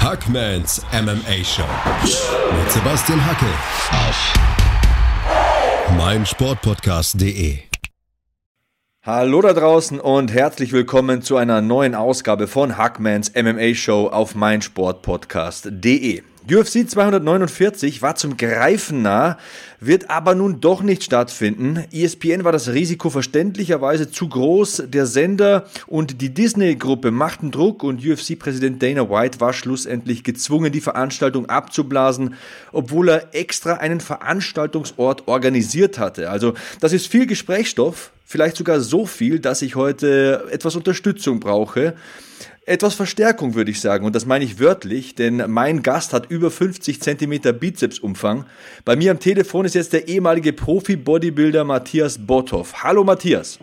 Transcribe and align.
Hackmans 0.00 0.80
MMA 0.92 1.44
Show 1.44 1.64
mit 2.56 2.70
Sebastian 2.70 3.20
Hacke 3.26 3.46
auf 3.90 4.32
meinsportpodcast.de. 5.98 7.58
Hallo 9.02 9.42
da 9.42 9.52
draußen 9.52 9.98
und 9.98 10.32
herzlich 10.32 10.72
willkommen 10.72 11.20
zu 11.22 11.36
einer 11.36 11.60
neuen 11.60 11.96
Ausgabe 11.96 12.46
von 12.46 12.78
Hackmans 12.78 13.32
MMA 13.34 13.74
Show 13.74 14.06
auf 14.06 14.36
meinsportpodcast.de. 14.36 16.22
UFC 16.50 16.88
249 16.88 18.00
war 18.00 18.14
zum 18.14 18.38
Greifen 18.38 19.02
nah, 19.02 19.36
wird 19.80 20.08
aber 20.08 20.34
nun 20.34 20.62
doch 20.62 20.80
nicht 20.80 21.04
stattfinden. 21.04 21.84
ESPN 21.92 22.42
war 22.42 22.52
das 22.52 22.68
Risiko 22.68 23.10
verständlicherweise 23.10 24.10
zu 24.10 24.30
groß. 24.30 24.84
Der 24.86 25.04
Sender 25.04 25.66
und 25.86 26.22
die 26.22 26.32
Disney-Gruppe 26.32 27.10
machten 27.10 27.50
Druck 27.50 27.82
und 27.82 28.02
UFC-Präsident 28.02 28.82
Dana 28.82 29.10
White 29.10 29.40
war 29.40 29.52
schlussendlich 29.52 30.24
gezwungen, 30.24 30.72
die 30.72 30.80
Veranstaltung 30.80 31.46
abzublasen, 31.46 32.34
obwohl 32.72 33.10
er 33.10 33.34
extra 33.34 33.74
einen 33.74 34.00
Veranstaltungsort 34.00 35.28
organisiert 35.28 35.98
hatte. 35.98 36.30
Also 36.30 36.54
das 36.80 36.94
ist 36.94 37.08
viel 37.08 37.26
Gesprächsstoff, 37.26 38.10
vielleicht 38.24 38.56
sogar 38.56 38.80
so 38.80 39.04
viel, 39.04 39.38
dass 39.38 39.60
ich 39.60 39.76
heute 39.76 40.46
etwas 40.50 40.76
Unterstützung 40.76 41.40
brauche 41.40 41.94
etwas 42.68 42.94
Verstärkung, 42.94 43.54
würde 43.54 43.70
ich 43.70 43.80
sagen. 43.80 44.04
Und 44.04 44.14
das 44.14 44.26
meine 44.26 44.44
ich 44.44 44.58
wörtlich, 44.58 45.14
denn 45.14 45.50
mein 45.50 45.82
Gast 45.82 46.12
hat 46.12 46.30
über 46.30 46.50
50 46.50 47.00
Zentimeter 47.00 47.52
Bizepsumfang. 47.52 48.48
Bei 48.84 48.94
mir 48.94 49.10
am 49.10 49.20
Telefon 49.20 49.64
ist 49.64 49.74
jetzt 49.74 49.92
der 49.92 50.06
ehemalige 50.06 50.52
Profi-Bodybuilder 50.52 51.64
Matthias 51.64 52.26
Botthoff. 52.26 52.82
Hallo 52.82 53.04
Matthias. 53.04 53.58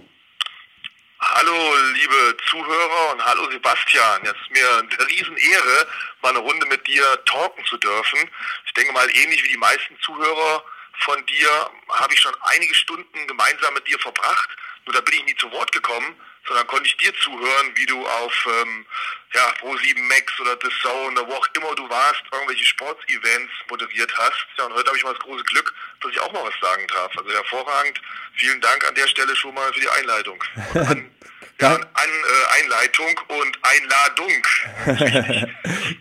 Hallo 1.19 1.75
liebe 1.93 2.37
Zuhörer 2.49 3.13
und 3.13 3.25
hallo 3.25 3.49
Sebastian. 3.51 4.21
Es 4.23 4.31
ist 4.31 4.51
mir 4.51 4.67
eine 4.79 5.09
Riesenehre, 5.09 5.87
mal 6.21 6.29
eine 6.29 6.39
Runde 6.39 6.65
mit 6.65 6.85
dir 6.87 7.03
talken 7.25 7.63
zu 7.65 7.77
dürfen. 7.77 8.19
Ich 8.65 8.73
denke 8.73 8.91
mal, 8.91 9.07
ähnlich 9.09 9.43
wie 9.43 9.49
die 9.49 9.57
meisten 9.57 9.95
Zuhörer 10.01 10.63
von 10.99 11.23
dir 11.25 11.49
habe 11.89 12.13
ich 12.13 12.19
schon 12.19 12.33
einige 12.55 12.73
Stunden 12.73 13.27
gemeinsam 13.27 13.73
mit 13.73 13.87
dir 13.87 13.99
verbracht. 13.99 14.49
Nur 14.85 14.93
da 14.93 15.01
bin 15.01 15.15
ich 15.15 15.25
nie 15.25 15.35
zu 15.35 15.51
Wort 15.51 15.71
gekommen 15.71 16.15
sondern 16.47 16.67
konnte 16.67 16.87
ich 16.87 16.97
dir 16.97 17.13
zuhören, 17.15 17.71
wie 17.75 17.85
du 17.85 18.05
auf 18.05 18.47
ähm, 18.61 18.85
ja, 19.33 19.53
Pro7 19.61 20.01
Max 20.07 20.39
oder 20.39 20.57
The 20.61 20.69
Zone 20.81 21.11
oder 21.11 21.27
wo 21.27 21.33
auch 21.33 21.47
immer 21.55 21.75
du 21.75 21.89
warst, 21.89 22.21
irgendwelche 22.31 22.65
Sportsevents 22.65 23.51
moderiert 23.69 24.11
hast. 24.17 24.45
Ja, 24.57 24.65
und 24.65 24.73
heute 24.73 24.87
habe 24.87 24.97
ich 24.97 25.03
mal 25.03 25.13
das 25.13 25.21
große 25.21 25.43
Glück, 25.43 25.73
dass 26.01 26.11
ich 26.11 26.19
auch 26.19 26.31
mal 26.31 26.43
was 26.43 26.53
sagen 26.61 26.87
darf. 26.87 27.11
Also 27.17 27.31
hervorragend. 27.31 27.99
Vielen 28.35 28.61
Dank 28.61 28.87
an 28.87 28.95
der 28.95 29.07
Stelle 29.07 29.35
schon 29.35 29.53
mal 29.53 29.71
für 29.73 29.79
die 29.79 29.89
Einleitung. 29.89 30.43
An, 30.73 31.11
ja, 31.61 31.73
an 31.75 31.83
äh, 31.83 32.61
Einleitung 32.61 33.19
und 33.27 33.59
Einladung. 33.63 34.47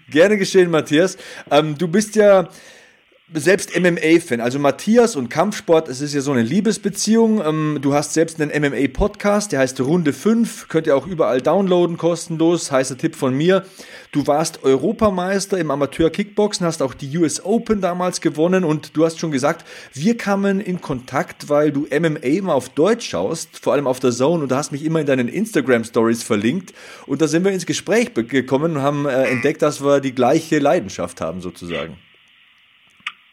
Gerne 0.08 0.38
geschehen, 0.38 0.70
Matthias. 0.70 1.16
Ähm, 1.50 1.76
du 1.76 1.88
bist 1.88 2.16
ja 2.16 2.48
selbst 3.32 3.78
MMA-Fan. 3.78 4.40
Also 4.40 4.58
Matthias 4.58 5.16
und 5.16 5.30
Kampfsport, 5.30 5.88
es 5.88 6.00
ist 6.00 6.14
ja 6.14 6.20
so 6.20 6.32
eine 6.32 6.42
Liebesbeziehung. 6.42 7.42
Ähm, 7.44 7.78
du 7.80 7.94
hast 7.94 8.12
selbst 8.12 8.40
einen 8.40 8.50
MMA-Podcast, 8.50 9.50
der 9.52 9.60
heißt 9.60 9.80
Runde 9.80 10.12
5. 10.12 10.68
Könnt 10.68 10.86
ihr 10.86 10.96
auch 10.96 11.06
überall 11.06 11.40
downloaden, 11.40 11.96
kostenlos. 11.96 12.70
Heißer 12.70 12.98
Tipp 12.98 13.16
von 13.16 13.34
mir. 13.34 13.64
Du 14.12 14.26
warst 14.26 14.62
Europameister 14.62 15.58
im 15.58 15.70
Amateur-Kickboxen, 15.70 16.66
hast 16.66 16.82
auch 16.82 16.94
die 16.94 17.16
US 17.18 17.44
Open 17.44 17.80
damals 17.80 18.20
gewonnen 18.20 18.62
und 18.62 18.96
du 18.96 19.04
hast 19.04 19.18
schon 19.18 19.32
gesagt, 19.32 19.66
wir 19.92 20.16
kamen 20.16 20.60
in 20.60 20.80
Kontakt, 20.80 21.48
weil 21.48 21.72
du 21.72 21.88
MMA 21.90 22.20
immer 22.20 22.54
auf 22.54 22.68
Deutsch 22.68 23.08
schaust, 23.08 23.58
vor 23.58 23.72
allem 23.72 23.88
auf 23.88 23.98
der 23.98 24.12
Zone 24.12 24.44
und 24.44 24.52
du 24.52 24.54
hast 24.56 24.70
mich 24.70 24.84
immer 24.84 25.00
in 25.00 25.06
deinen 25.06 25.26
Instagram-Stories 25.26 26.22
verlinkt 26.22 26.74
und 27.06 27.22
da 27.22 27.26
sind 27.26 27.44
wir 27.44 27.50
ins 27.50 27.66
Gespräch 27.66 28.14
gekommen 28.14 28.76
und 28.76 28.82
haben 28.82 29.06
äh, 29.06 29.24
entdeckt, 29.24 29.62
dass 29.62 29.82
wir 29.82 30.00
die 30.00 30.14
gleiche 30.14 30.60
Leidenschaft 30.60 31.20
haben 31.20 31.40
sozusagen. 31.40 31.96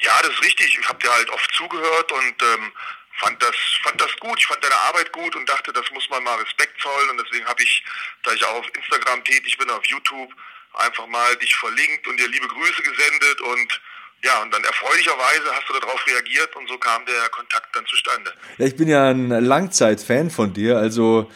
Ja, 0.02 0.20
das 0.22 0.32
ist 0.32 0.44
richtig. 0.44 0.78
Ich 0.80 0.88
habe 0.88 1.00
dir 1.00 1.12
halt 1.12 1.30
oft 1.30 1.52
zugehört 1.54 2.12
und 2.12 2.36
ähm, 2.42 2.72
fand 3.20 3.42
das 3.42 3.56
fand 3.84 4.02
das 4.02 4.16
gut. 4.20 4.38
Ich 4.40 4.48
fand 4.48 4.64
deine 4.64 4.76
Arbeit 4.76 5.12
gut 5.12 5.36
und 5.36 5.48
dachte, 5.48 5.72
das 5.74 5.90
muss 5.92 6.10
man 6.10 6.24
mal 6.24 6.36
Respekt 6.40 6.82
zollen 6.82 7.10
und 7.12 7.22
deswegen 7.24 7.46
habe 7.46 7.62
ich, 7.62 7.84
da 8.24 8.34
ich 8.34 8.44
auch 8.44 8.60
auf 8.60 8.66
Instagram 8.76 9.24
tätig 9.24 9.58
bin, 9.58 9.70
auf 9.70 9.86
YouTube 9.86 10.32
einfach 10.74 11.08
mal 11.08 11.36
dich 11.38 11.56
verlinkt 11.56 12.08
und 12.08 12.20
dir 12.20 12.28
liebe 12.28 12.48
Grüße 12.48 12.82
gesendet 12.82 13.42
und 13.42 13.82
ja, 14.24 14.42
und 14.44 14.54
dann 14.54 14.64
erfreulicherweise 14.64 15.56
hast 15.56 15.68
du 15.68 15.74
darauf 15.80 16.06
reagiert 16.08 16.56
und 16.56 16.68
so 16.68 16.78
kam 16.78 17.04
der 17.06 17.30
Kontakt 17.30 17.76
dann 17.76 17.86
zustande. 17.88 18.32
Ja, 18.58 18.68
ich 18.68 18.76
bin 18.76 18.88
ja 18.88 19.10
ein 19.10 19.30
Langzeitfan 19.30 20.30
von 20.30 20.54
dir, 20.54 20.78
also 20.78 21.32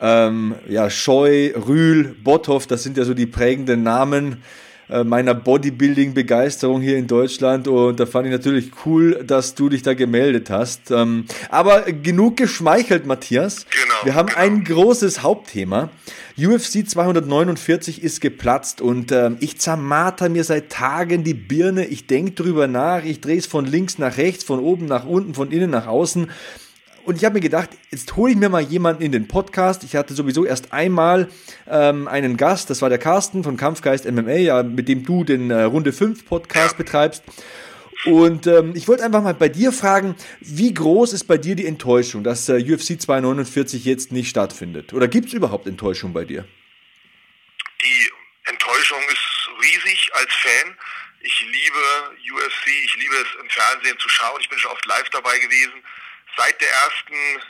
ähm, 0.00 0.54
ja, 0.66 0.90
Scheu, 0.90 1.52
Rühl, 1.56 2.14
Botthoff, 2.18 2.66
das 2.66 2.82
sind 2.82 2.98
ja 2.98 3.04
so 3.04 3.14
die 3.14 3.26
prägenden 3.26 3.82
Namen 3.82 4.44
meiner 5.04 5.34
Bodybuilding-Begeisterung 5.34 6.80
hier 6.80 6.96
in 6.96 7.06
Deutschland 7.06 7.68
und 7.68 7.98
da 7.98 8.06
fand 8.06 8.26
ich 8.26 8.32
natürlich 8.32 8.70
cool, 8.84 9.24
dass 9.26 9.54
du 9.54 9.68
dich 9.68 9.82
da 9.82 9.94
gemeldet 9.94 10.50
hast. 10.50 10.90
Ähm, 10.90 11.24
aber 11.50 11.82
genug 11.82 12.36
geschmeichelt, 12.36 13.06
Matthias. 13.06 13.66
Genau. 13.70 13.94
Wir 14.04 14.14
haben 14.14 14.28
genau. 14.28 14.40
ein 14.40 14.64
großes 14.64 15.22
Hauptthema. 15.22 15.90
UFC 16.38 16.86
249 16.86 18.02
ist 18.02 18.20
geplatzt 18.20 18.80
und 18.82 19.10
äh, 19.10 19.30
ich 19.40 19.58
zermarter 19.58 20.28
mir 20.28 20.44
seit 20.44 20.70
Tagen 20.70 21.24
die 21.24 21.34
Birne. 21.34 21.86
Ich 21.86 22.06
denke 22.06 22.32
drüber 22.32 22.66
nach, 22.68 23.04
ich 23.04 23.20
drehe 23.22 23.38
es 23.38 23.46
von 23.46 23.64
links 23.64 23.98
nach 23.98 24.18
rechts, 24.18 24.44
von 24.44 24.60
oben 24.60 24.86
nach 24.86 25.06
unten, 25.06 25.34
von 25.34 25.50
innen 25.50 25.70
nach 25.70 25.86
außen. 25.86 26.30
Und 27.06 27.14
ich 27.16 27.24
habe 27.24 27.34
mir 27.34 27.40
gedacht, 27.40 27.70
jetzt 27.92 28.16
hole 28.16 28.32
ich 28.32 28.36
mir 28.36 28.48
mal 28.48 28.62
jemanden 28.62 29.00
in 29.00 29.12
den 29.12 29.28
Podcast. 29.28 29.84
Ich 29.84 29.94
hatte 29.94 30.12
sowieso 30.12 30.44
erst 30.44 30.72
einmal 30.72 31.28
ähm, 31.70 32.08
einen 32.08 32.36
Gast, 32.36 32.68
das 32.68 32.82
war 32.82 32.88
der 32.88 32.98
Carsten 32.98 33.44
von 33.44 33.56
Kampfgeist 33.56 34.10
MMA, 34.10 34.32
ja, 34.32 34.64
mit 34.64 34.88
dem 34.88 35.04
du 35.04 35.22
den 35.22 35.52
äh, 35.52 35.62
Runde 35.62 35.92
5 35.92 36.26
Podcast 36.26 36.76
betreibst. 36.76 37.22
Und 38.06 38.48
ähm, 38.48 38.72
ich 38.74 38.88
wollte 38.88 39.04
einfach 39.04 39.22
mal 39.22 39.34
bei 39.34 39.48
dir 39.48 39.70
fragen, 39.70 40.16
wie 40.40 40.74
groß 40.74 41.12
ist 41.12 41.24
bei 41.28 41.38
dir 41.38 41.54
die 41.54 41.66
Enttäuschung, 41.66 42.24
dass 42.24 42.48
äh, 42.48 42.54
UFC 42.54 43.00
249 43.00 43.84
jetzt 43.84 44.10
nicht 44.10 44.28
stattfindet? 44.28 44.92
Oder 44.92 45.06
gibt 45.06 45.28
es 45.28 45.32
überhaupt 45.32 45.68
Enttäuschung 45.68 46.12
bei 46.12 46.24
dir? 46.24 46.44
Die 47.84 48.10
Enttäuschung 48.50 48.98
ist 49.12 49.48
riesig 49.62 50.10
als 50.12 50.32
Fan. 50.32 50.76
Ich 51.20 51.40
liebe 51.40 52.34
UFC, 52.34 52.66
ich 52.84 52.96
liebe 52.96 53.14
es 53.14 53.28
im 53.40 53.48
Fernsehen 53.48 53.96
zu 54.00 54.08
schauen. 54.08 54.40
Ich 54.40 54.48
bin 54.48 54.58
schon 54.58 54.72
oft 54.72 54.84
live 54.86 55.08
dabei 55.10 55.38
gewesen 55.38 55.84
seit 56.36 56.60
der 56.60 56.70
ersten 56.70 57.42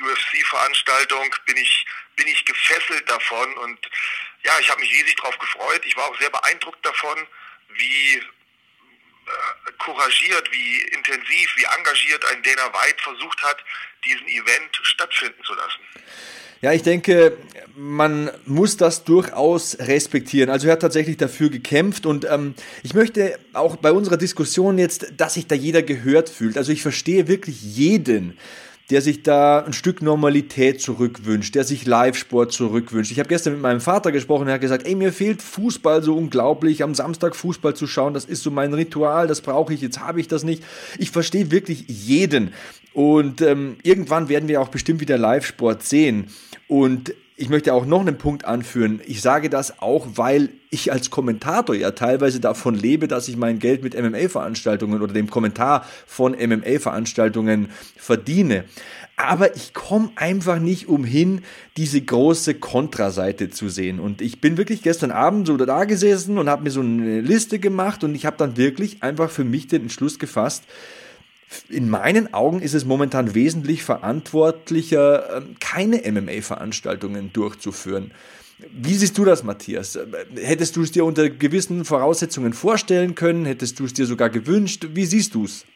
UFC-Veranstaltung 0.00 1.34
bin 1.46 1.56
ich, 1.56 1.86
bin 2.16 2.26
ich 2.26 2.44
gefesselt 2.44 3.08
davon 3.08 3.56
und 3.58 3.78
ja, 4.44 4.58
ich 4.60 4.70
habe 4.70 4.80
mich 4.80 4.90
riesig 4.90 5.16
darauf 5.16 5.38
gefreut. 5.38 5.82
Ich 5.84 5.96
war 5.96 6.06
auch 6.06 6.18
sehr 6.18 6.30
beeindruckt 6.30 6.84
davon, 6.84 7.26
wie 7.70 8.16
äh, 8.16 9.72
couragiert, 9.78 10.50
wie 10.52 10.82
intensiv, 10.82 11.56
wie 11.56 11.64
engagiert 11.64 12.24
ein 12.26 12.42
Dana 12.42 12.72
White 12.72 13.02
versucht 13.02 13.42
hat, 13.42 13.64
diesen 14.04 14.26
Event 14.28 14.78
stattfinden 14.82 15.42
zu 15.44 15.54
lassen. 15.54 15.80
Ja, 16.62 16.72
ich 16.72 16.82
denke, 16.82 17.36
man 17.76 18.30
muss 18.46 18.78
das 18.78 19.04
durchaus 19.04 19.78
respektieren. 19.78 20.48
Also 20.48 20.68
er 20.68 20.72
hat 20.72 20.80
tatsächlich 20.80 21.18
dafür 21.18 21.50
gekämpft 21.50 22.06
und 22.06 22.26
ähm, 22.30 22.54
ich 22.82 22.94
möchte 22.94 23.38
auch 23.52 23.76
bei 23.76 23.92
unserer 23.92 24.16
Diskussion 24.16 24.78
jetzt, 24.78 25.12
dass 25.18 25.34
sich 25.34 25.46
da 25.46 25.54
jeder 25.54 25.82
gehört 25.82 26.30
fühlt. 26.30 26.56
Also 26.56 26.72
ich 26.72 26.80
verstehe 26.80 27.28
wirklich 27.28 27.62
jeden, 27.62 28.38
der 28.90 29.02
sich 29.02 29.22
da 29.22 29.60
ein 29.60 29.72
Stück 29.72 30.00
Normalität 30.00 30.80
zurückwünscht, 30.80 31.54
der 31.54 31.64
sich 31.64 31.86
Live-Sport 31.86 32.52
zurückwünscht. 32.52 33.10
Ich 33.10 33.18
habe 33.18 33.28
gestern 33.28 33.54
mit 33.54 33.62
meinem 33.62 33.80
Vater 33.80 34.12
gesprochen, 34.12 34.46
er 34.46 34.54
hat 34.54 34.60
gesagt, 34.60 34.86
ey, 34.86 34.94
mir 34.94 35.12
fehlt 35.12 35.42
Fußball 35.42 36.02
so 36.02 36.16
unglaublich, 36.16 36.82
am 36.82 36.94
Samstag 36.94 37.34
Fußball 37.34 37.74
zu 37.74 37.86
schauen, 37.86 38.14
das 38.14 38.24
ist 38.24 38.42
so 38.42 38.50
mein 38.50 38.72
Ritual, 38.74 39.26
das 39.26 39.40
brauche 39.40 39.74
ich, 39.74 39.80
jetzt 39.80 40.00
habe 40.00 40.20
ich 40.20 40.28
das 40.28 40.44
nicht. 40.44 40.62
Ich 40.98 41.10
verstehe 41.10 41.50
wirklich 41.50 41.84
jeden. 41.88 42.52
Und 42.92 43.42
ähm, 43.42 43.76
irgendwann 43.82 44.28
werden 44.28 44.48
wir 44.48 44.60
auch 44.60 44.68
bestimmt 44.68 45.00
wieder 45.00 45.18
Live-Sport 45.18 45.82
sehen. 45.82 46.28
Und 46.68 47.12
ich 47.38 47.50
möchte 47.50 47.74
auch 47.74 47.84
noch 47.84 48.00
einen 48.00 48.16
Punkt 48.16 48.46
anführen. 48.46 49.00
Ich 49.06 49.20
sage 49.20 49.50
das 49.50 49.80
auch, 49.82 50.06
weil 50.14 50.50
ich 50.70 50.90
als 50.90 51.10
Kommentator 51.10 51.74
ja 51.74 51.90
teilweise 51.90 52.40
davon 52.40 52.74
lebe, 52.74 53.08
dass 53.08 53.28
ich 53.28 53.36
mein 53.36 53.58
Geld 53.58 53.82
mit 53.82 53.94
MMA-Veranstaltungen 53.94 55.02
oder 55.02 55.12
dem 55.12 55.28
Kommentar 55.28 55.84
von 56.06 56.32
MMA-Veranstaltungen 56.32 57.68
verdiene. 57.96 58.64
Aber 59.16 59.54
ich 59.54 59.74
komme 59.74 60.10
einfach 60.16 60.58
nicht 60.58 60.88
umhin, 60.88 61.42
diese 61.76 62.00
große 62.00 62.54
Kontraseite 62.54 63.50
zu 63.50 63.68
sehen. 63.68 64.00
Und 64.00 64.22
ich 64.22 64.40
bin 64.40 64.56
wirklich 64.56 64.82
gestern 64.82 65.10
Abend 65.10 65.46
so 65.46 65.58
da 65.58 65.84
gesessen 65.84 66.38
und 66.38 66.48
habe 66.48 66.62
mir 66.62 66.70
so 66.70 66.80
eine 66.80 67.20
Liste 67.20 67.58
gemacht 67.58 68.02
und 68.02 68.14
ich 68.14 68.24
habe 68.24 68.36
dann 68.38 68.56
wirklich 68.56 69.02
einfach 69.02 69.30
für 69.30 69.44
mich 69.44 69.66
den 69.68 69.82
Entschluss 69.82 70.18
gefasst, 70.18 70.64
in 71.68 71.88
meinen 71.88 72.34
Augen 72.34 72.60
ist 72.60 72.74
es 72.74 72.84
momentan 72.84 73.34
wesentlich 73.34 73.84
verantwortlicher, 73.84 75.36
ähm, 75.36 75.56
keine 75.60 76.02
MMA-Veranstaltungen 76.10 77.32
durchzuführen. 77.32 78.12
Wie 78.58 78.94
siehst 78.94 79.18
du 79.18 79.24
das, 79.24 79.42
Matthias? 79.42 79.98
Hättest 80.34 80.76
du 80.76 80.82
es 80.82 80.90
dir 80.90 81.04
unter 81.04 81.28
gewissen 81.28 81.84
Voraussetzungen 81.84 82.54
vorstellen 82.54 83.14
können? 83.14 83.44
Hättest 83.44 83.78
du 83.78 83.84
es 83.84 83.92
dir 83.92 84.06
sogar 84.06 84.30
gewünscht? 84.30 84.86
Wie 84.90 85.04
siehst 85.04 85.34
du 85.34 85.44
es? 85.44 85.66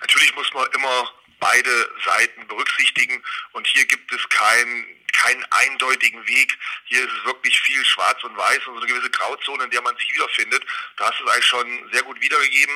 Natürlich 0.00 0.34
muss 0.36 0.52
man 0.54 0.64
immer 0.76 1.10
beide 1.40 1.70
Seiten 2.04 2.46
berücksichtigen. 2.46 3.20
Und 3.52 3.66
hier 3.66 3.84
gibt 3.86 4.12
es 4.12 4.28
keinen 4.28 4.86
keinen 5.14 5.44
eindeutigen 5.50 6.26
Weg. 6.26 6.58
Hier 6.86 7.04
ist 7.04 7.12
es 7.12 7.24
wirklich 7.24 7.58
viel 7.60 7.84
schwarz 7.84 8.22
und 8.24 8.36
weiß 8.36 8.66
und 8.66 8.74
so 8.74 8.80
eine 8.80 8.86
gewisse 8.86 9.10
Grauzone, 9.10 9.64
in 9.64 9.70
der 9.70 9.80
man 9.82 9.96
sich 9.96 10.12
wiederfindet. 10.12 10.64
Da 10.96 11.08
hast 11.08 11.20
du 11.20 11.24
es 11.24 11.30
eigentlich 11.30 11.46
schon 11.46 11.90
sehr 11.92 12.02
gut 12.02 12.20
wiedergegeben. 12.20 12.74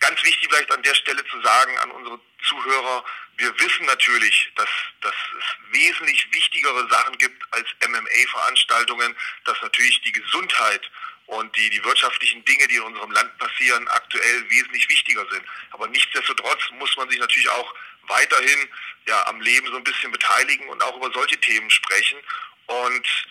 Ganz 0.00 0.22
wichtig 0.22 0.48
vielleicht 0.48 0.70
an 0.70 0.82
der 0.82 0.94
Stelle 0.94 1.24
zu 1.26 1.40
sagen 1.42 1.76
an 1.78 1.90
unsere 1.90 2.20
Zuhörer, 2.48 3.04
wir 3.38 3.58
wissen 3.60 3.86
natürlich, 3.86 4.50
dass, 4.56 4.68
dass 5.00 5.14
es 5.38 5.44
wesentlich 5.72 6.26
wichtigere 6.32 6.88
Sachen 6.88 7.16
gibt 7.18 7.42
als 7.52 7.68
MMA-Veranstaltungen, 7.86 9.16
dass 9.44 9.60
natürlich 9.62 10.00
die 10.02 10.12
Gesundheit 10.12 10.90
und 11.26 11.54
die, 11.56 11.70
die 11.70 11.84
wirtschaftlichen 11.84 12.44
Dinge, 12.44 12.66
die 12.68 12.76
in 12.76 12.82
unserem 12.82 13.10
Land 13.10 13.36
passieren, 13.38 13.86
aktuell 13.88 14.50
wesentlich 14.50 14.88
wichtiger 14.88 15.26
sind. 15.30 15.44
Aber 15.70 15.86
nichtsdestotrotz 15.88 16.70
muss 16.72 16.96
man 16.96 17.08
sich 17.10 17.18
natürlich 17.18 17.48
auch 17.50 17.74
weiterhin 18.02 18.68
ja, 19.06 19.26
am 19.26 19.40
Leben 19.40 19.66
so 19.68 19.76
ein 19.76 19.84
bisschen 19.84 20.10
beteiligen 20.10 20.68
und 20.68 20.82
auch 20.82 20.96
über 20.96 21.12
solche 21.12 21.38
Themen 21.38 21.70
sprechen. 21.70 22.18
Und 22.66 23.26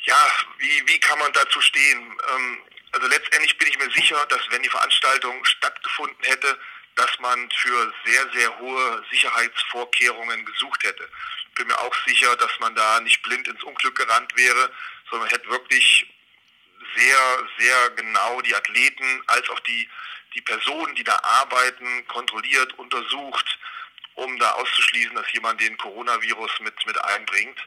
ja, 0.00 0.30
wie, 0.58 0.88
wie 0.88 0.98
kann 0.98 1.18
man 1.18 1.32
dazu 1.32 1.60
stehen? 1.60 2.18
Ähm, 2.34 2.58
also 2.92 3.06
letztendlich 3.06 3.56
bin 3.58 3.68
ich 3.68 3.78
mir 3.78 3.90
sicher, 3.90 4.24
dass 4.26 4.40
wenn 4.50 4.62
die 4.62 4.68
Veranstaltung 4.68 5.44
stattgefunden 5.44 6.24
hätte, 6.24 6.58
dass 6.94 7.18
man 7.20 7.50
für 7.50 7.94
sehr, 8.04 8.30
sehr 8.32 8.58
hohe 8.58 9.04
Sicherheitsvorkehrungen 9.10 10.44
gesucht 10.44 10.82
hätte. 10.84 11.08
Ich 11.48 11.54
bin 11.54 11.66
mir 11.66 11.78
auch 11.78 11.94
sicher, 12.06 12.36
dass 12.36 12.50
man 12.60 12.74
da 12.74 13.00
nicht 13.00 13.22
blind 13.22 13.48
ins 13.48 13.62
Unglück 13.62 13.96
gerannt 13.96 14.36
wäre, 14.36 14.70
sondern 15.10 15.30
hätte 15.30 15.48
wirklich 15.48 16.06
sehr, 16.96 17.48
sehr 17.58 17.90
genau 17.90 18.40
die 18.42 18.54
Athleten 18.54 19.22
als 19.26 19.48
auch 19.50 19.60
die, 19.60 19.88
die 20.34 20.42
Personen, 20.42 20.94
die 20.94 21.04
da 21.04 21.18
arbeiten, 21.22 22.06
kontrolliert, 22.08 22.78
untersucht, 22.78 23.58
um 24.14 24.38
da 24.38 24.52
auszuschließen, 24.52 25.14
dass 25.14 25.32
jemand 25.32 25.60
den 25.62 25.78
Coronavirus 25.78 26.60
mit, 26.60 26.86
mit 26.86 27.02
einbringt. 27.02 27.58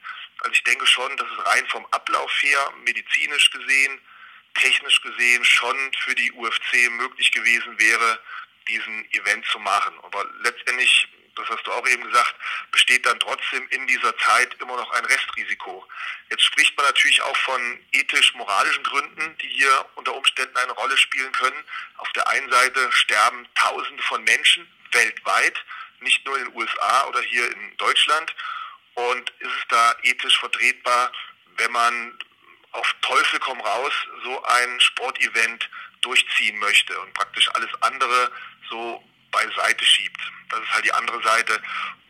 Also 0.42 0.54
ich 0.54 0.64
denke 0.64 0.86
schon, 0.86 1.16
dass 1.18 1.28
es 1.28 1.46
rein 1.48 1.68
vom 1.68 1.86
Ablauf 1.88 2.32
her, 2.42 2.74
medizinisch 2.84 3.50
gesehen, 3.50 4.00
technisch 4.56 5.02
gesehen 5.02 5.44
schon 5.46 5.92
für 6.00 6.16
die 6.16 6.32
UFC 6.34 6.90
möglich 6.92 7.32
gewesen 7.32 7.80
wäre, 7.80 8.20
diesen 8.68 9.12
Event 9.14 9.46
zu 9.46 9.60
machen. 9.60 9.94
Aber 10.04 10.26
letztendlich, 10.42 11.08
das 11.36 11.48
hast 11.50 11.66
du 11.68 11.72
auch 11.72 11.88
eben 11.88 12.04
gesagt, 12.04 12.36
besteht 12.72 13.06
dann 13.06 13.20
trotzdem 13.20 13.68
in 13.70 13.86
dieser 13.88 14.18
Zeit 14.18 14.56
immer 14.60 14.76
noch 14.78 14.90
ein 14.92 15.06
Restrisiko. 15.06 15.88
Jetzt 16.30 16.44
spricht 16.44 16.76
man 16.78 16.86
natürlich 16.86 17.22
auch 17.22 17.38
von 17.38 17.80
ethisch-moralischen 17.92 18.84
Gründen, 18.84 19.38
die 19.40 19.48
hier 19.50 19.86
unter 19.96 20.16
Umständen 20.16 20.58
eine 20.58 20.72
Rolle 20.74 20.98
spielen 20.98 21.32
können. 21.34 21.64
Auf 21.98 22.12
der 22.14 22.28
einen 22.30 22.50
Seite 22.52 22.92
sterben 22.92 23.48
Tausende 23.56 24.04
von 24.04 24.24
Menschen 24.24 24.68
weltweit, 24.92 25.64
nicht 26.00 26.26
nur 26.26 26.38
in 26.38 26.46
den 26.46 26.56
USA 26.56 27.08
oder 27.08 27.22
hier 27.22 27.52
in 27.52 27.78
Deutschland. 27.78 28.34
Und 28.96 29.30
ist 29.40 29.52
es 29.52 29.68
da 29.68 29.96
ethisch 30.04 30.40
vertretbar, 30.40 31.12
wenn 31.58 31.72
man 31.72 32.18
auf 32.76 32.96
Teufel 33.02 33.40
komm 33.40 33.60
raus 33.62 33.94
so 34.24 34.44
ein 34.44 34.80
Sportevent 34.80 35.70
durchziehen 36.02 36.58
möchte 36.60 37.00
und 37.02 37.14
praktisch 37.14 37.50
alles 37.54 37.70
andere 37.82 38.32
so 38.70 39.04
beiseite 39.32 39.86
schiebt. 39.86 40.22
Das 40.50 40.60
ist 40.62 40.72
halt 40.74 40.86
die 40.86 40.94
andere 40.94 41.22
Seite. 41.24 41.62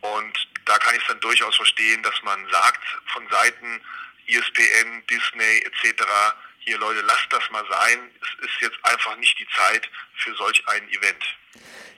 Und 0.02 0.48
da 0.66 0.78
kann 0.78 0.96
ich 0.96 1.02
es 1.02 1.08
dann 1.08 1.20
durchaus 1.20 1.56
verstehen, 1.56 2.04
dass 2.04 2.22
man 2.24 2.40
sagt 2.52 2.84
von 3.08 3.28
Seiten 3.30 3.82
ESPN, 4.28 5.04
Disney 5.10 5.64
etc., 5.66 6.04
hier 6.60 6.80
Leute, 6.80 7.02
lasst 7.02 7.28
das 7.30 7.44
mal 7.52 7.64
sein. 7.70 8.10
Es 8.22 8.46
ist 8.46 8.62
jetzt 8.62 8.78
einfach 8.82 9.16
nicht 9.18 9.38
die 9.40 9.48
Zeit 9.56 9.88
für 10.16 10.36
solch 10.36 10.64
ein 10.68 10.90
Event. 10.90 11.24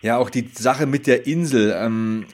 Ja, 0.02 0.18
auch 0.18 0.30
die 0.30 0.50
Sache 0.54 0.86
mit 0.86 1.08
der 1.08 1.26
Insel. 1.26 1.72
Ähm, 1.72 2.28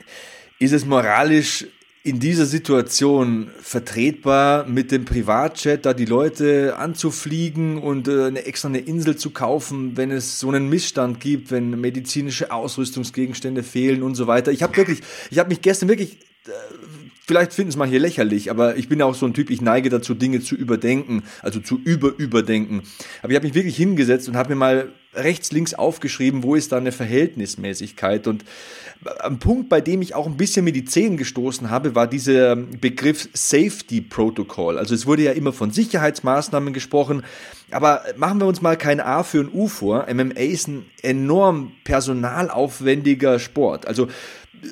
ist 0.58 0.72
es 0.72 0.84
moralisch 0.84 1.66
in 2.06 2.20
dieser 2.20 2.46
Situation 2.46 3.50
vertretbar, 3.62 4.68
mit 4.68 4.92
dem 4.92 5.06
Privatjet 5.06 5.86
da 5.86 5.94
die 5.94 6.04
Leute 6.04 6.76
anzufliegen 6.78 7.78
und 7.78 8.10
äh, 8.10 8.26
eine 8.26 8.46
extra 8.46 8.68
eine 8.68 8.80
Insel 8.80 9.16
zu 9.16 9.30
kaufen, 9.30 9.96
wenn 9.96 10.12
es 10.12 10.38
so 10.38 10.50
einen 10.50 10.68
Missstand 10.68 11.22
gibt, 11.22 11.50
wenn 11.50 11.80
medizinische 11.80 12.52
Ausrüstungsgegenstände 12.52 13.64
fehlen 13.64 14.04
und 14.04 14.16
so 14.16 14.28
weiter. 14.28 14.52
Ich 14.52 14.64
habe 14.64 14.76
wirklich, 14.76 15.00
ich 15.32 15.40
habe 15.40 15.48
mich 15.48 15.62
gestern 15.62 15.88
wirklich 15.88 16.18
äh, 16.46 16.52
vielleicht 17.26 17.54
finden 17.54 17.70
es 17.70 17.78
manche 17.78 17.98
lächerlich, 17.98 18.52
aber 18.52 18.76
ich 18.78 18.90
bin 18.90 19.00
ja 19.00 19.06
auch 19.06 19.16
so 19.16 19.26
ein 19.26 19.34
Typ, 19.34 19.50
ich 19.50 19.62
neige 19.62 19.90
dazu, 19.90 20.14
Dinge 20.14 20.42
zu 20.42 20.56
überdenken, 20.56 21.24
also 21.42 21.60
zu 21.60 21.80
über-überdenken. 21.84 22.84
Aber 23.22 23.32
ich 23.32 23.36
habe 23.36 23.48
mich 23.48 23.56
wirklich 23.56 23.78
hingesetzt 23.78 24.28
und 24.28 24.36
habe 24.36 24.50
mir 24.50 24.56
mal 24.56 24.90
rechts, 25.16 25.52
links 25.52 25.74
aufgeschrieben, 25.74 26.44
wo 26.44 26.56
ist 26.56 26.72
da 26.72 26.78
eine 26.78 26.92
Verhältnismäßigkeit. 26.92 28.28
Und 28.28 28.44
ein 29.22 29.40
Punkt, 29.40 29.70
bei 29.70 29.80
dem 29.80 30.02
ich 30.02 30.16
auch 30.16 30.26
ein 30.26 30.38
bisschen 30.38 30.66
mit 30.66 30.76
die 30.76 30.86
Zähne 30.86 31.18
gestoßen 31.18 31.70
habe, 31.70 31.96
war 31.96 32.08
dieser 32.08 32.56
Begriff 32.56 33.30
Safety 33.34 34.02
Protocol. 34.02 34.78
Also 34.78 34.96
es 34.96 35.06
wurde 35.06 35.24
ja 35.24 35.32
immer 35.32 35.54
von 35.54 35.72
Sicherheitsmaßnahmen 35.72 36.74
gesprochen, 36.74 37.24
aber 37.72 38.04
machen 38.18 38.40
wir 38.40 38.48
uns 38.48 38.62
mal 38.62 38.78
kein 38.78 39.00
A 39.00 39.24
für 39.24 39.40
ein 39.40 39.50
U 39.54 39.68
vor. 39.68 40.08
MMA 40.12 40.40
ist 40.40 40.68
ein 40.68 40.86
enorm 41.02 41.74
personalaufwendiger 41.84 43.40
Sport. 43.40 43.88
Also 43.88 44.08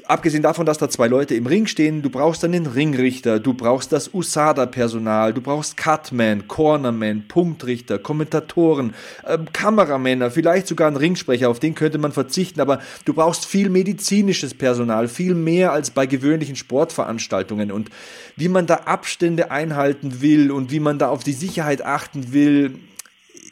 abgesehen 0.06 0.44
davon, 0.44 0.66
dass 0.66 0.78
da 0.78 0.90
zwei 0.90 1.08
Leute 1.08 1.36
im 1.36 1.46
Ring 1.46 1.68
stehen, 1.68 2.02
du 2.02 2.10
brauchst 2.10 2.44
dann 2.44 2.52
den 2.52 2.66
Ringrichter, 2.66 3.40
du 3.40 3.54
brauchst 3.54 3.92
das 3.92 4.14
USADA-Personal, 4.14 5.34
du 5.34 5.42
brauchst 5.42 5.78
Cutman, 5.78 6.48
Cornerman, 6.48 7.28
Punktrichter, 7.28 8.00
Kommentatoren, 8.00 8.94
äh, 9.26 9.38
Kameramänner, 9.54 10.32
vielleicht 10.32 10.68
sogar 10.68 10.88
einen 10.88 10.98
Ringsprecher, 10.98 11.50
auf 11.50 11.60
den 11.60 11.76
könnte 11.76 11.98
man 11.98 12.12
verzichten, 12.12 12.62
aber 12.62 12.80
du 13.06 13.14
brauchst 13.14 13.46
viel 13.46 13.70
medizinisches 13.70 14.54
Personal, 14.54 15.08
viel 15.08 15.36
mehr 15.36 15.72
als 15.72 15.92
bei 15.92 16.06
gewöhnlichen 16.06 16.56
Sportveranstaltungen. 16.56 17.72
Und 17.72 17.90
wie 18.36 18.50
man 18.50 18.68
da 18.68 18.76
Abstände 18.86 19.52
einhalten 19.52 20.22
will 20.22 20.52
und 20.52 20.72
wie 20.72 20.80
man 20.80 21.00
da 21.00 21.10
auf 21.10 21.24
die 21.24 21.34
Sicherheit 21.34 21.84
achten 21.84 22.34
will, 22.34 22.80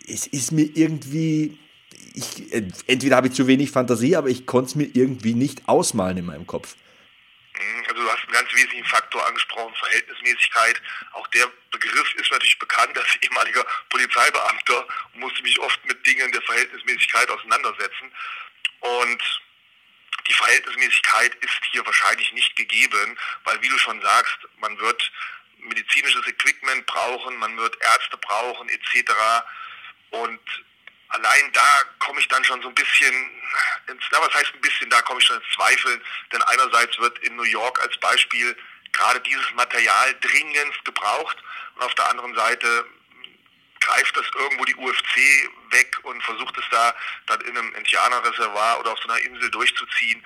es 0.08 0.26
ist 0.28 0.52
mir 0.52 0.70
irgendwie 0.74 1.58
ich, 2.20 2.54
entweder 2.88 3.16
habe 3.16 3.28
ich 3.28 3.34
zu 3.34 3.48
wenig 3.48 3.72
Fantasie, 3.72 4.16
aber 4.16 4.30
ich 4.30 4.46
konnte 4.46 4.70
es 4.70 4.76
mir 4.76 4.90
irgendwie 4.94 5.34
nicht 5.34 5.68
ausmalen 5.68 6.18
in 6.18 6.26
meinem 6.26 6.48
Kopf. 6.48 6.76
Mhm, 7.60 7.84
also 7.88 8.02
du 8.02 8.10
hast 8.10 8.24
einen 8.24 8.34
ganz 8.34 8.54
wesentlichen 8.54 8.86
Faktor 8.86 9.26
angesprochen, 9.28 9.74
Verhältnismäßigkeit. 9.76 10.82
Auch 11.14 11.28
der 11.28 11.52
Begriff 11.72 12.14
ist 12.16 12.32
natürlich 12.32 12.60
bekannt 12.60 12.98
als 12.98 13.08
ehemaliger 13.22 13.66
Polizeibeamter 13.90 14.88
musste 15.16 15.44
mich 15.44 15.60
oft 15.60 15.84
mit 15.86 16.06
Dingen 16.06 16.32
der 16.32 16.42
Verhältnismäßigkeit 16.42 17.30
auseinandersetzen. 17.30 18.12
Und 18.80 19.42
die 20.28 20.34
Verhältnismäßigkeit 20.34 21.36
ist 21.36 21.60
hier 21.72 21.86
wahrscheinlich 21.86 22.32
nicht 22.34 22.56
gegeben, 22.56 23.18
weil 23.44 23.62
wie 23.62 23.70
du 23.70 23.78
schon 23.78 24.02
sagst, 24.02 24.38
man 24.60 24.78
wird 24.80 25.12
medizinisches 25.58 26.26
Equipment 26.28 26.86
brauchen, 26.86 27.38
man 27.38 27.58
wird 27.58 27.78
Ärzte 27.82 28.18
brauchen 28.18 28.70
etc. 28.70 29.12
Und 30.12 30.40
allein 31.10 31.52
da 31.54 31.84
komme 32.00 32.20
ich 32.20 32.28
dann 32.28 32.44
schon 32.44 32.62
so 32.62 32.70
ein 32.70 32.76
bisschen 32.76 33.14
ins, 33.88 34.04
na, 34.12 34.22
was 34.22 34.34
heißt 34.34 34.54
ein 34.54 34.62
bisschen, 34.62 34.90
da 34.90 35.02
komme 35.02 35.20
ich 35.20 35.26
schon 35.26 35.38
ins 35.38 35.56
Zweifeln, 35.56 36.02
denn 36.32 36.42
einerseits 36.44 36.98
wird 37.00 37.18
in 37.20 37.36
New 37.36 37.44
York 37.44 37.82
als 37.82 37.98
Beispiel 37.98 38.56
gerade 38.92 39.20
dieses 39.22 39.52
Material 39.54 40.16
dringend 40.22 40.86
gebraucht 40.86 41.38
und 41.76 41.84
auf 41.84 41.96
der 41.96 42.10
anderen 42.10 42.36
Seite 42.36 42.86
greift 43.80 44.16
das 44.18 44.26
irgendwo 44.36 44.66
die 44.66 44.76
UFC 44.76 45.16
weg 45.72 45.98
und 46.04 46.22
versucht 46.24 46.58
es 46.58 46.66
da 46.70 46.94
dann 47.28 47.42
in 47.42 47.58
einem 47.58 47.74
Indianerreservoir 47.76 48.80
oder 48.80 48.92
auf 48.92 49.00
so 49.00 49.10
einer 49.10 49.20
Insel 49.22 49.50
durchzuziehen. 49.52 50.24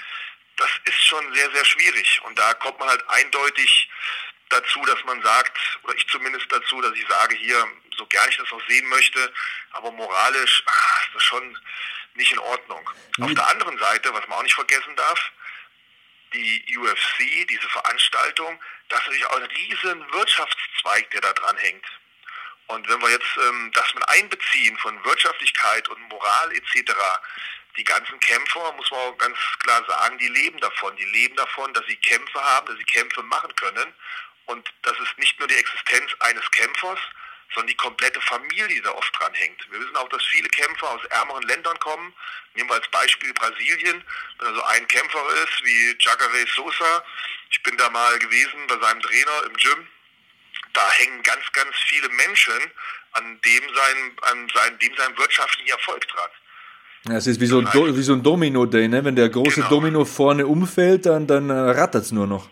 Das 0.57 0.69
ist 0.85 1.03
schon 1.07 1.33
sehr, 1.33 1.51
sehr 1.51 1.65
schwierig 1.65 2.21
und 2.25 2.37
da 2.37 2.53
kommt 2.55 2.79
man 2.79 2.89
halt 2.89 3.07
eindeutig 3.09 3.89
dazu, 4.53 4.83
dass 4.85 5.03
man 5.05 5.21
sagt, 5.21 5.57
oder 5.83 5.95
ich 5.95 6.07
zumindest 6.07 6.51
dazu, 6.51 6.81
dass 6.81 6.93
ich 6.93 7.05
sage, 7.07 7.35
hier, 7.35 7.67
so 7.97 8.05
gern 8.07 8.29
ich 8.29 8.37
das 8.37 8.51
auch 8.51 8.61
sehen 8.67 8.87
möchte, 8.87 9.33
aber 9.71 9.91
moralisch 9.91 10.63
ach, 10.65 11.05
ist 11.05 11.15
das 11.15 11.23
schon 11.23 11.57
nicht 12.15 12.31
in 12.31 12.39
Ordnung. 12.39 12.89
Mhm. 13.17 13.25
Auf 13.25 13.33
der 13.33 13.47
anderen 13.47 13.77
Seite, 13.77 14.13
was 14.13 14.27
man 14.27 14.39
auch 14.39 14.43
nicht 14.43 14.55
vergessen 14.55 14.95
darf, 14.95 15.31
die 16.33 16.77
UFC, 16.77 17.47
diese 17.47 17.69
Veranstaltung, 17.69 18.59
das 18.89 18.99
ist 18.99 19.05
natürlich 19.07 19.25
auch 19.27 19.37
ein 19.37 19.43
riesen 19.43 20.13
Wirtschaftszweig, 20.13 21.09
der 21.11 21.21
da 21.21 21.33
dran 21.33 21.57
hängt. 21.57 21.85
Und 22.67 22.87
wenn 22.89 23.01
wir 23.01 23.09
jetzt 23.09 23.37
ähm, 23.37 23.71
das 23.73 23.93
mit 23.93 24.07
einbeziehen 24.09 24.77
von 24.77 25.03
Wirtschaftlichkeit 25.03 25.87
und 25.89 26.01
Moral 26.09 26.51
etc., 26.53 26.93
die 27.77 27.83
ganzen 27.83 28.19
Kämpfer, 28.19 28.71
muss 28.73 28.89
man 28.91 28.99
auch 28.99 29.17
ganz 29.17 29.37
klar 29.59 29.83
sagen, 29.87 30.17
die 30.19 30.27
leben 30.27 30.59
davon. 30.59 30.95
Die 30.95 31.05
leben 31.05 31.35
davon, 31.35 31.73
dass 31.73 31.85
sie 31.87 31.95
Kämpfe 31.97 32.39
haben, 32.39 32.67
dass 32.67 32.77
sie 32.77 32.83
Kämpfe 32.83 33.23
machen 33.23 33.53
können. 33.55 33.93
Und 34.45 34.67
das 34.81 34.93
ist 34.99 35.17
nicht 35.17 35.39
nur 35.39 35.47
die 35.47 35.55
Existenz 35.55 36.11
eines 36.19 36.49
Kämpfers, 36.51 36.99
sondern 37.53 37.67
die 37.67 37.75
komplette 37.75 38.19
Familie, 38.21 38.67
die 38.67 38.81
da 38.81 38.91
oft 38.91 39.19
dran 39.19 39.33
hängt. 39.33 39.59
Wir 39.71 39.79
wissen 39.79 39.95
auch, 39.95 40.09
dass 40.09 40.23
viele 40.25 40.49
Kämpfer 40.49 40.89
aus 40.89 41.05
ärmeren 41.05 41.43
Ländern 41.43 41.77
kommen. 41.79 42.13
Nehmen 42.55 42.69
wir 42.69 42.75
als 42.75 42.87
Beispiel 42.89 43.33
Brasilien. 43.33 44.03
Wenn 44.39 44.47
da 44.47 44.55
so 44.55 44.63
ein 44.63 44.87
Kämpfer 44.87 45.23
ist 45.43 45.63
wie 45.63 45.95
Jacare 45.99 46.45
Sosa, 46.55 47.03
ich 47.51 47.61
bin 47.63 47.77
da 47.77 47.89
mal 47.89 48.17
gewesen 48.19 48.67
bei 48.67 48.77
seinem 48.79 49.01
Trainer 49.01 49.43
im 49.45 49.53
Gym, 49.53 49.87
da 50.73 50.91
hängen 50.91 51.21
ganz, 51.23 51.43
ganz 51.53 51.75
viele 51.87 52.09
Menschen 52.09 52.71
an 53.11 53.39
dem 53.45 53.63
sein, 53.75 54.17
an 54.21 54.47
sein, 54.53 54.79
dem 54.79 54.95
seinem 54.95 55.17
wirtschaftlichen 55.17 55.69
Erfolg 55.69 56.07
dran. 56.07 56.29
Das 57.05 57.27
ist 57.27 57.39
wie 57.39 57.45
so, 57.45 57.59
ein, 57.59 57.69
Do, 57.71 57.95
wie 57.95 58.01
so 58.01 58.13
ein 58.13 58.23
Domino-Day, 58.23 58.87
ne? 58.87 59.03
Wenn 59.03 59.15
der 59.15 59.27
große 59.29 59.55
genau. 59.55 59.69
Domino 59.69 60.05
vorne 60.05 60.47
umfällt, 60.47 61.05
dann, 61.05 61.27
dann 61.27 61.49
äh, 61.49 61.53
rattert 61.53 62.05
es 62.05 62.11
nur 62.11 62.27
noch. 62.27 62.49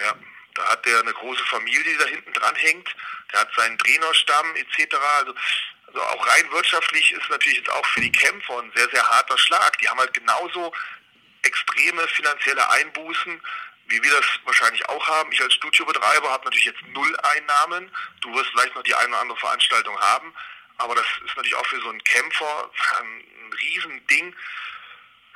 Ja, 0.00 0.14
da 0.56 0.68
hat 0.68 0.84
der 0.86 1.00
eine 1.00 1.12
große 1.12 1.44
Familie, 1.44 1.84
die 1.84 1.98
da 1.98 2.06
hinten 2.06 2.32
dran 2.32 2.54
hängt. 2.56 2.94
Der 3.32 3.40
hat 3.40 3.54
seinen 3.54 3.78
Trainerstamm 3.78 4.56
etc. 4.56 4.94
Also, 5.18 5.34
also 5.86 6.02
auch 6.02 6.26
rein 6.26 6.50
wirtschaftlich 6.50 7.12
ist 7.12 7.28
natürlich 7.28 7.58
jetzt 7.58 7.70
auch 7.70 7.86
für 7.86 8.00
die 8.00 8.12
Kämpfer 8.12 8.60
ein 8.60 8.72
sehr, 8.74 8.88
sehr 8.90 9.08
harter 9.08 9.38
Schlag. 9.38 9.78
Die 9.78 9.88
haben 9.88 10.00
halt 10.00 10.14
genauso 10.14 10.72
extreme 11.42 12.06
finanzielle 12.08 12.68
Einbußen, 12.70 13.40
wie 13.88 14.02
wir 14.02 14.10
das 14.10 14.24
wahrscheinlich 14.44 14.88
auch 14.88 15.06
haben. 15.06 15.30
Ich 15.32 15.40
als 15.40 15.54
Studiobetreiber 15.54 16.30
habe 16.30 16.44
natürlich 16.44 16.64
jetzt 16.64 16.82
null 16.88 17.16
Einnahmen. 17.20 17.90
Du 18.20 18.34
wirst 18.34 18.50
vielleicht 18.50 18.74
noch 18.74 18.82
die 18.82 18.94
eine 18.94 19.08
oder 19.08 19.20
andere 19.20 19.38
Veranstaltung 19.38 19.98
haben. 20.00 20.34
Aber 20.78 20.94
das 20.94 21.06
ist 21.24 21.36
natürlich 21.36 21.54
auch 21.54 21.66
für 21.66 21.80
so 21.80 21.88
einen 21.88 22.02
Kämpfer 22.04 22.70
ein 22.98 23.52
Riesending. 23.52 24.34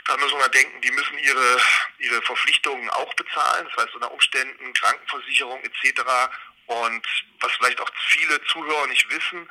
Da 0.07 0.17
müssen 0.17 0.39
wir 0.39 0.49
denken, 0.49 0.81
die 0.81 0.91
müssen 0.91 1.19
ihre, 1.19 1.61
ihre 1.99 2.23
Verpflichtungen 2.23 2.89
auch 2.91 3.13
bezahlen, 3.15 3.69
das 3.69 3.85
heißt 3.85 3.95
unter 3.95 4.11
Umständen 4.11 4.73
Krankenversicherung 4.73 5.63
etc. 5.63 6.03
Und 6.67 7.07
was 7.41 7.53
vielleicht 7.53 7.81
auch 7.81 7.91
viele 8.09 8.43
Zuhörer 8.45 8.87
nicht 8.87 9.09
wissen, 9.11 9.49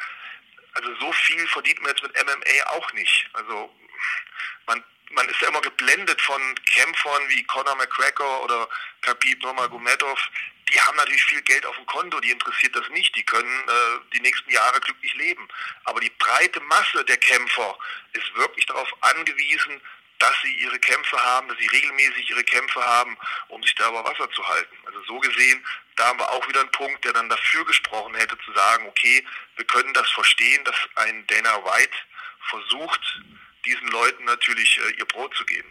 also 0.74 0.96
so 1.00 1.12
viel 1.12 1.48
verdient 1.48 1.82
man 1.82 1.92
jetzt 1.92 2.04
mit 2.04 2.16
MMA 2.16 2.70
auch 2.72 2.94
nicht. 2.94 3.30
Also 3.34 3.74
man 4.66 4.84
man 5.12 5.28
ist 5.28 5.42
ja 5.42 5.48
immer 5.48 5.62
geblendet 5.62 6.22
von 6.22 6.42
Kämpfern 6.66 7.30
wie 7.30 7.44
Conor 7.44 7.76
McGregor 7.76 8.44
oder 8.44 8.70
Khabib 9.02 9.42
Nurmagomedov. 9.42 10.20
Die 10.72 10.80
haben 10.82 10.98
natürlich 10.98 11.24
viel 11.26 11.42
Geld 11.42 11.66
auf 11.66 11.76
dem 11.76 11.86
Konto, 11.88 12.20
die 12.20 12.30
interessiert 12.30 12.76
das 12.76 12.88
nicht. 12.90 13.16
Die 13.16 13.24
können 13.24 13.68
äh, 13.68 14.00
die 14.14 14.20
nächsten 14.20 14.52
Jahre 14.52 14.80
glücklich 14.80 15.14
leben. 15.16 15.48
Aber 15.86 16.00
die 16.00 16.12
breite 16.12 16.60
Masse 16.62 17.04
der 17.06 17.18
Kämpfer 17.18 17.78
ist 18.14 18.36
wirklich 18.36 18.68
darauf 18.68 18.92
angewiesen, 19.02 19.82
dass 20.20 20.34
sie 20.44 20.54
ihre 20.54 20.78
Kämpfe 20.80 21.18
haben, 21.18 21.48
dass 21.48 21.58
sie 21.58 21.68
regelmäßig 21.68 22.30
ihre 22.30 22.44
Kämpfe 22.44 22.82
haben, 22.86 23.18
um 23.48 23.64
sich 23.64 23.74
da 23.76 23.90
über 23.90 24.04
Wasser 24.04 24.30
zu 24.32 24.48
halten. 24.48 24.76
Also 24.86 25.02
so 25.04 25.20
gesehen, 25.20 25.66
da 25.96 26.08
haben 26.08 26.20
wir 26.20 26.30
auch 26.30 26.48
wieder 26.48 26.60
einen 26.60 26.72
Punkt, 26.72 27.04
der 27.06 27.14
dann 27.14 27.30
dafür 27.30 27.66
gesprochen 27.66 28.14
hätte, 28.16 28.38
zu 28.46 28.52
sagen, 28.54 28.86
okay, 28.88 29.26
wir 29.56 29.66
können 29.66 29.94
das 29.94 30.10
verstehen, 30.12 30.64
dass 30.66 30.76
ein 30.96 31.26
Dana 31.28 31.64
White 31.64 31.98
versucht, 32.50 33.22
diesen 33.66 33.88
Leuten 33.90 34.26
natürlich 34.26 34.80
äh, 34.80 34.92
ihr 34.92 35.06
Brot 35.06 35.36
zu 35.36 35.46
geben. 35.46 35.70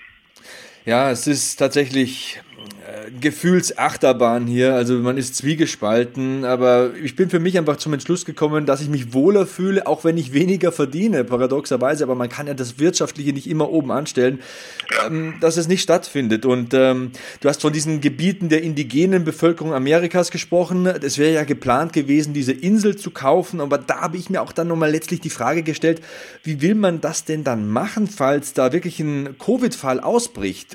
Ja, 0.84 1.10
es 1.10 1.26
ist 1.26 1.56
tatsächlich 1.56 2.40
äh, 2.88 3.10
Gefühlsachterbahn 3.20 4.46
hier. 4.46 4.74
Also 4.74 4.94
man 4.94 5.18
ist 5.18 5.36
zwiegespalten, 5.36 6.44
aber 6.44 6.92
ich 7.02 7.16
bin 7.16 7.28
für 7.28 7.38
mich 7.38 7.58
einfach 7.58 7.76
zum 7.76 7.92
Entschluss 7.92 8.24
gekommen, 8.24 8.64
dass 8.66 8.80
ich 8.80 8.88
mich 8.88 9.12
wohler 9.12 9.46
fühle, 9.46 9.86
auch 9.86 10.04
wenn 10.04 10.16
ich 10.16 10.32
weniger 10.32 10.72
verdiene, 10.72 11.24
paradoxerweise. 11.24 12.04
Aber 12.04 12.14
man 12.14 12.28
kann 12.28 12.46
ja 12.46 12.54
das 12.54 12.78
Wirtschaftliche 12.78 13.32
nicht 13.32 13.48
immer 13.48 13.70
oben 13.70 13.90
anstellen, 13.90 14.40
ähm, 15.06 15.34
dass 15.40 15.56
es 15.56 15.68
nicht 15.68 15.82
stattfindet. 15.82 16.46
Und 16.46 16.72
ähm, 16.72 17.12
du 17.40 17.48
hast 17.48 17.60
von 17.60 17.72
diesen 17.72 18.00
Gebieten 18.00 18.48
der 18.48 18.62
indigenen 18.62 19.24
Bevölkerung 19.24 19.74
Amerikas 19.74 20.30
gesprochen. 20.30 20.86
Es 20.86 21.18
wäre 21.18 21.34
ja 21.34 21.44
geplant 21.44 21.92
gewesen, 21.92 22.32
diese 22.32 22.52
Insel 22.52 22.96
zu 22.96 23.10
kaufen, 23.10 23.60
aber 23.60 23.76
da 23.78 24.00
habe 24.00 24.16
ich 24.16 24.30
mir 24.30 24.40
auch 24.40 24.52
dann 24.52 24.68
nochmal 24.68 24.90
letztlich 24.90 25.20
die 25.20 25.30
Frage 25.30 25.62
gestellt, 25.62 26.00
wie 26.42 26.62
will 26.62 26.74
man 26.74 27.00
das 27.00 27.24
denn 27.24 27.44
dann 27.44 27.68
machen, 27.68 28.06
falls 28.06 28.54
da 28.54 28.72
wirklich 28.72 29.00
ein 29.00 29.36
Covid-Fall 29.38 30.00
ausbricht? 30.00 30.27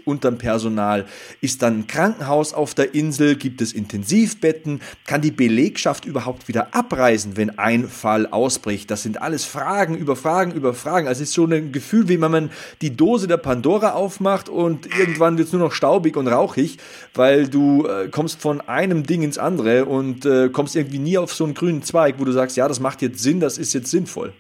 Unterm 0.06 0.38
Personal? 0.38 1.06
Ist 1.42 1.62
dann 1.62 1.80
ein 1.80 1.88
Krankenhaus 1.88 2.54
auf 2.54 2.74
der 2.74 2.94
Insel? 2.96 3.36
Gibt 3.36 3.62
es 3.62 3.74
Intensivbetten? 3.74 4.82
Kann 5.06 5.22
die 5.22 5.32
Belegschaft 5.32 6.06
überhaupt 6.06 6.48
wieder 6.48 6.74
abreisen, 6.74 7.38
wenn 7.38 7.58
ein 7.60 7.88
Fall 7.88 8.28
ausbricht? 8.28 8.90
Das 8.90 9.04
sind 9.04 9.22
alles 9.22 9.46
Fragen 9.46 9.98
über 9.98 10.16
Fragen 10.16 10.52
über 10.52 10.74
Fragen. 10.74 11.08
Also 11.08 11.24
es 11.24 11.30
ist 11.30 11.36
so 11.36 11.46
ein 11.46 11.72
Gefühl, 11.72 12.08
wie 12.08 12.20
wenn 12.22 12.32
man 12.32 12.52
die 12.82 12.96
Dose 12.96 13.28
der 13.28 13.38
Pandora 13.38 13.94
aufmacht 13.94 14.50
und 14.50 14.86
irgendwann 14.98 15.38
wird 15.38 15.48
es 15.48 15.54
nur 15.54 15.62
noch 15.62 15.74
staubig 15.74 16.16
und 16.16 16.28
rauchig, 16.28 16.78
weil 17.14 17.48
du 17.48 17.86
äh, 17.88 18.10
kommst 18.10 18.42
von 18.42 18.62
einem 18.62 19.04
Ding 19.06 19.24
ins 19.24 19.38
andere 19.38 19.86
und 19.86 20.26
äh, 20.26 20.50
kommst 20.50 20.76
irgendwie 20.76 21.00
nie 21.00 21.18
auf 21.18 21.34
so 21.34 21.44
einen 21.44 21.54
grünen 21.54 21.84
Zweig, 21.84 22.16
wo 22.20 22.26
du 22.26 22.32
sagst, 22.32 22.58
ja, 22.58 22.68
das 22.68 22.80
macht 22.80 23.02
jetzt 23.02 23.20
Sinn, 23.20 23.40
das 23.40 23.58
ist 23.58 23.74
jetzt 23.74 23.90
sinnvoll. 23.92 24.34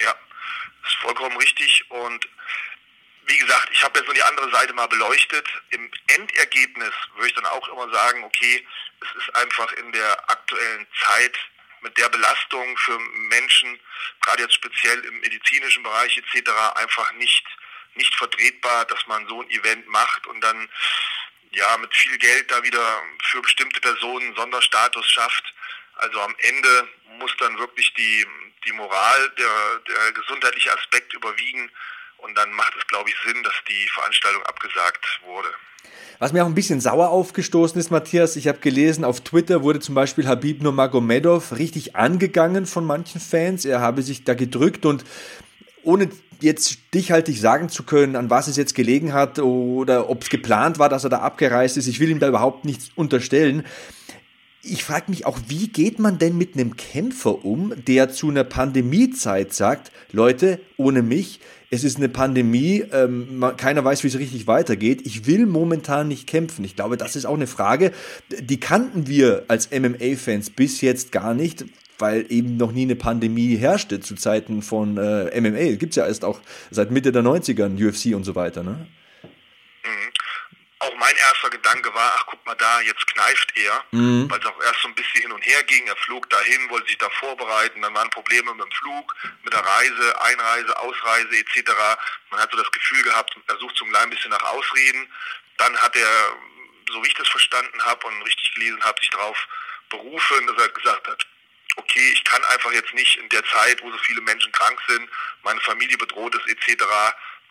Ja, 0.00 0.14
das 0.82 0.92
ist 0.92 0.98
vollkommen 1.02 1.36
richtig 1.36 1.84
und 1.88 2.26
wie 3.30 3.38
gesagt, 3.38 3.68
ich 3.72 3.82
habe 3.84 3.98
jetzt 3.98 4.06
nur 4.06 4.14
die 4.14 4.22
andere 4.22 4.50
Seite 4.50 4.72
mal 4.72 4.88
beleuchtet. 4.88 5.46
Im 5.70 5.88
Endergebnis 6.08 6.92
würde 7.14 7.28
ich 7.28 7.34
dann 7.34 7.46
auch 7.46 7.68
immer 7.68 7.88
sagen, 7.92 8.24
okay, 8.24 8.66
es 9.00 9.22
ist 9.22 9.34
einfach 9.36 9.72
in 9.74 9.92
der 9.92 10.30
aktuellen 10.30 10.86
Zeit 11.04 11.38
mit 11.82 11.96
der 11.96 12.08
Belastung 12.08 12.76
für 12.76 12.98
Menschen, 12.98 13.78
gerade 14.20 14.42
jetzt 14.42 14.54
speziell 14.54 14.98
im 15.04 15.20
medizinischen 15.20 15.82
Bereich 15.82 16.16
etc., 16.16 16.50
einfach 16.74 17.12
nicht, 17.12 17.44
nicht 17.94 18.14
vertretbar, 18.16 18.84
dass 18.86 19.06
man 19.06 19.26
so 19.28 19.42
ein 19.42 19.50
Event 19.50 19.86
macht 19.86 20.26
und 20.26 20.40
dann 20.40 20.68
ja 21.52 21.76
mit 21.78 21.94
viel 21.94 22.18
Geld 22.18 22.50
da 22.50 22.62
wieder 22.62 23.02
für 23.22 23.40
bestimmte 23.42 23.80
Personen 23.80 24.34
Sonderstatus 24.34 25.08
schafft. 25.10 25.54
Also 25.94 26.20
am 26.20 26.34
Ende 26.38 26.88
muss 27.18 27.34
dann 27.38 27.58
wirklich 27.58 27.92
die, 27.94 28.26
die 28.64 28.72
Moral, 28.72 29.30
der, 29.38 29.78
der 29.88 30.12
gesundheitliche 30.12 30.76
Aspekt 30.76 31.12
überwiegen 31.14 31.70
und 32.22 32.36
dann 32.36 32.50
macht 32.52 32.74
es, 32.78 32.86
glaube 32.86 33.08
ich, 33.10 33.16
Sinn, 33.24 33.42
dass 33.42 33.54
die 33.68 33.88
Veranstaltung 33.94 34.42
abgesagt 34.44 35.20
wurde. 35.26 35.48
Was 36.18 36.32
mir 36.32 36.44
auch 36.44 36.48
ein 36.48 36.54
bisschen 36.54 36.80
sauer 36.80 37.08
aufgestoßen 37.08 37.80
ist, 37.80 37.90
Matthias, 37.90 38.36
ich 38.36 38.46
habe 38.46 38.58
gelesen, 38.58 39.04
auf 39.04 39.22
Twitter 39.22 39.62
wurde 39.62 39.80
zum 39.80 39.94
Beispiel 39.94 40.28
Habib 40.28 40.62
Nurmagomedov 40.62 41.56
richtig 41.56 41.96
angegangen 41.96 42.66
von 42.66 42.84
manchen 42.84 43.20
Fans. 43.20 43.64
Er 43.64 43.80
habe 43.80 44.02
sich 44.02 44.24
da 44.24 44.34
gedrückt 44.34 44.84
und 44.84 45.04
ohne 45.82 46.10
jetzt 46.40 46.72
stichhaltig 46.72 47.40
sagen 47.40 47.68
zu 47.68 47.84
können, 47.84 48.16
an 48.16 48.28
was 48.28 48.48
es 48.48 48.56
jetzt 48.56 48.74
gelegen 48.74 49.12
hat 49.12 49.38
oder 49.38 50.10
ob 50.10 50.22
es 50.22 50.28
geplant 50.28 50.78
war, 50.78 50.88
dass 50.88 51.04
er 51.04 51.10
da 51.10 51.20
abgereist 51.20 51.76
ist, 51.76 51.86
ich 51.86 52.00
will 52.00 52.10
ihm 52.10 52.18
da 52.18 52.28
überhaupt 52.28 52.64
nichts 52.64 52.90
unterstellen. 52.94 53.64
Ich 54.62 54.84
frage 54.84 55.10
mich 55.10 55.24
auch, 55.24 55.38
wie 55.48 55.68
geht 55.68 55.98
man 55.98 56.18
denn 56.18 56.36
mit 56.36 56.54
einem 56.54 56.76
Kämpfer 56.76 57.46
um, 57.46 57.72
der 57.86 58.10
zu 58.10 58.28
einer 58.28 58.44
Pandemiezeit 58.44 59.54
sagt, 59.54 59.90
Leute, 60.12 60.60
ohne 60.76 61.00
mich, 61.00 61.40
es 61.70 61.84
ist 61.84 61.98
eine 61.98 62.08
Pandemie, 62.08 62.84
ähm, 62.92 63.44
keiner 63.56 63.84
weiß, 63.84 64.02
wie 64.02 64.08
es 64.08 64.18
richtig 64.18 64.48
weitergeht. 64.48 65.02
Ich 65.04 65.26
will 65.26 65.46
momentan 65.46 66.08
nicht 66.08 66.26
kämpfen. 66.26 66.64
Ich 66.64 66.74
glaube, 66.74 66.96
das 66.96 67.14
ist 67.14 67.26
auch 67.26 67.34
eine 67.34 67.46
Frage, 67.46 67.92
die 68.40 68.58
kannten 68.58 69.06
wir 69.06 69.44
als 69.46 69.70
MMA-Fans 69.70 70.50
bis 70.50 70.80
jetzt 70.80 71.12
gar 71.12 71.32
nicht, 71.32 71.64
weil 71.98 72.26
eben 72.28 72.56
noch 72.56 72.72
nie 72.72 72.82
eine 72.82 72.96
Pandemie 72.96 73.56
herrschte 73.56 74.00
zu 74.00 74.16
Zeiten 74.16 74.62
von 74.62 74.96
äh, 74.98 75.40
MMA. 75.40 75.76
Gibt 75.76 75.90
es 75.90 75.96
ja 75.96 76.06
erst 76.06 76.24
auch 76.24 76.40
seit 76.72 76.90
Mitte 76.90 77.12
der 77.12 77.22
90ern, 77.22 77.76
UFC 77.80 78.16
und 78.16 78.24
so 78.24 78.34
weiter. 78.34 78.64
Ne? 78.64 78.86
auch 79.82 80.19
mein 81.00 81.16
erster 81.16 81.48
Gedanke 81.48 81.92
war, 81.94 82.12
ach 82.14 82.26
guck 82.26 82.44
mal 82.44 82.54
da, 82.56 82.82
jetzt 82.82 83.06
kneift 83.06 83.56
er, 83.56 83.84
mhm. 83.90 84.30
weil 84.30 84.38
es 84.38 84.44
auch 84.44 84.62
erst 84.62 84.82
so 84.82 84.88
ein 84.88 84.94
bisschen 84.94 85.22
hin 85.22 85.32
und 85.32 85.40
her 85.40 85.62
ging. 85.64 85.86
Er 85.86 85.96
flog 85.96 86.28
dahin, 86.28 86.68
wollte 86.68 86.88
sich 86.88 86.98
da 86.98 87.08
vorbereiten, 87.08 87.80
dann 87.80 87.94
waren 87.94 88.10
Probleme 88.10 88.52
mit 88.52 88.66
dem 88.66 88.72
Flug, 88.72 89.16
mit 89.42 89.52
der 89.52 89.64
Reise, 89.64 90.20
Einreise, 90.20 90.78
Ausreise 90.78 91.36
etc. 91.38 91.72
Man 92.30 92.40
hat 92.40 92.50
so 92.52 92.58
das 92.58 92.70
Gefühl 92.70 93.02
gehabt, 93.02 93.34
er 93.46 93.56
sucht 93.56 93.78
so 93.78 93.86
ein 93.86 93.90
klein 93.90 94.10
bisschen 94.10 94.30
nach 94.30 94.42
Ausreden. 94.42 95.10
Dann 95.56 95.74
hat 95.78 95.96
er, 95.96 96.36
so 96.92 97.02
wie 97.02 97.08
ich 97.08 97.14
das 97.14 97.28
verstanden 97.28 97.82
habe 97.82 98.06
und 98.06 98.22
richtig 98.22 98.52
gelesen 98.54 98.82
habe, 98.84 99.00
sich 99.00 99.10
darauf 99.10 99.48
berufen, 99.88 100.46
dass 100.48 100.58
er 100.58 100.68
gesagt 100.68 101.08
hat, 101.08 101.26
okay, 101.76 102.10
ich 102.12 102.22
kann 102.24 102.44
einfach 102.44 102.72
jetzt 102.72 102.92
nicht 102.92 103.16
in 103.16 103.28
der 103.30 103.44
Zeit, 103.46 103.82
wo 103.82 103.90
so 103.90 103.98
viele 103.98 104.20
Menschen 104.20 104.52
krank 104.52 104.78
sind, 104.86 105.08
meine 105.44 105.60
Familie 105.62 105.96
bedroht 105.96 106.34
ist 106.34 106.46
etc., 106.46 106.84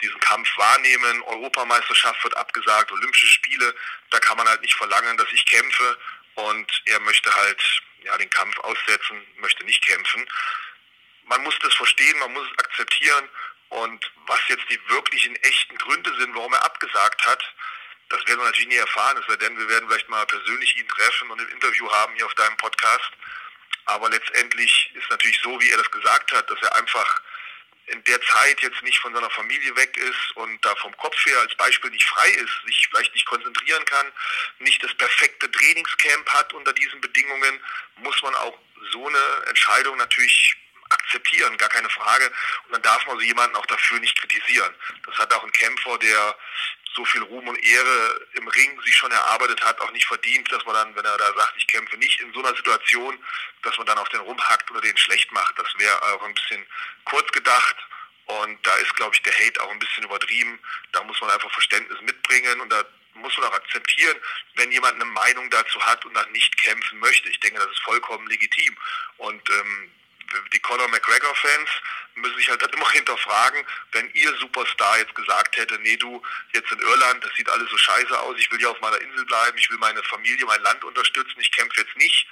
diesen 0.01 0.19
Kampf 0.19 0.49
wahrnehmen. 0.57 1.21
Europameisterschaft 1.23 2.23
wird 2.23 2.37
abgesagt, 2.37 2.91
Olympische 2.91 3.27
Spiele, 3.27 3.75
da 4.09 4.19
kann 4.19 4.37
man 4.37 4.47
halt 4.47 4.61
nicht 4.61 4.75
verlangen, 4.75 5.17
dass 5.17 5.31
ich 5.31 5.45
kämpfe 5.45 5.97
und 6.35 6.81
er 6.85 6.99
möchte 7.01 7.33
halt 7.35 7.81
ja, 8.03 8.17
den 8.17 8.29
Kampf 8.29 8.57
aussetzen, 8.59 9.21
möchte 9.37 9.63
nicht 9.65 9.83
kämpfen. 9.83 10.25
Man 11.23 11.43
muss 11.43 11.57
das 11.59 11.73
verstehen, 11.75 12.17
man 12.19 12.33
muss 12.33 12.47
es 12.51 12.59
akzeptieren 12.59 13.29
und 13.69 14.11
was 14.25 14.39
jetzt 14.47 14.65
die 14.69 14.79
wirklichen 14.87 15.35
echten 15.37 15.77
Gründe 15.77 16.15
sind, 16.17 16.35
warum 16.35 16.53
er 16.53 16.63
abgesagt 16.63 17.25
hat, 17.25 17.43
das 18.09 18.25
werden 18.25 18.39
wir 18.39 18.45
natürlich 18.45 18.69
nie 18.69 18.75
erfahren, 18.75 19.17
es 19.17 19.27
sei 19.27 19.35
denn, 19.35 19.57
wir 19.57 19.69
werden 19.69 19.87
vielleicht 19.87 20.09
mal 20.09 20.25
persönlich 20.25 20.75
ihn 20.77 20.87
treffen 20.87 21.29
und 21.29 21.39
ein 21.39 21.49
Interview 21.49 21.91
haben 21.91 22.15
hier 22.15 22.25
auf 22.25 22.33
deinem 22.33 22.57
Podcast. 22.57 23.11
Aber 23.85 24.09
letztendlich 24.09 24.91
ist 24.95 25.09
natürlich 25.09 25.39
so, 25.41 25.59
wie 25.61 25.69
er 25.69 25.77
das 25.77 25.91
gesagt 25.91 26.31
hat, 26.31 26.49
dass 26.49 26.59
er 26.61 26.75
einfach 26.75 27.21
in 27.91 28.03
der 28.05 28.21
Zeit 28.21 28.61
jetzt 28.61 28.81
nicht 28.83 28.99
von 28.99 29.13
seiner 29.13 29.29
Familie 29.29 29.75
weg 29.75 29.97
ist 29.97 30.35
und 30.35 30.63
da 30.63 30.75
vom 30.75 30.95
Kopf 30.97 31.25
her 31.25 31.39
als 31.39 31.55
Beispiel 31.55 31.91
nicht 31.91 32.07
frei 32.07 32.29
ist, 32.29 32.51
sich 32.65 32.87
vielleicht 32.89 33.13
nicht 33.13 33.25
konzentrieren 33.25 33.83
kann, 33.85 34.11
nicht 34.59 34.83
das 34.83 34.93
perfekte 34.95 35.49
Trainingscamp 35.51 36.29
hat 36.29 36.53
unter 36.53 36.73
diesen 36.73 37.01
Bedingungen, 37.01 37.59
muss 37.97 38.21
man 38.21 38.35
auch 38.35 38.57
so 38.91 39.07
eine 39.07 39.45
Entscheidung 39.47 39.97
natürlich 39.97 40.55
akzeptieren, 40.89 41.57
gar 41.57 41.69
keine 41.69 41.89
Frage. 41.89 42.31
Und 42.65 42.73
dann 42.73 42.81
darf 42.81 43.05
man 43.07 43.17
so 43.17 43.23
jemanden 43.23 43.55
auch 43.55 43.65
dafür 43.67 43.99
nicht 43.99 44.17
kritisieren. 44.19 44.73
Das 45.05 45.17
hat 45.17 45.33
auch 45.33 45.43
ein 45.43 45.51
Kämpfer, 45.51 45.97
der 45.99 46.35
so 46.95 47.05
viel 47.05 47.21
Ruhm 47.23 47.47
und 47.47 47.63
Ehre 47.63 48.27
im 48.33 48.47
Ring 48.47 48.81
sich 48.81 48.95
schon 48.95 49.11
erarbeitet 49.11 49.63
hat, 49.63 49.79
auch 49.81 49.91
nicht 49.91 50.07
verdient, 50.07 50.51
dass 50.51 50.65
man 50.65 50.73
dann, 50.75 50.95
wenn 50.95 51.05
er 51.05 51.17
da 51.17 51.33
sagt, 51.33 51.53
ich 51.57 51.67
kämpfe 51.67 51.97
nicht 51.97 52.19
in 52.19 52.33
so 52.33 52.39
einer 52.39 52.55
Situation, 52.55 53.17
dass 53.61 53.77
man 53.77 53.85
dann 53.85 53.99
auf 53.99 54.09
den 54.09 54.21
rumhackt 54.21 54.69
oder 54.71 54.81
den 54.81 54.97
schlecht 54.97 55.31
macht. 55.31 55.57
Das 55.59 55.67
wäre 55.77 56.01
auch 56.13 56.23
ein 56.23 56.33
bisschen 56.33 56.65
kurz 57.05 57.31
gedacht 57.31 57.75
Und 58.29 58.65
da 58.65 58.75
ist, 58.75 58.95
glaube 58.95 59.15
ich, 59.15 59.23
der 59.23 59.33
Hate 59.33 59.59
auch 59.61 59.71
ein 59.71 59.79
bisschen 59.79 60.03
übertrieben. 60.03 60.59
Da 60.91 61.03
muss 61.03 61.19
man 61.19 61.31
einfach 61.31 61.51
Verständnis 61.51 61.99
mitbringen 62.01 62.61
und 62.61 62.69
da 62.69 62.83
muss 63.15 63.35
man 63.37 63.47
auch 63.47 63.53
akzeptieren, 63.53 64.17
wenn 64.53 64.71
jemand 64.71 64.95
eine 64.95 65.05
Meinung 65.05 65.49
dazu 65.49 65.81
hat 65.81 66.05
und 66.05 66.13
dann 66.13 66.31
nicht 66.31 66.55
kämpfen 66.61 66.99
möchte. 66.99 67.27
Ich 67.29 67.39
denke, 67.39 67.59
das 67.59 67.71
ist 67.71 67.81
vollkommen 67.81 68.27
legitim. 68.27 68.77
Und 69.17 69.49
ähm, 69.49 69.91
die 70.53 70.59
Conor 70.59 70.87
McGregor-Fans 70.87 71.69
müssen 72.15 72.37
sich 72.37 72.49
halt 72.49 72.61
immer 72.73 72.89
hinterfragen, 72.91 73.65
wenn 73.91 74.09
ihr 74.13 74.33
Superstar 74.35 74.99
jetzt 74.99 75.15
gesagt 75.15 75.57
hätte, 75.57 75.79
nee 75.79 75.97
du, 75.97 76.21
jetzt 76.53 76.71
in 76.71 76.79
Irland, 76.79 77.23
das 77.23 77.33
sieht 77.35 77.49
alles 77.49 77.69
so 77.69 77.77
scheiße 77.77 78.19
aus, 78.19 78.35
ich 78.37 78.51
will 78.51 78.59
hier 78.59 78.71
auf 78.71 78.81
meiner 78.81 78.99
Insel 79.01 79.25
bleiben, 79.25 79.57
ich 79.57 79.69
will 79.69 79.77
meine 79.77 80.03
Familie, 80.03 80.45
mein 80.45 80.61
Land 80.61 80.83
unterstützen, 80.83 81.39
ich 81.39 81.51
kämpfe 81.51 81.81
jetzt 81.81 81.95
nicht, 81.97 82.27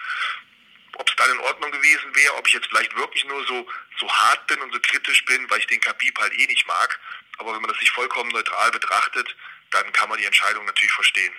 ob 0.98 1.10
es 1.10 1.16
dann 1.16 1.32
in 1.32 1.40
Ordnung 1.40 1.72
gewesen 1.72 2.16
wäre, 2.16 2.36
ob 2.36 2.48
ich 2.48 2.54
jetzt 2.54 2.68
vielleicht 2.68 2.96
wirklich 2.96 3.24
nur 3.26 3.46
so, 3.46 3.68
so 4.00 4.12
hart 4.12 4.48
bin 4.48 4.60
und 4.62 4.74
so 4.74 4.80
kritisch 4.80 5.24
bin, 5.26 5.50
weil 5.50 5.60
ich 5.60 5.68
den 5.68 5.82
Khabib 5.82 6.18
halt 6.20 6.34
eh 6.34 6.48
nicht 6.48 6.66
mag. 6.68 7.00
Aber 7.38 7.54
wenn 7.54 7.62
man 7.62 7.70
das 7.70 7.80
sich 7.80 7.92
vollkommen 7.92 8.32
neutral 8.32 8.72
betrachtet, 8.72 9.36
dann 9.72 9.92
kann 9.94 10.10
man 10.10 10.18
die 10.18 10.26
Entscheidung 10.26 10.66
natürlich 10.66 10.92
verstehen. 10.92 11.34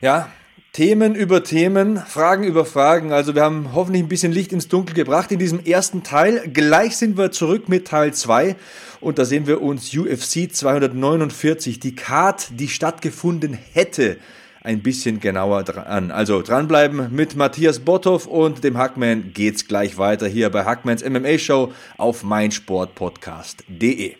Ja, 0.00 0.30
Themen 0.74 1.14
über 1.14 1.44
Themen, 1.44 1.98
Fragen 1.98 2.42
über 2.42 2.64
Fragen. 2.64 3.12
Also 3.12 3.36
wir 3.36 3.42
haben 3.42 3.74
hoffentlich 3.74 4.02
ein 4.02 4.08
bisschen 4.08 4.32
Licht 4.32 4.52
ins 4.52 4.66
Dunkel 4.66 4.96
gebracht 4.96 5.30
in 5.30 5.38
diesem 5.38 5.64
ersten 5.64 6.02
Teil. 6.02 6.50
Gleich 6.52 6.96
sind 6.96 7.16
wir 7.16 7.30
zurück 7.30 7.68
mit 7.68 7.86
Teil 7.86 8.12
2 8.12 8.56
und 9.00 9.20
da 9.20 9.24
sehen 9.24 9.46
wir 9.46 9.62
uns 9.62 9.96
UFC 9.96 10.52
249, 10.52 11.78
die 11.78 11.94
Card, 11.94 12.48
die 12.58 12.66
stattgefunden 12.66 13.56
hätte, 13.72 14.16
ein 14.62 14.82
bisschen 14.82 15.20
genauer 15.20 15.62
dran. 15.62 16.10
Also 16.10 16.42
dranbleiben 16.42 17.14
mit 17.14 17.36
Matthias 17.36 17.78
Botthoff 17.78 18.26
und 18.26 18.64
dem 18.64 18.76
Hackman 18.76 19.30
geht's 19.32 19.68
gleich 19.68 19.96
weiter 19.96 20.26
hier 20.26 20.50
bei 20.50 20.64
Hackmans 20.64 21.08
MMA 21.08 21.38
Show 21.38 21.72
auf 21.98 22.24
meinsportpodcast.de. 22.24 24.16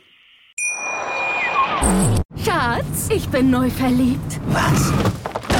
Schatz, 2.44 3.08
ich 3.10 3.28
bin 3.28 3.50
neu 3.50 3.68
verliebt. 3.70 4.38
Was? 4.46 4.92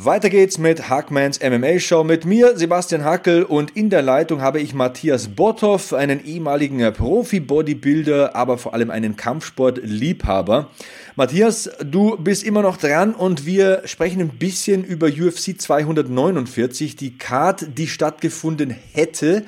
Weiter 0.00 0.30
geht's 0.30 0.58
mit 0.58 0.88
Hackmans 0.88 1.40
MMA 1.42 1.80
Show 1.80 2.04
mit 2.04 2.24
mir, 2.24 2.56
Sebastian 2.56 3.02
Hackel, 3.02 3.42
und 3.42 3.76
in 3.76 3.90
der 3.90 4.00
Leitung 4.00 4.40
habe 4.40 4.60
ich 4.60 4.72
Matthias 4.72 5.26
Botthoff, 5.26 5.92
einen 5.92 6.24
ehemaligen 6.24 6.92
Profi-Bodybuilder, 6.92 8.36
aber 8.36 8.58
vor 8.58 8.74
allem 8.74 8.92
einen 8.92 9.16
Kampfsport-Liebhaber. 9.16 10.70
Matthias, 11.16 11.68
du 11.84 12.16
bist 12.16 12.44
immer 12.44 12.62
noch 12.62 12.76
dran 12.76 13.12
und 13.12 13.44
wir 13.44 13.82
sprechen 13.86 14.20
ein 14.20 14.38
bisschen 14.38 14.84
über 14.84 15.08
UFC 15.08 15.60
249, 15.60 16.94
die 16.94 17.18
Card, 17.18 17.76
die 17.76 17.88
stattgefunden 17.88 18.70
hätte. 18.92 19.44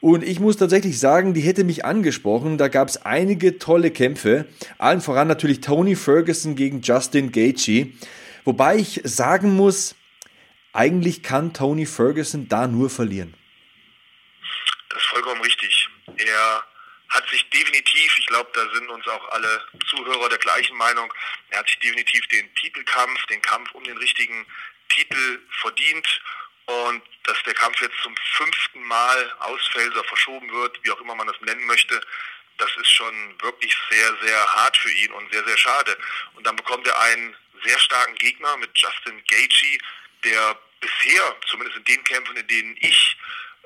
Und 0.00 0.24
ich 0.24 0.40
muss 0.40 0.56
tatsächlich 0.56 0.98
sagen, 0.98 1.34
die 1.34 1.42
hätte 1.42 1.62
mich 1.62 1.84
angesprochen. 1.84 2.56
Da 2.56 2.68
gab 2.68 2.88
es 2.88 3.04
einige 3.04 3.58
tolle 3.58 3.90
Kämpfe. 3.90 4.46
Allen 4.78 5.02
voran 5.02 5.28
natürlich 5.28 5.60
Tony 5.60 5.94
Ferguson 5.94 6.54
gegen 6.54 6.80
Justin 6.80 7.32
Gaethje. 7.32 7.88
Wobei 8.44 8.76
ich 8.76 9.00
sagen 9.04 9.54
muss, 9.56 9.94
eigentlich 10.72 11.22
kann 11.22 11.52
Tony 11.52 11.86
Ferguson 11.86 12.48
da 12.48 12.66
nur 12.66 12.90
verlieren. 12.90 13.34
Das 14.88 15.00
ist 15.00 15.08
vollkommen 15.08 15.40
richtig. 15.42 15.88
Er 16.16 16.64
hat 17.08 17.28
sich 17.28 17.48
definitiv, 17.50 18.18
ich 18.18 18.26
glaube, 18.26 18.50
da 18.54 18.62
sind 18.72 18.88
uns 18.88 19.06
auch 19.08 19.28
alle 19.30 19.60
Zuhörer 19.88 20.28
der 20.28 20.38
gleichen 20.38 20.76
Meinung, 20.76 21.12
er 21.50 21.58
hat 21.58 21.68
sich 21.68 21.78
definitiv 21.80 22.26
den 22.28 22.54
Titelkampf, 22.54 23.26
den 23.26 23.42
Kampf 23.42 23.72
um 23.72 23.82
den 23.82 23.98
richtigen 23.98 24.46
Titel 24.88 25.40
verdient 25.60 26.22
und 26.66 27.02
dass 27.24 27.42
der 27.44 27.54
Kampf 27.54 27.80
jetzt 27.80 27.96
zum 28.02 28.14
fünften 28.36 28.82
Mal 28.84 29.32
ausfällt 29.40 29.92
oder 29.92 30.04
verschoben 30.04 30.50
wird, 30.52 30.78
wie 30.84 30.90
auch 30.92 31.00
immer 31.00 31.16
man 31.16 31.26
das 31.26 31.40
nennen 31.40 31.64
möchte, 31.66 32.00
das 32.58 32.70
ist 32.76 32.92
schon 32.92 33.34
wirklich 33.40 33.74
sehr, 33.90 34.16
sehr 34.22 34.54
hart 34.54 34.76
für 34.76 34.90
ihn 34.90 35.12
und 35.12 35.32
sehr, 35.32 35.44
sehr 35.44 35.56
schade. 35.56 35.96
Und 36.34 36.46
dann 36.46 36.56
bekommt 36.56 36.86
er 36.86 37.00
einen 37.00 37.34
sehr 37.64 37.78
starken 37.78 38.14
Gegner 38.16 38.56
mit 38.56 38.70
Justin 38.74 39.22
Gaethje, 39.28 39.78
der 40.24 40.58
bisher, 40.80 41.36
zumindest 41.48 41.78
in 41.78 41.84
den 41.84 42.04
Kämpfen, 42.04 42.36
in 42.36 42.46
denen 42.46 42.76
ich 42.80 43.16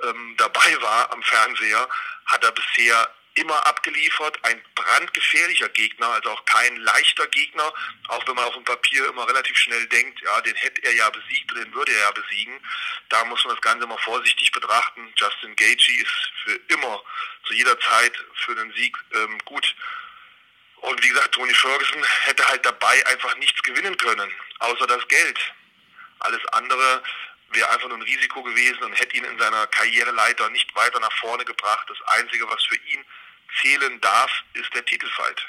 ähm, 0.02 0.35
dabei 0.37 0.83
war 0.83 1.12
am 1.12 1.22
Fernseher, 1.22 1.88
hat 2.26 2.44
er 2.44 2.52
bisher 2.52 3.14
immer 3.35 3.66
abgeliefert, 3.66 4.38
ein 4.42 4.62
brandgefährlicher 4.74 5.68
Gegner, 5.70 6.09
also 6.09 6.30
auch 6.30 6.44
kein 6.44 6.76
leichter 6.76 7.26
Gegner, 7.28 7.72
auch 8.09 8.26
wenn 8.28 8.37
man 8.37 8.44
auf 8.44 8.54
dem 8.54 8.64
Papier 8.64 9.09
immer 9.09 9.28
relativ 9.28 9.57
schnell 9.57 9.87
denkt, 9.87 10.20
ja, 10.22 10.40
den 10.42 10.54
hätte 10.54 10.83
er 10.85 10.94
ja 10.94 11.11
besiegt 11.11 11.50
oder 11.52 11.64
den 11.64 11.74
würde 11.74 11.92
er 11.92 12.00
ja 12.00 12.11
besiegen. 12.12 12.61
Da 13.09 13.24
muss 13.24 13.44
man 13.44 13.54
das 13.54 13.62
Ganze 13.62 13.85
immer 13.85 13.98
vorsichtig 13.98 14.52
betrachten. 14.52 15.12
Justin 15.16 15.57
Gaethje 15.57 16.02
ist 16.02 16.33
für 16.44 16.61
immer, 16.68 17.02
zu 17.46 17.54
jeder 17.54 17.78
Zeit 17.80 18.12
für 18.44 18.54
den 18.54 18.72
Sieg 18.72 18.96
ähm, 19.14 19.38
gut. 19.44 19.74
Und 20.85 21.03
wie 21.03 21.09
gesagt, 21.09 21.33
Tony 21.35 21.55
Ferguson 21.55 22.05
hätte 22.25 22.47
halt 22.47 22.64
dabei 22.66 23.07
einfach 23.07 23.35
nichts 23.37 23.62
gewinnen 23.62 23.97
können, 23.97 24.31
außer 24.59 24.87
das 24.87 25.09
Geld. 25.09 25.38
Alles 26.18 26.44
andere 26.49 27.03
wäre 27.53 27.70
einfach 27.70 27.88
nur 27.88 27.97
ein 27.97 28.03
Risiko 28.03 28.42
gewesen 28.42 28.83
und 28.83 28.92
hätte 28.92 29.16
ihn 29.16 29.25
in 29.25 29.38
seiner 29.38 29.66
Karriereleiter 29.68 30.51
nicht 30.51 30.75
weiter 30.77 31.01
nach 31.01 31.12
vorne 31.20 31.42
gebracht. 31.47 31.88
Das 31.88 31.97
Einzige, 32.18 32.47
was 32.51 32.62
für 32.64 32.77
ihn 32.77 33.03
zählen 33.62 34.01
darf, 34.01 34.31
ist 34.55 34.75
der 34.75 34.85
Titelfight. 34.85 35.40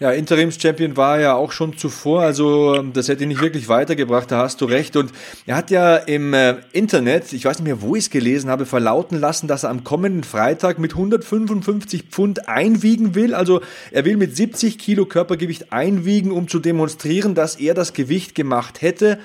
Ja, 0.00 0.12
Interims-Champion 0.12 0.96
war 0.96 1.16
er 1.16 1.22
ja 1.22 1.34
auch 1.34 1.52
schon 1.52 1.76
zuvor, 1.76 2.22
also 2.22 2.74
ähm, 2.76 2.94
das 2.94 3.08
hätte 3.08 3.24
ihn 3.24 3.28
nicht 3.28 3.42
wirklich 3.42 3.68
weitergebracht, 3.68 4.30
da 4.30 4.38
hast 4.38 4.62
du 4.62 4.64
recht. 4.64 4.96
Und 4.96 5.12
er 5.44 5.56
hat 5.56 5.70
ja 5.70 5.96
im 5.96 6.32
äh, 6.32 6.56
Internet, 6.72 7.34
ich 7.34 7.44
weiß 7.44 7.58
nicht 7.58 7.66
mehr, 7.66 7.82
wo 7.82 7.96
ich 7.96 8.04
es 8.04 8.10
gelesen 8.10 8.48
habe, 8.48 8.64
verlauten 8.64 9.20
lassen, 9.20 9.46
dass 9.46 9.64
er 9.64 9.68
am 9.68 9.84
kommenden 9.84 10.24
Freitag 10.24 10.78
mit 10.78 10.92
155 10.92 12.04
Pfund 12.04 12.48
einwiegen 12.48 13.14
will. 13.14 13.34
Also 13.34 13.60
er 13.90 14.06
will 14.06 14.16
mit 14.16 14.34
70 14.34 14.78
Kilo 14.78 15.04
Körpergewicht 15.04 15.70
einwiegen, 15.70 16.32
um 16.32 16.48
zu 16.48 16.60
demonstrieren, 16.60 17.34
dass 17.34 17.56
er 17.56 17.74
das 17.74 17.92
Gewicht 17.92 18.34
gemacht 18.34 18.80
hätte. 18.80 19.18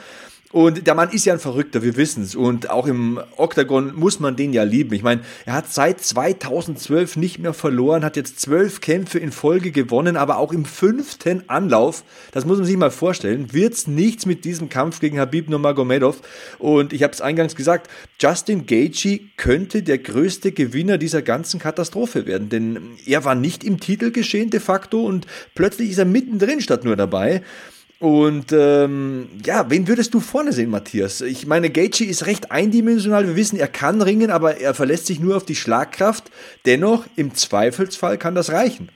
Und 0.55 0.87
der 0.87 0.95
Mann 0.95 1.09
ist 1.09 1.25
ja 1.25 1.33
ein 1.33 1.39
Verrückter, 1.39 1.83
wir 1.83 1.97
wissen 1.97 2.23
es. 2.23 2.33
Und 2.33 2.69
auch 2.69 2.87
im 2.87 3.19
Octagon 3.35 3.93
muss 3.93 4.21
man 4.21 4.37
den 4.37 4.53
ja 4.53 4.63
lieben. 4.63 4.93
Ich 4.93 5.03
meine, 5.03 5.19
er 5.45 5.51
hat 5.51 5.69
seit 5.69 5.99
2012 5.99 7.17
nicht 7.17 7.39
mehr 7.39 7.53
verloren, 7.53 8.05
hat 8.05 8.15
jetzt 8.15 8.39
zwölf 8.39 8.79
Kämpfe 8.79 9.19
in 9.19 9.33
Folge 9.33 9.71
gewonnen, 9.71 10.15
aber 10.15 10.37
auch 10.37 10.53
im 10.53 10.63
fünften 10.63 11.43
Anlauf, 11.49 12.05
das 12.31 12.45
muss 12.45 12.57
man 12.57 12.65
sich 12.65 12.77
mal 12.77 12.89
vorstellen, 12.89 13.51
wird's 13.51 13.85
nichts 13.85 14.25
mit 14.25 14.45
diesem 14.45 14.69
Kampf 14.69 15.01
gegen 15.01 15.19
Habib 15.19 15.49
Nurmagomedov. 15.49 16.21
Und 16.57 16.93
ich 16.93 17.03
habe 17.03 17.11
es 17.11 17.19
eingangs 17.19 17.57
gesagt, 17.57 17.91
Justin 18.21 18.65
Gaethje 18.65 19.19
könnte 19.35 19.83
der 19.83 19.97
größte 19.97 20.53
Gewinner 20.53 20.97
dieser 20.97 21.21
ganzen 21.21 21.59
Katastrophe 21.59 22.27
werden, 22.27 22.47
denn 22.47 22.79
er 23.05 23.25
war 23.25 23.35
nicht 23.35 23.65
im 23.65 23.81
Titelgeschehen 23.81 24.51
de 24.51 24.61
facto 24.61 25.03
und 25.03 25.27
plötzlich 25.53 25.89
ist 25.89 25.97
er 25.97 26.05
mittendrin 26.05 26.61
statt 26.61 26.85
nur 26.85 26.95
dabei. 26.95 27.41
Und 27.99 28.51
ähm, 28.51 29.29
ja, 29.45 29.69
wen 29.69 29.87
würdest 29.87 30.13
du 30.13 30.19
vorne 30.19 30.51
sehen, 30.51 30.69
Matthias? 30.69 31.21
Ich 31.21 31.45
meine, 31.45 31.69
Gaethje 31.69 32.05
ist 32.05 32.25
recht 32.25 32.51
eindimensional. 32.51 33.25
Wir 33.25 33.35
wissen, 33.35 33.57
er 33.57 33.69
kann 33.69 34.01
ringen, 34.01 34.31
aber 34.31 34.57
er 34.57 34.73
verlässt 34.73 35.05
sich 35.05 35.19
nur 35.19 35.37
auf 35.37 35.45
die 35.45 35.55
Schlagkraft. 35.55 36.25
Dennoch, 36.65 37.05
im 37.15 37.33
Zweifelsfall 37.35 38.17
kann 38.17 38.35
das 38.35 38.51
reichen. 38.51 38.91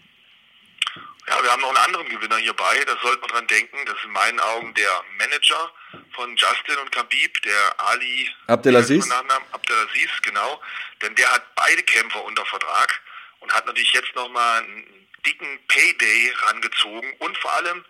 Ja, 1.30 1.44
wir 1.44 1.52
haben 1.52 1.62
noch 1.62 1.70
einen 1.70 1.86
anderen 1.86 2.10
Gewinner 2.10 2.38
hierbei, 2.38 2.84
da 2.88 2.98
sollte 3.04 3.22
man 3.22 3.30
dran 3.30 3.48
denken. 3.48 3.78
Das 3.86 3.96
ist 3.96 4.06
in 4.06 4.12
meinen 4.12 4.40
Augen 4.40 4.74
der 4.74 4.90
Manager 5.18 5.72
von 6.14 6.36
Justin 6.36 6.78
und 6.82 6.92
Khabib, 6.92 7.42
der 7.44 7.80
Ali 7.88 8.30
Abdelaziz. 8.48 9.08
Abdelaziz, 9.52 10.10
genau. 10.24 10.60
Denn 11.02 11.14
der 11.16 11.32
hat 11.32 11.44
beide 11.56 11.84
Kämpfer 11.84 12.26
unter 12.26 12.46
Vertrag 12.46 13.00
und 13.42 13.54
hat 13.54 13.66
natürlich 13.68 13.94
jetzt 13.94 14.14
nochmal 14.16 14.64
einen 14.64 15.08
dicken 15.26 15.60
Payday 15.68 16.34
rangezogen 16.48 17.14
und 17.20 17.38
vor 17.38 17.54
allem 17.54 17.86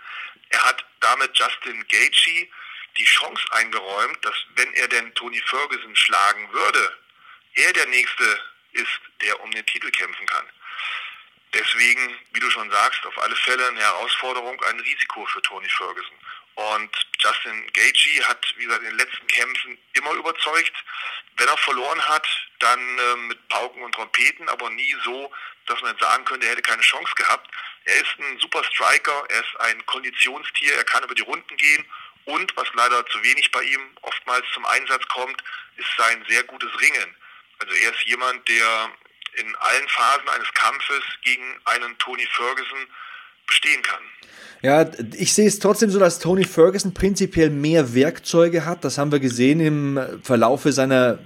er 0.49 0.63
hat 0.63 0.85
damit 0.99 1.37
Justin 1.37 1.87
Gaethje 1.87 2.47
die 2.97 3.05
Chance 3.05 3.43
eingeräumt, 3.51 4.23
dass 4.25 4.35
wenn 4.55 4.73
er 4.73 4.87
denn 4.87 5.13
Tony 5.15 5.41
Ferguson 5.45 5.95
schlagen 5.95 6.51
würde, 6.51 6.97
er 7.53 7.73
der 7.73 7.87
Nächste 7.87 8.41
ist, 8.73 8.99
der 9.21 9.39
um 9.41 9.51
den 9.51 9.65
Titel 9.65 9.89
kämpfen 9.91 10.25
kann. 10.25 10.45
Deswegen, 11.53 12.15
wie 12.31 12.39
du 12.39 12.49
schon 12.51 12.69
sagst, 12.69 13.03
auf 13.05 13.17
alle 13.17 13.35
Fälle 13.35 13.67
eine 13.67 13.79
Herausforderung, 13.79 14.61
ein 14.63 14.79
Risiko 14.79 15.25
für 15.25 15.41
Tony 15.41 15.67
Ferguson. 15.69 16.15
Und 16.59 16.91
Justin 17.19 17.71
Gaethje 17.71 18.27
hat, 18.27 18.45
wie 18.57 18.65
gesagt, 18.65 18.83
in 18.83 18.89
den 18.89 18.97
letzten 18.97 19.27
Kämpfen 19.27 19.77
immer 19.93 20.11
überzeugt. 20.11 20.73
Wenn 21.37 21.47
er 21.47 21.57
verloren 21.57 22.05
hat, 22.05 22.27
dann 22.59 22.79
äh, 22.79 23.15
mit 23.15 23.47
Pauken 23.47 23.81
und 23.81 23.95
Trompeten, 23.95 24.49
aber 24.49 24.69
nie 24.69 24.93
so, 25.05 25.31
dass 25.67 25.81
man 25.81 25.97
sagen 25.99 26.25
könnte, 26.25 26.45
er 26.47 26.51
hätte 26.51 26.61
keine 26.61 26.81
Chance 26.81 27.13
gehabt. 27.15 27.49
Er 27.85 27.95
ist 27.95 28.13
ein 28.19 28.39
super 28.39 28.61
Striker, 28.65 29.25
er 29.29 29.39
ist 29.39 29.59
ein 29.61 29.85
Konditionstier, 29.85 30.73
er 30.73 30.83
kann 30.83 31.03
über 31.03 31.15
die 31.15 31.21
Runden 31.21 31.55
gehen 31.55 31.85
und, 32.25 32.53
was 32.57 32.67
leider 32.73 33.05
zu 33.05 33.23
wenig 33.23 33.49
bei 33.51 33.61
ihm 33.61 33.95
oftmals 34.01 34.45
zum 34.53 34.65
Einsatz 34.65 35.07
kommt, 35.07 35.41
ist 35.77 35.89
sein 35.97 36.25
sehr 36.27 36.43
gutes 36.43 36.69
Ringen. 36.81 37.15
Also 37.59 37.73
er 37.73 37.93
ist 37.93 38.03
jemand, 38.03 38.45
der 38.49 38.91
in 39.35 39.55
allen 39.55 39.87
Phasen 39.87 40.27
eines 40.27 40.53
Kampfes 40.55 41.03
gegen 41.21 41.61
einen 41.65 41.97
Tony 41.99 42.27
Ferguson 42.33 42.85
bestehen 43.49 43.81
kann. 43.83 43.99
Ja, 44.61 44.89
ich 45.17 45.33
sehe 45.33 45.47
es 45.47 45.59
trotzdem 45.59 45.89
so, 45.89 45.99
dass 45.99 46.19
Tony 46.19 46.43
Ferguson 46.43 46.93
prinzipiell 46.93 47.49
mehr 47.49 47.93
Werkzeuge 47.93 48.65
hat. 48.65 48.83
Das 48.83 48.97
haben 48.97 49.11
wir 49.11 49.19
gesehen 49.19 49.61
im 49.61 49.99
Verlaufe 50.21 50.73
seiner 50.73 51.19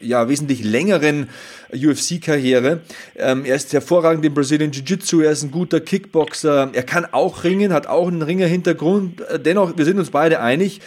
ja, 0.00 0.28
wesentlich 0.28 0.64
längeren 0.64 1.28
UFC-Karriere. 1.72 2.80
Ähm, 3.16 3.44
er 3.44 3.56
ist 3.56 3.72
hervorragend 3.72 4.24
im 4.24 4.34
Brazilian 4.34 4.72
Jiu-Jitsu, 4.72 5.20
er 5.20 5.30
ist 5.30 5.42
ein 5.42 5.50
guter 5.50 5.80
Kickboxer, 5.80 6.70
er 6.72 6.82
kann 6.82 7.06
auch 7.12 7.44
ringen, 7.44 7.72
hat 7.72 7.86
auch 7.86 8.08
einen 8.08 8.22
Ringer-Hintergrund. 8.22 9.22
Dennoch, 9.44 9.76
wir 9.76 9.84
sind 9.84 9.98
uns 9.98 10.10
beide 10.10 10.40
einig, 10.40 10.80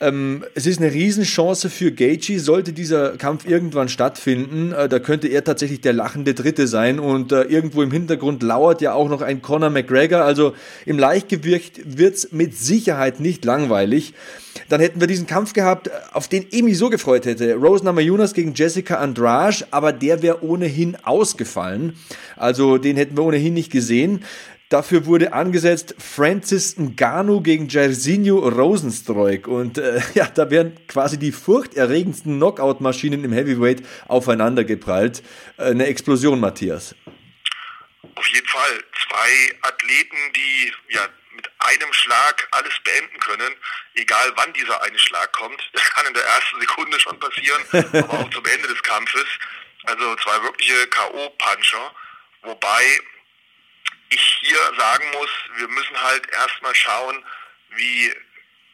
ähm, 0.00 0.44
es 0.54 0.66
ist 0.66 0.80
eine 0.80 0.92
Riesenchance 0.92 1.68
für 1.68 1.92
Gaethje, 1.92 2.40
sollte 2.40 2.72
dieser 2.72 3.18
Kampf 3.18 3.46
irgendwann 3.46 3.90
stattfinden. 3.90 4.72
Äh, 4.72 4.88
da 4.88 4.98
könnte 4.98 5.28
er 5.28 5.44
tatsächlich 5.44 5.82
der 5.82 5.92
lachende 5.92 6.32
Dritte 6.32 6.66
sein 6.66 6.98
und 6.98 7.32
äh, 7.32 7.42
irgendwo 7.42 7.82
im 7.82 7.90
Hintergrund 7.90 8.42
lauert 8.42 8.80
ja 8.80 8.94
auch 8.94 9.10
noch 9.10 9.20
ein 9.20 9.42
Conor 9.42 9.68
McGregor. 9.68 10.22
Also 10.22 10.54
im 10.86 10.98
Leichtgewicht 10.98 11.98
wird's 11.98 12.32
mit 12.32 12.56
Sicherheit 12.56 13.20
nicht 13.20 13.44
langweilig. 13.44 14.14
Dann 14.68 14.80
hätten 14.80 15.00
wir 15.00 15.06
diesen 15.06 15.26
Kampf 15.26 15.52
gehabt, 15.52 15.90
auf 16.12 16.28
den 16.28 16.46
mich 16.64 16.78
so 16.78 16.90
gefreut 16.90 17.26
hätte. 17.26 17.54
Rose 17.54 17.84
Namajunas 17.84 18.34
gegen 18.34 18.54
Jessica 18.54 18.96
Andrade, 18.96 19.66
aber 19.70 19.92
der 19.92 20.22
wäre 20.22 20.44
ohnehin 20.44 20.96
ausgefallen. 21.02 21.94
Also 22.36 22.78
den 22.78 22.96
hätten 22.96 23.16
wir 23.16 23.24
ohnehin 23.24 23.54
nicht 23.54 23.70
gesehen. 23.70 24.24
Dafür 24.70 25.04
wurde 25.04 25.32
angesetzt 25.32 25.96
Francis 25.98 26.76
Ngannou 26.78 27.40
gegen 27.40 27.68
Jairzinho 27.68 28.38
Rosenstreuk. 28.38 29.48
Und 29.48 29.78
äh, 29.78 30.00
ja, 30.14 30.26
da 30.26 30.48
werden 30.48 30.86
quasi 30.86 31.18
die 31.18 31.32
furchterregendsten 31.32 32.36
Knockout-Maschinen 32.36 33.24
im 33.24 33.32
Heavyweight 33.32 33.82
aufeinandergeprallt. 34.06 35.24
Äh, 35.58 35.70
eine 35.70 35.86
Explosion, 35.86 36.38
Matthias. 36.38 36.94
Auf 38.14 38.26
jeden 38.28 38.46
Fall. 38.46 38.84
Zwei 39.08 39.58
Athleten, 39.62 40.16
die 40.36 40.72
ja 40.94 41.00
mit 41.34 41.50
einem 41.58 41.92
Schlag 41.92 42.46
alles 42.52 42.74
beenden 42.84 43.18
können, 43.18 43.52
egal 43.94 44.32
wann 44.36 44.52
dieser 44.52 44.80
eine 44.84 44.98
Schlag 45.00 45.32
kommt. 45.32 45.68
Das 45.72 45.82
kann 45.90 46.06
in 46.06 46.14
der 46.14 46.22
ersten 46.22 46.60
Sekunde 46.60 47.00
schon 47.00 47.18
passieren, 47.18 47.62
aber 48.04 48.20
auch 48.20 48.30
zum 48.30 48.46
Ende 48.46 48.68
des 48.68 48.80
Kampfes. 48.84 49.26
Also 49.82 50.14
zwei 50.14 50.40
wirkliche 50.44 50.86
K.O.-Puncher. 50.86 51.90
Wobei 52.42 53.00
ich 54.10 54.36
hier 54.40 54.58
sagen 54.76 55.10
muss, 55.12 55.30
wir 55.56 55.68
müssen 55.68 56.02
halt 56.02 56.28
erstmal 56.30 56.74
schauen, 56.74 57.24
wie 57.70 58.14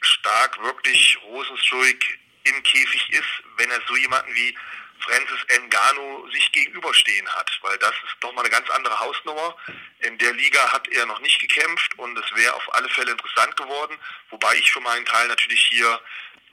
stark 0.01 0.61
wirklich 0.63 1.19
Rosenstruik 1.23 2.19
im 2.45 2.63
Käfig 2.63 3.11
ist, 3.11 3.43
wenn 3.57 3.71
er 3.71 3.81
so 3.87 3.97
jemanden 3.97 4.35
wie 4.35 4.57
Francis 5.01 5.47
Ngannou 5.49 6.29
sich 6.31 6.51
gegenüberstehen 6.53 7.29
hat, 7.29 7.51
weil 7.63 7.77
das 7.79 7.93
ist 8.07 8.17
doch 8.21 8.33
mal 8.33 8.41
eine 8.43 8.51
ganz 8.51 8.69
andere 8.71 8.99
Hausnummer. 8.99 9.57
In 10.01 10.17
der 10.19 10.33
Liga 10.33 10.73
hat 10.73 10.89
er 10.89 11.05
noch 11.07 11.21
nicht 11.21 11.39
gekämpft 11.39 11.99
und 11.99 12.17
es 12.19 12.35
wäre 12.35 12.55
auf 12.55 12.75
alle 12.75 12.89
Fälle 12.89 13.13
interessant 13.13 13.57
geworden, 13.57 13.99
wobei 14.31 14.55
ich 14.55 14.73
für 14.73 14.81
meinen 14.81 15.05
Teil 15.05 15.29
natürlich 15.29 15.67
hier 15.67 16.01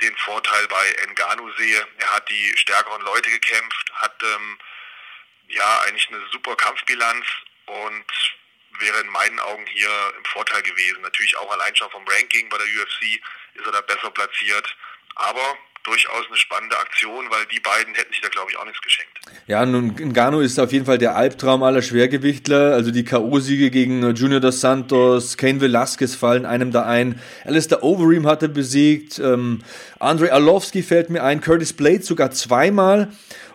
den 0.02 0.16
Vorteil 0.18 0.68
bei 0.68 0.96
Ngannou 1.08 1.52
sehe. 1.54 1.88
Er 2.00 2.12
hat 2.12 2.30
die 2.30 2.58
stärkeren 2.58 3.02
Leute 3.04 3.30
gekämpft, 3.30 3.92
hat 3.94 4.22
ähm, 4.24 4.60
ja 5.48 5.82
eigentlich 5.82 6.10
eine 6.10 6.26
super 6.32 6.56
Kampfbilanz 6.56 7.26
und 7.66 8.06
wäre 8.80 9.02
in 9.02 9.10
meinen 9.10 9.40
Augen 9.40 9.66
hier 9.68 9.90
im 10.18 10.26
Vorteil 10.26 10.62
gewesen. 10.62 11.02
Natürlich 11.02 11.38
auch 11.38 11.52
allein 11.52 11.76
schon 11.76 11.90
vom 11.92 12.04
Ranking 12.08 12.50
bei 12.50 12.58
der 12.58 12.68
UFC 12.68 13.20
ist 13.56 13.66
er 13.66 13.72
da 13.72 13.82
besser 13.82 14.12
platziert. 14.12 14.76
Aber 15.16 15.58
durchaus 15.84 16.26
eine 16.28 16.38
spannende 16.38 16.78
Aktion, 16.80 17.26
weil 17.30 17.46
die 17.52 17.60
beiden 17.60 17.94
hätten 17.94 18.12
sich 18.12 18.22
da, 18.22 18.30
glaube 18.30 18.52
ich, 18.52 18.58
auch 18.58 18.66
nichts 18.66 18.82
geschenkt. 18.82 19.20
Ja, 19.48 19.66
nun, 19.66 19.96
Ngannou 19.96 20.40
ist 20.40 20.60
auf 20.60 20.72
jeden 20.72 20.86
Fall 20.86 20.98
der 20.98 21.16
Albtraum 21.16 21.62
aller 21.64 21.82
Schwergewichtler. 21.82 22.74
Also 22.74 22.92
die 22.92 23.04
K.O.-Siege 23.04 23.70
gegen 23.70 24.16
Junior 24.16 24.40
dos 24.40 24.62
Santos, 24.62 25.38
Kane 25.38 25.62
Velasquez 25.62 26.16
fallen 26.16 26.46
einem 26.46 26.72
da 26.72 26.86
ein. 26.86 27.22
Alistair 27.44 27.84
Overeem 27.84 28.26
hatte 28.28 28.50
besiegt. 28.50 29.20
Ähm, 29.20 29.64
Andrei 30.00 30.32
Arlovski 30.32 30.84
fällt 30.84 31.10
mir 31.10 31.24
ein. 31.24 31.42
Curtis 31.42 31.74
Blade 31.74 32.04
sogar 32.04 32.32
zweimal. 32.32 33.12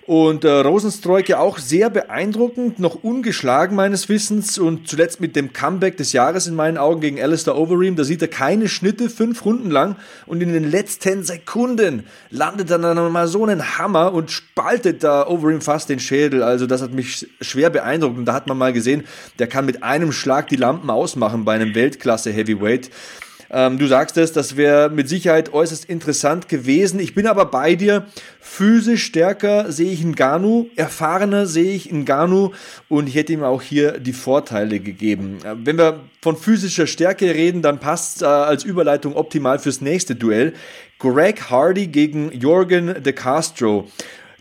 Und 0.08 0.46
äh, 0.46 0.48
Rosenstreuk 0.48 1.28
ja 1.28 1.38
auch 1.38 1.58
sehr 1.58 1.90
beeindruckend, 1.90 2.78
noch 2.78 3.04
ungeschlagen 3.04 3.76
meines 3.76 4.08
Wissens 4.08 4.56
und 4.56 4.88
zuletzt 4.88 5.20
mit 5.20 5.36
dem 5.36 5.52
Comeback 5.52 5.98
des 5.98 6.14
Jahres 6.14 6.46
in 6.46 6.54
meinen 6.54 6.78
Augen 6.78 7.02
gegen 7.02 7.20
Alistair 7.20 7.58
Overeem. 7.58 7.94
Da 7.94 8.04
sieht 8.04 8.22
er 8.22 8.28
keine 8.28 8.70
Schnitte, 8.70 9.10
fünf 9.10 9.44
Runden 9.44 9.70
lang 9.70 9.96
und 10.24 10.42
in 10.42 10.54
den 10.54 10.70
letzten 10.70 11.24
Sekunden 11.24 12.06
landet 12.30 12.70
er 12.70 12.78
dann 12.78 13.12
mal 13.12 13.28
so 13.28 13.44
einen 13.44 13.76
Hammer 13.76 14.14
und 14.14 14.30
spaltet 14.30 15.04
da 15.04 15.26
Overeem 15.26 15.60
fast 15.60 15.90
den 15.90 16.00
Schädel. 16.00 16.42
Also 16.42 16.66
das 16.66 16.80
hat 16.80 16.94
mich 16.94 17.28
schwer 17.42 17.68
beeindruckt 17.68 18.16
und 18.16 18.24
da 18.24 18.32
hat 18.32 18.46
man 18.46 18.56
mal 18.56 18.72
gesehen, 18.72 19.04
der 19.38 19.46
kann 19.46 19.66
mit 19.66 19.82
einem 19.82 20.12
Schlag 20.12 20.48
die 20.48 20.56
Lampen 20.56 20.88
ausmachen 20.88 21.44
bei 21.44 21.52
einem 21.52 21.74
Weltklasse 21.74 22.30
Heavyweight. 22.30 22.88
Ähm, 23.50 23.78
du 23.78 23.86
sagst 23.86 24.16
es, 24.18 24.32
das 24.32 24.56
wäre 24.56 24.90
mit 24.90 25.08
Sicherheit 25.08 25.52
äußerst 25.52 25.86
interessant 25.86 26.48
gewesen. 26.48 27.00
Ich 27.00 27.14
bin 27.14 27.26
aber 27.26 27.46
bei 27.46 27.74
dir. 27.74 28.06
Physisch 28.40 29.04
stärker 29.04 29.70
sehe 29.72 29.92
ich 29.92 30.04
Ngannou, 30.04 30.68
erfahrener 30.76 31.46
sehe 31.46 31.74
ich 31.74 31.92
Ngannou 31.92 32.52
und 32.88 33.08
ich 33.08 33.14
hätte 33.14 33.32
ihm 33.32 33.42
auch 33.42 33.62
hier 33.62 33.98
die 33.98 34.12
Vorteile 34.12 34.80
gegeben. 34.80 35.38
Äh, 35.44 35.54
wenn 35.64 35.78
wir 35.78 36.00
von 36.20 36.36
physischer 36.36 36.86
Stärke 36.86 37.34
reden, 37.34 37.62
dann 37.62 37.78
passt 37.78 38.22
äh, 38.22 38.26
als 38.26 38.64
Überleitung 38.64 39.16
optimal 39.16 39.58
fürs 39.58 39.80
nächste 39.80 40.14
Duell. 40.14 40.52
Greg 40.98 41.48
Hardy 41.48 41.86
gegen 41.86 42.32
Jorgen 42.32 43.02
de 43.02 43.12
Castro. 43.12 43.88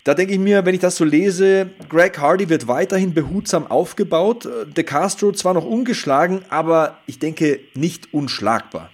Da 0.04 0.14
denke 0.14 0.32
ich 0.32 0.38
mir, 0.38 0.64
wenn 0.64 0.74
ich 0.74 0.80
das 0.80 0.96
so 0.96 1.04
lese, 1.04 1.68
Greg 1.88 2.18
Hardy 2.18 2.48
wird 2.48 2.66
weiterhin 2.66 3.14
behutsam 3.14 3.66
aufgebaut. 3.66 4.46
Äh, 4.46 4.66
de 4.66 4.84
Castro 4.84 5.32
zwar 5.32 5.54
noch 5.54 5.64
ungeschlagen, 5.64 6.42
aber 6.50 6.98
ich 7.06 7.18
denke 7.18 7.60
nicht 7.74 8.12
unschlagbar 8.12 8.90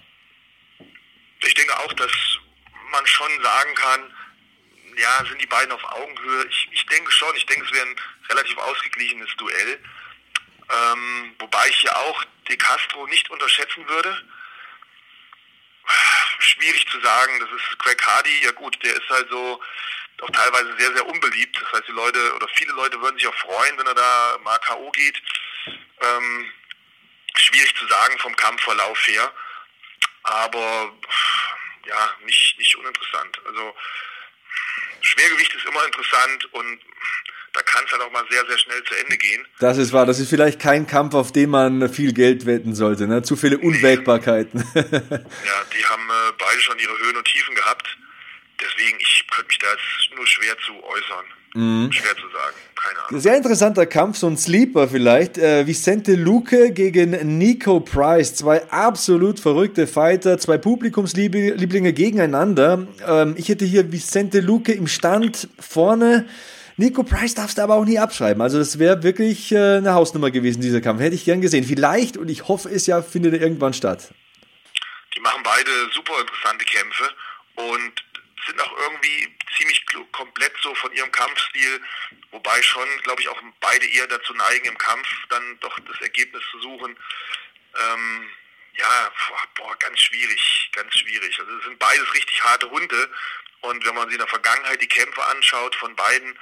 ich 1.47 1.53
denke 1.53 1.77
auch, 1.79 1.93
dass 1.93 2.11
man 2.91 3.05
schon 3.07 3.41
sagen 3.41 3.75
kann, 3.75 4.13
ja, 4.97 5.25
sind 5.25 5.41
die 5.41 5.47
beiden 5.47 5.71
auf 5.71 5.83
Augenhöhe? 5.83 6.45
Ich, 6.47 6.69
ich 6.71 6.85
denke 6.85 7.11
schon, 7.11 7.35
ich 7.35 7.45
denke, 7.45 7.65
es 7.65 7.73
wäre 7.73 7.85
ein 7.85 7.95
relativ 8.29 8.57
ausgeglichenes 8.57 9.29
Duell. 9.37 9.79
Ähm, 10.71 11.35
wobei 11.39 11.69
ich 11.69 11.83
ja 11.83 11.95
auch 11.95 12.23
De 12.47 12.57
Castro 12.57 13.05
nicht 13.07 13.29
unterschätzen 13.29 13.87
würde. 13.87 14.27
Schwierig 16.39 16.87
zu 16.89 16.99
sagen, 17.01 17.39
das 17.39 17.49
ist 17.49 17.79
Craig 17.79 18.01
Hardy, 18.05 18.43
ja 18.43 18.51
gut, 18.51 18.77
der 18.83 18.93
ist 18.95 19.09
halt 19.09 19.29
so 19.29 19.61
auch 20.21 20.29
teilweise 20.31 20.73
sehr, 20.77 20.93
sehr 20.93 21.05
unbeliebt. 21.05 21.61
Das 21.61 21.71
heißt, 21.73 21.87
die 21.87 21.91
Leute 21.91 22.33
oder 22.35 22.47
viele 22.55 22.71
Leute 22.71 22.99
würden 23.01 23.17
sich 23.17 23.27
auch 23.27 23.35
freuen, 23.35 23.77
wenn 23.77 23.87
er 23.87 23.95
da 23.95 24.37
mal 24.43 24.57
K.O. 24.59 24.89
geht. 24.91 25.21
Ähm, 26.01 26.51
schwierig 27.35 27.75
zu 27.75 27.85
sagen 27.87 28.17
vom 28.19 28.35
Kampfverlauf 28.35 29.07
her 29.07 29.33
aber 30.25 30.91
ja, 31.87 32.13
nicht, 32.25 32.55
nicht 32.57 32.75
uninteressant. 32.75 33.39
Also 33.45 33.75
Schwergewicht 35.01 35.53
ist 35.53 35.65
immer 35.65 35.85
interessant 35.85 36.45
und 36.53 36.79
da 37.53 37.61
kann 37.61 37.85
es 37.85 37.91
dann 37.91 38.01
auch 38.01 38.11
mal 38.11 38.25
sehr, 38.29 38.45
sehr 38.45 38.57
schnell 38.57 38.83
zu 38.83 38.95
Ende 38.95 39.17
gehen. 39.17 39.47
Das 39.59 39.77
ist 39.77 39.93
wahr. 39.93 40.05
Das 40.05 40.19
ist 40.19 40.29
vielleicht 40.29 40.59
kein 40.59 40.87
Kampf, 40.87 41.13
auf 41.13 41.31
den 41.31 41.51
man 41.51 41.87
viel 41.89 42.11
Geld 42.11 42.45
wetten 42.45 42.75
sollte. 42.75 43.07
Ne? 43.07 43.23
Zu 43.23 43.37
viele 43.37 43.57
Unwägbarkeiten. 43.57 44.59
ja, 44.75 44.83
die 44.83 45.85
haben 45.85 46.09
äh, 46.09 46.33
beide 46.37 46.59
schon 46.59 46.77
ihre 46.79 46.97
Höhen 46.99 47.15
und 47.15 47.25
Tiefen 47.25 47.55
gehabt. 47.55 47.97
Deswegen, 48.59 48.99
ich 48.99 49.25
könnte 49.31 49.47
mich 49.47 49.59
da 49.59 49.67
jetzt 49.67 50.15
nur 50.15 50.27
schwer 50.27 50.57
zu 50.65 50.83
äußern. 50.83 51.25
Mhm. 51.55 51.91
Schwer 51.91 52.15
zu 52.15 52.29
sagen, 52.29 52.55
keine 52.75 53.07
Ahnung. 53.07 53.19
Sehr 53.21 53.37
interessanter 53.37 53.85
Kampf, 53.85 54.17
so 54.17 54.27
ein 54.27 54.37
Sleeper 54.37 54.87
vielleicht. 54.87 55.37
Äh, 55.37 55.65
Vicente 55.65 56.15
Luque 56.15 56.71
gegen 56.71 57.37
Nico 57.37 57.79
Price. 57.79 58.35
Zwei 58.35 58.69
absolut 58.69 59.39
verrückte 59.39 59.87
Fighter, 59.87 60.37
zwei 60.37 60.57
Publikumslieblinge 60.57 61.93
gegeneinander. 61.93 62.87
Ähm, 63.07 63.35
ich 63.37 63.49
hätte 63.49 63.65
hier 63.65 63.91
Vicente 63.91 64.41
Luque 64.41 64.73
im 64.73 64.87
Stand 64.87 65.47
vorne. 65.59 66.27
Nico 66.77 67.03
Price 67.03 67.33
darfst 67.33 67.57
du 67.57 67.61
aber 67.61 67.75
auch 67.75 67.85
nie 67.85 67.99
abschreiben. 67.99 68.41
Also 68.41 68.59
das 68.59 68.77
wäre 68.79 69.01
wirklich 69.01 69.51
äh, 69.53 69.77
eine 69.77 69.93
Hausnummer 69.93 70.29
gewesen, 70.29 70.61
dieser 70.61 70.81
Kampf. 70.81 70.99
Hätte 70.99 71.15
ich 71.15 71.23
gern 71.23 71.39
gesehen. 71.39 71.63
Vielleicht, 71.63 72.17
und 72.17 72.29
ich 72.29 72.49
hoffe 72.49 72.69
es 72.69 72.85
ja, 72.85 73.01
findet 73.01 73.33
er 73.33 73.41
irgendwann 73.41 73.73
statt. 73.73 74.13
Die 75.15 75.21
machen 75.21 75.41
beide 75.43 75.71
super 75.93 76.19
interessante 76.19 76.65
Kämpfe 76.65 77.03
und 77.55 77.93
sind 78.45 78.61
auch 78.61 78.73
irgendwie 78.77 79.27
ziemlich 79.57 79.85
komplett 80.11 80.53
so 80.61 80.73
von 80.75 80.91
ihrem 80.93 81.11
Kampfstil, 81.11 81.81
wobei 82.31 82.61
schon, 82.61 82.87
glaube 83.03 83.21
ich, 83.21 83.29
auch 83.29 83.41
beide 83.59 83.85
eher 83.87 84.07
dazu 84.07 84.33
neigen, 84.33 84.65
im 84.65 84.77
Kampf 84.77 85.07
dann 85.29 85.59
doch 85.59 85.79
das 85.79 86.01
Ergebnis 86.01 86.43
zu 86.51 86.59
suchen. 86.61 86.97
Ähm, 87.75 88.29
ja, 88.77 89.11
boah, 89.55 89.77
ganz 89.79 89.99
schwierig, 89.99 90.69
ganz 90.73 90.93
schwierig. 90.97 91.39
Also 91.39 91.51
es 91.57 91.63
sind 91.63 91.79
beides 91.79 92.13
richtig 92.13 92.43
harte 92.43 92.69
Hunde 92.69 93.09
und 93.61 93.85
wenn 93.85 93.95
man 93.95 94.05
sich 94.05 94.15
in 94.15 94.19
der 94.19 94.27
Vergangenheit 94.27 94.81
die 94.81 94.87
Kämpfe 94.87 95.23
anschaut 95.25 95.75
von 95.75 95.95
beiden, 95.95 96.37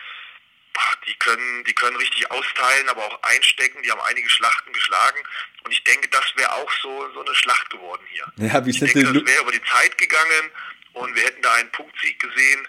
die 1.08 1.13
können, 1.15 1.63
die 1.65 1.73
können 1.73 1.95
richtig 1.97 2.30
austeilen, 2.32 2.89
aber 2.89 3.06
auch 3.06 3.23
einstecken. 3.23 3.82
Die 3.84 3.91
haben 3.91 4.02
einige 4.02 4.30
Schlachten 4.30 4.71
geschlagen. 4.73 5.19
Und 5.63 5.71
ich 5.71 5.84
denke, 5.84 6.08
das 6.10 6.26
wäre 6.36 6.52
auch 6.54 6.71
so, 6.82 7.12
so 7.13 7.23
eine 7.23 7.36
Schlacht 7.36 7.69
geworden 7.69 8.04
hier. 8.10 8.26
Ja, 8.38 8.65
wie 8.65 8.71
ich 8.71 8.80
denke, 8.80 9.04
das 9.04 9.13
wäre 9.13 9.41
über 9.41 9.52
die 9.52 9.63
Zeit 9.63 9.97
gegangen 9.97 10.52
und 10.93 11.15
wir 11.15 11.23
hätten 11.23 11.41
da 11.41 11.54
einen 11.54 11.71
Punktsieg 11.71 12.19
gesehen. 12.19 12.67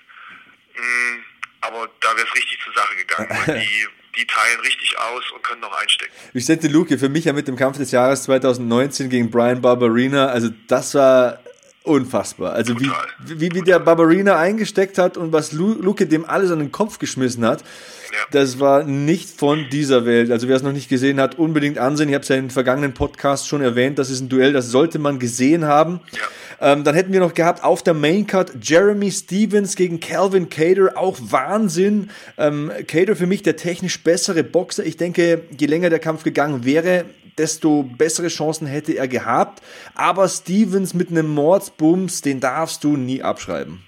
Mm, 0.75 1.23
aber 1.61 1.89
da 2.01 2.17
wäre 2.17 2.27
es 2.27 2.35
richtig 2.35 2.59
zur 2.63 2.75
Sache 2.75 2.97
gegangen. 2.97 3.61
Die 3.65 3.87
die 4.17 4.27
teilen 4.27 4.61
richtig 4.61 4.97
aus 4.99 5.25
und 5.35 5.43
können 5.43 5.61
noch 5.61 5.73
einstecken. 5.73 6.13
Vicente 6.33 6.69
Luque, 6.69 6.99
für 6.99 7.09
mich 7.09 7.25
ja 7.25 7.33
mit 7.33 7.49
dem 7.49 7.57
Kampf 7.57 7.79
des 7.79 7.91
Jahres 7.91 8.23
2019 8.25 9.09
gegen 9.11 9.31
Brian 9.31 9.61
Barberina, 9.61 10.27
also 10.27 10.51
das 10.69 10.95
war 10.95 11.41
unfassbar. 11.83 12.53
Also 12.53 12.81
wie, 12.81 12.91
wie, 13.19 13.53
wie 13.53 13.61
der 13.63 13.79
Barberina 13.79 14.39
eingesteckt 14.39 14.97
hat 14.97 15.17
und 15.17 15.33
was 15.33 15.53
Luke 15.53 16.07
dem 16.07 16.25
alles 16.25 16.51
an 16.51 16.59
den 16.59 16.73
Kopf 16.73 16.99
geschmissen 16.99 17.45
hat, 17.45 17.61
ja. 17.61 18.19
das 18.31 18.59
war 18.59 18.85
nicht 18.85 19.39
von 19.39 19.69
dieser 19.71 20.07
Welt. 20.07 20.31
Also 20.31 20.49
wer 20.49 20.57
es 20.57 20.63
noch 20.63 20.73
nicht 20.73 20.89
gesehen 20.89 21.21
hat, 21.21 21.39
unbedingt 21.39 21.79
ansehen. 21.79 22.09
Ich 22.09 22.15
habe 22.15 22.23
es 22.23 22.29
ja 22.29 22.37
in 22.37 22.45
den 22.45 22.51
vergangenen 22.51 22.95
Podcasts 22.95 23.47
schon 23.47 23.61
erwähnt, 23.61 23.99
das 23.99 24.09
ist 24.09 24.21
ein 24.21 24.31
Duell, 24.31 24.55
das 24.55 24.69
sollte 24.69 24.99
man 24.99 25.19
gesehen 25.19 25.67
haben. 25.67 26.01
Ja. 26.13 26.23
Ähm, 26.61 26.85
dann 26.85 26.95
hätten 26.95 27.13
wir 27.13 27.21
noch 27.21 27.35
gehabt 27.35 27.65
auf 27.65 27.83
der 27.83 27.95
Maincard 27.95 28.53
Jeremy 28.63 29.11
Stevens 29.11 29.77
gegen 29.77 30.01
Calvin 30.01 30.49
Cater, 30.49 30.97
auch 30.97 31.19
Wahnsinn. 31.21 32.11
Ähm, 32.39 32.71
Cater 32.87 33.17
für 33.17 33.27
mich 33.27 33.43
der 33.43 33.57
technisch 33.57 34.03
bessere 34.03 34.45
Boxer. 34.45 34.85
Ich 34.85 34.97
denke, 34.97 35.43
je 35.57 35.67
länger 35.67 35.91
der 35.91 35.99
Kampf 35.99 36.25
gegangen 36.25 36.65
wäre, 36.65 37.05
desto 37.39 37.83
bessere 37.83 38.29
Chancen 38.29 38.67
hätte 38.67 38.93
er 38.93 39.09
gehabt. 39.09 39.63
Aber 39.95 40.29
Stevens 40.29 40.95
mit 40.95 41.11
einem 41.11 41.29
Mordsbums, 41.29 42.21
den 42.21 42.41
darfst 42.41 42.85
du 42.85 42.97
nie 42.97 43.23
abschreiben. 43.23 43.83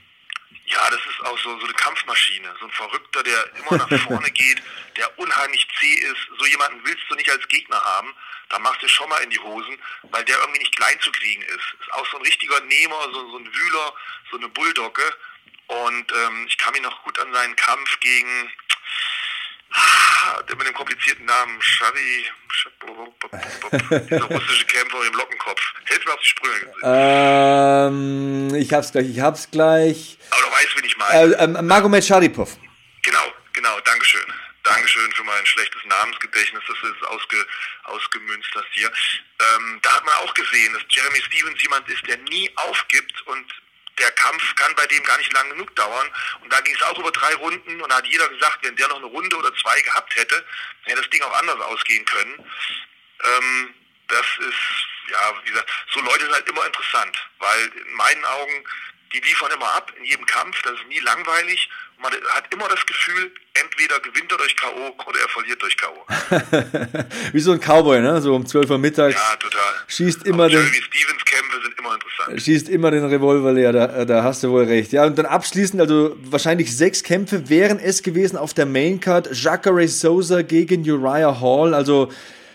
Ja, 0.66 0.90
das 0.90 1.00
ist 1.06 1.24
auch 1.24 1.38
so, 1.38 1.58
so 1.58 1.64
eine 1.64 1.74
Kampfmaschine, 1.74 2.54
so 2.58 2.66
ein 2.66 2.72
Verrückter, 2.72 3.22
der 3.22 3.56
immer 3.56 3.76
nach 3.78 4.00
vorne 4.06 4.30
geht, 4.30 4.60
der 4.96 5.18
unheimlich 5.18 5.66
zäh 5.78 5.94
ist. 5.94 6.28
So 6.38 6.46
jemanden 6.46 6.80
willst 6.84 7.04
du 7.08 7.14
nicht 7.14 7.30
als 7.30 7.46
Gegner 7.48 7.80
haben. 7.82 8.12
Da 8.48 8.58
machst 8.58 8.82
du 8.82 8.88
schon 8.88 9.08
mal 9.08 9.22
in 9.22 9.30
die 9.30 9.38
Hosen, 9.38 9.78
weil 10.02 10.24
der 10.24 10.38
irgendwie 10.38 10.60
nicht 10.60 10.76
klein 10.76 10.98
zu 11.00 11.10
kriegen 11.12 11.42
ist. 11.42 11.74
Ist 11.80 11.92
auch 11.92 12.06
so 12.10 12.16
ein 12.16 12.22
richtiger 12.22 12.60
Nehmer, 12.60 13.08
so, 13.12 13.30
so 13.30 13.38
ein 13.38 13.54
Wühler, 13.54 13.94
so 14.30 14.38
eine 14.38 14.48
Bulldogge. 14.48 15.16
Und 15.68 16.12
ähm, 16.12 16.46
ich 16.48 16.58
kann 16.58 16.72
mich 16.72 16.82
noch 16.82 17.02
gut 17.02 17.18
an 17.18 17.32
seinen 17.32 17.56
Kampf 17.56 17.98
gegen, 18.00 18.52
der 20.48 20.56
mit 20.56 20.66
dem 20.66 20.74
komplizierten 20.74 21.24
Namen, 21.24 21.60
Shari, 21.60 22.26
dieser 24.08 24.24
russische 24.24 24.66
Kämpfer 24.66 24.98
mit 24.98 25.08
dem 25.08 25.14
Lockenkopf. 25.14 25.60
Hilf 25.86 26.04
mir 26.04 26.12
auf 26.12 26.20
die 26.20 26.28
Sprünge. 26.28 26.72
Ähm, 26.82 28.54
ich 28.54 28.72
hab's 28.72 28.92
gleich, 28.92 29.08
ich 29.08 29.20
hab's 29.20 29.50
gleich. 29.50 30.18
Aber 30.30 30.42
du 30.42 30.50
weißt, 30.52 30.76
wen 30.76 30.84
ich 30.84 30.96
meine. 30.96 31.34
Äh, 31.34 31.44
ähm, 31.44 31.66
Magomed 31.66 32.04
Sharipov. 32.04 32.56
Genau, 33.02 33.32
genau, 33.52 33.80
Dankeschön. 33.80 34.32
Dankeschön 34.62 35.12
für 35.12 35.22
mein 35.22 35.46
schlechtes 35.46 35.84
Namensgedächtnis, 35.84 36.62
dass 36.66 36.76
du 36.80 36.88
es 36.88 37.02
ausge, 37.08 37.46
ausgemünzt 37.84 38.50
hast 38.54 38.66
hier. 38.72 38.90
Ähm, 39.40 39.78
da 39.82 39.94
hat 39.94 40.04
man 40.04 40.14
auch 40.14 40.34
gesehen, 40.34 40.72
dass 40.72 40.82
Jeremy 40.88 41.20
Stevens 41.22 41.62
jemand 41.62 41.88
ist, 41.88 42.04
der 42.08 42.16
nie 42.18 42.50
aufgibt 42.56 43.26
und 43.26 43.46
der 43.98 44.10
Kampf 44.12 44.54
kann 44.56 44.74
bei 44.74 44.86
dem 44.86 45.02
gar 45.04 45.18
nicht 45.18 45.32
lang 45.32 45.48
genug 45.50 45.74
dauern. 45.76 46.08
Und 46.42 46.52
da 46.52 46.60
ging 46.60 46.74
es 46.74 46.82
auch 46.82 46.98
über 46.98 47.10
drei 47.10 47.34
Runden 47.34 47.80
und 47.80 47.88
da 47.90 47.96
hat 47.96 48.06
jeder 48.06 48.28
gesagt, 48.28 48.58
wenn 48.62 48.76
der 48.76 48.88
noch 48.88 48.96
eine 48.96 49.06
Runde 49.06 49.36
oder 49.36 49.54
zwei 49.56 49.80
gehabt 49.80 50.14
hätte, 50.16 50.44
hätte 50.82 51.00
das 51.00 51.10
Ding 51.10 51.22
auch 51.22 51.38
anders 51.38 51.60
ausgehen 51.60 52.04
können. 52.04 52.50
Ähm, 53.24 53.74
das 54.08 54.26
ist, 54.38 55.10
ja, 55.10 55.34
wie 55.44 55.50
gesagt, 55.50 55.70
so 55.92 56.00
Leute 56.00 56.24
sind 56.24 56.34
halt 56.34 56.48
immer 56.48 56.66
interessant, 56.66 57.28
weil 57.38 57.66
in 57.68 57.92
meinen 57.94 58.24
Augen, 58.24 58.64
die 59.12 59.20
liefern 59.20 59.50
immer 59.52 59.72
ab 59.72 59.92
in 59.96 60.04
jedem 60.04 60.26
Kampf, 60.26 60.60
das 60.62 60.74
ist 60.74 60.86
nie 60.86 61.00
langweilig 61.00 61.68
man 61.98 62.12
hat 62.30 62.52
immer 62.52 62.68
das 62.68 62.84
Gefühl, 62.86 63.32
entweder 63.76 64.00
gewinnt 64.00 64.32
er 64.32 64.38
durch 64.38 64.56
K.O. 64.56 65.08
oder 65.08 65.20
er 65.20 65.28
verliert 65.28 65.62
durch 65.62 65.76
K.O. 65.76 67.04
Wie 67.32 67.40
so 67.40 67.52
ein 67.52 67.60
Cowboy, 67.60 68.00
ne? 68.00 68.20
So 68.20 68.34
um 68.34 68.46
12 68.46 68.70
Uhr 68.70 68.78
mittags. 68.78 69.14
Ja, 69.14 69.36
total. 69.36 69.60
Schießt 69.88 70.26
immer 70.26 70.48
den. 70.48 70.58
Jeremy 70.58 70.82
Stevens 70.82 71.24
Kämpfe 71.24 71.62
sind 71.62 71.78
immer 71.78 71.94
interessant. 71.94 72.42
Schießt 72.42 72.68
immer 72.68 72.90
den 72.90 73.04
Revolver 73.04 73.52
leer, 73.52 73.72
da, 73.72 74.04
da 74.04 74.22
hast 74.22 74.42
du 74.42 74.50
wohl 74.50 74.64
recht. 74.64 74.92
Ja, 74.92 75.04
und 75.04 75.18
dann 75.18 75.26
abschließend, 75.26 75.80
also 75.80 76.16
wahrscheinlich 76.22 76.76
sechs 76.76 77.02
Kämpfe 77.02 77.48
wären 77.48 77.78
es 77.78 78.02
gewesen 78.02 78.36
auf 78.36 78.54
der 78.54 78.66
Maincard. 78.66 79.28
Jacare 79.32 79.86
Souza 79.88 80.42
gegen 80.42 80.88
Uriah 80.88 81.40
Hall, 81.40 81.74
also 81.74 82.10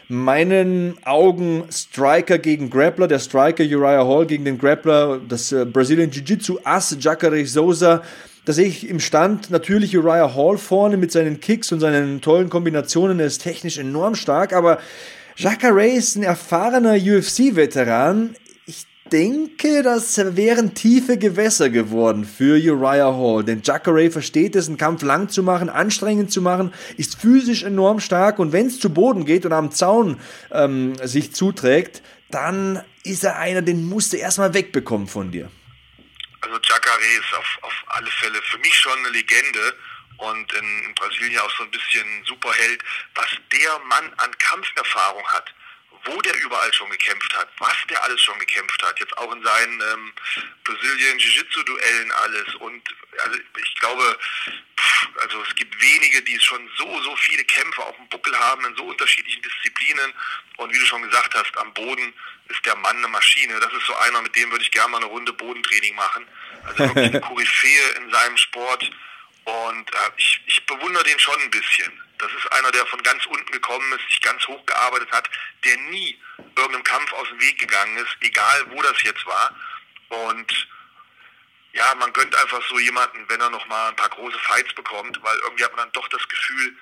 meinen 0.08 0.98
Augen 1.06 1.64
Striker 1.72 2.38
gegen 2.38 2.70
Grappler, 2.70 3.08
der 3.08 3.20
Striker 3.20 3.64
Uriah 3.64 4.06
Hall 4.06 4.26
gegen 4.26 4.44
den 4.44 4.58
Grappler, 4.58 5.22
das 5.28 5.52
äh, 5.52 5.66
Brazilian 5.66 6.10
Jiu-Jitsu 6.10 6.60
Ass 6.64 6.98
Jacare 7.00 7.46
Souza 7.46 8.02
da 8.52 8.56
sehe 8.56 8.68
ich 8.68 8.90
im 8.90 9.00
Stand 9.00 9.50
natürlich 9.50 9.98
Uriah 9.98 10.36
Hall 10.36 10.58
vorne 10.58 10.98
mit 10.98 11.10
seinen 11.14 11.40
Kicks 11.40 11.72
und 11.72 11.80
seinen 11.80 12.20
tollen 12.20 12.50
Kombinationen. 12.50 13.18
Er 13.22 13.28
ist 13.28 13.44
technisch 13.44 13.78
enorm 13.78 14.14
stark, 14.14 14.52
aber 14.52 14.80
Jacare 15.38 15.88
ist 15.88 16.18
ein 16.18 16.24
erfahrener 16.24 16.96
UFC-Veteran. 16.96 18.36
Ich 18.66 18.86
denke, 19.10 19.84
das 19.84 20.18
wären 20.36 20.74
tiefe 20.74 21.18
Gewässer 21.18 21.70
geworden 21.70 22.26
für 22.26 22.58
Uriah 22.58 23.16
Hall. 23.16 23.46
Denn 23.46 23.62
Jacare 23.64 24.12
versteht 24.12 24.58
es, 24.58 24.68
einen 24.68 24.76
Kampf 24.76 25.02
lang 25.02 25.30
zu 25.30 25.44
machen, 25.44 25.70
anstrengend 25.70 26.30
zu 26.30 26.42
machen, 26.42 26.74
ist 26.98 27.16
physisch 27.22 27.64
enorm 27.64 28.02
stark 28.02 28.38
und 28.38 28.52
wenn 28.52 28.68
es 28.68 28.82
zu 28.82 28.90
Boden 28.90 29.24
geht 29.24 29.46
oder 29.46 29.56
am 29.56 29.72
Zaun 29.72 30.18
ähm, 30.52 30.96
sich 31.02 31.34
zuträgt, 31.34 32.02
dann 32.30 32.82
ist 33.06 33.24
er 33.24 33.38
einer, 33.38 33.62
den 33.62 33.88
musst 33.88 34.12
du 34.12 34.18
erstmal 34.18 34.54
wegbekommen 34.54 35.08
von 35.08 35.32
dir 35.32 35.50
also 36.41 36.60
Jacare 36.62 37.01
ist 37.01 37.34
auf, 37.34 37.60
auf 37.62 37.73
alle 37.88 38.10
Fälle 38.12 38.41
für 38.43 38.58
mich 38.60 38.75
schon 38.75 38.97
eine 38.99 39.10
Legende 39.10 39.77
und 40.17 40.54
in, 40.54 40.84
in 40.84 40.95
Brasilien 40.95 41.39
auch 41.39 41.51
so 41.58 41.63
ein 41.63 41.71
bisschen 41.71 42.23
Superheld. 42.25 42.84
Was 43.15 43.30
der 43.51 43.80
Mann 43.80 44.13
an 44.17 44.38
Kampferfahrung 44.38 45.27
hat, 45.30 45.54
wo 46.06 46.22
der 46.22 46.36
überall 46.42 46.74
schon 46.74 46.90
gekämpft 46.90 47.36
hat, 47.38 47.50
was 47.60 47.76
der 47.90 48.04
alles 48.04 48.22
schon 48.22 48.38
gekämpft 48.40 48.82
hat, 48.84 49.00
jetzt 49.00 49.18
auch 49.18 49.32
in 49.34 49.44
seinen 49.44 49.82
ähm, 49.82 50.14
Brasilien 50.64 51.20
Jiu-Jitsu-Duellen 51.20 52.12
alles 52.12 52.56
und 52.56 52.82
also 53.24 53.40
ich 53.58 53.76
glaube, 53.76 54.18
pff, 54.78 55.08
also 55.22 55.44
es 55.44 55.56
gibt 55.56 55.80
wenige, 55.82 56.22
die 56.24 56.40
schon 56.40 56.70
so, 56.78 57.02
so 57.04 57.16
viele 57.18 57.44
Kämpfe 57.44 57.84
auf 57.84 57.96
dem 57.96 58.08
Buckel 58.10 58.38
haben 58.38 58.66
in 58.66 58.76
so 58.76 58.84
unterschiedlichen 58.84 59.42
Disziplinen 59.42 60.14
und 60.58 60.74
wie 60.74 60.80
du 60.80 60.86
schon 60.86 61.02
gesagt 61.04 61.34
hast, 61.36 61.58
am 61.58 61.74
Boden 61.74 62.14
ist 62.50 62.66
der 62.66 62.76
Mann 62.76 62.98
eine 62.98 63.08
Maschine. 63.08 63.60
Das 63.60 63.72
ist 63.74 63.86
so 63.86 63.96
einer, 63.96 64.22
mit 64.22 64.36
dem 64.36 64.52
würde 64.52 64.64
ich 64.64 64.72
gerne 64.72 64.92
mal 64.92 64.98
eine 64.98 65.08
Runde 65.08 65.34
Bodentraining 65.34 65.96
machen. 65.96 66.26
Also 66.64 66.80
wirklich 66.80 67.08
eine 67.08 67.22
Koryphäe 67.22 67.90
in 67.98 68.12
seinem 68.12 68.38
Sport 68.38 68.90
und 69.46 69.94
äh, 69.94 70.12
ich, 70.18 70.42
ich 70.46 70.66
bewundere 70.66 71.04
den 71.04 71.20
schon 71.20 71.40
ein 71.42 71.52
bisschen. 71.52 71.92
Das 72.22 72.32
ist 72.34 72.52
einer, 72.54 72.72
der 72.72 72.86
von 72.86 73.02
ganz 73.02 73.26
unten 73.26 73.52
gekommen 73.52 73.92
ist, 73.94 74.08
sich 74.08 74.22
ganz 74.22 74.48
hoch 74.48 74.64
gearbeitet 74.66 75.12
hat, 75.12 75.30
der 75.66 75.76
nie 75.78 76.20
irgendeinem 76.56 76.84
Kampf 76.84 77.12
aus 77.14 77.28
dem 77.30 77.42
Weg 77.42 77.60
gegangen 77.60 77.98
ist, 77.98 78.16
egal 78.22 78.66
wo 78.70 78.82
das 78.82 79.02
jetzt 79.04 79.26
war. 79.26 79.56
Und 80.10 80.68
ja, 81.74 81.96
man 81.96 82.14
gönnt 82.14 82.36
einfach 82.36 82.62
so 82.68 82.78
jemanden, 82.80 83.28
wenn 83.28 83.42
er 83.42 83.50
noch 83.50 83.66
mal 83.66 83.90
ein 83.90 83.96
paar 83.96 84.10
große 84.10 84.38
Fights 84.40 84.74
bekommt, 84.74 85.22
weil 85.24 85.38
irgendwie 85.40 85.64
hat 85.64 85.76
man 85.76 85.86
dann 85.86 85.94
doch 85.94 86.08
das 86.10 86.28
Gefühl, 86.28 86.78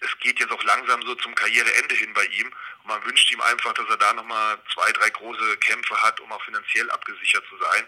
es 0.00 0.18
geht 0.20 0.38
jetzt 0.38 0.52
auch 0.52 0.62
langsam 0.62 1.02
so 1.02 1.14
zum 1.16 1.34
Karriereende 1.34 1.94
hin 1.94 2.12
bei 2.14 2.24
ihm. 2.26 2.46
Und 2.82 2.86
man 2.86 3.04
wünscht 3.04 3.30
ihm 3.32 3.40
einfach, 3.40 3.72
dass 3.72 3.88
er 3.88 3.96
da 3.96 4.12
noch 4.12 4.24
mal 4.24 4.58
zwei, 4.72 4.92
drei 4.92 5.10
große 5.10 5.56
Kämpfe 5.58 6.00
hat, 6.00 6.20
um 6.20 6.30
auch 6.30 6.44
finanziell 6.44 6.88
abgesichert 6.90 7.44
zu 7.48 7.56
sein. 7.58 7.86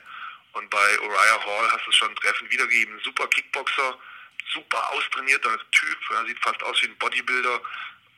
Und 0.52 0.68
bei 0.70 1.00
Uriah 1.00 1.44
Hall 1.44 1.70
hast 1.70 1.86
du 1.86 1.90
es 1.90 1.96
schon 1.96 2.16
treffend 2.16 2.50
wiedergegeben. 2.50 2.98
Super 3.04 3.28
Kickboxer, 3.28 3.98
super 4.52 4.92
austrainierter 4.92 5.58
Typ, 5.72 5.98
er 6.10 6.26
sieht 6.26 6.38
fast 6.40 6.62
aus 6.62 6.80
wie 6.82 6.86
ein 6.86 6.98
Bodybuilder, 6.98 7.60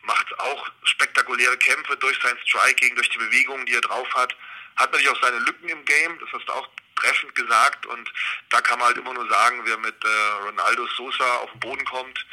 macht 0.03 0.39
auch 0.39 0.69
spektakuläre 0.85 1.57
Kämpfe 1.59 1.97
durch 1.97 2.19
sein 2.23 2.37
Striking, 2.47 2.95
durch 2.95 3.09
die 3.11 3.19
Bewegungen, 3.19 3.67
die 3.67 3.75
er 3.75 3.81
drauf 3.81 4.09
hat. 4.15 4.35
Hat 4.77 4.93
natürlich 4.93 5.11
auch 5.11 5.23
seine 5.23 5.39
Lücken 5.39 5.69
im 5.69 5.85
Game, 5.85 6.19
das 6.21 6.29
hast 6.33 6.49
du 6.49 6.53
auch 6.53 6.69
treffend 6.97 7.35
gesagt 7.35 7.87
und 7.87 8.13
da 8.51 8.61
kann 8.61 8.79
man 8.79 8.89
halt 8.89 8.99
immer 8.99 9.15
nur 9.15 9.29
sagen, 9.29 9.61
wer 9.65 9.79
mit 9.79 9.97
äh, 10.05 10.45
Ronaldo 10.45 10.87
Sosa 10.97 11.37
auf 11.37 11.51
den 11.53 11.61
Boden 11.61 11.85
kommt, 11.85 12.27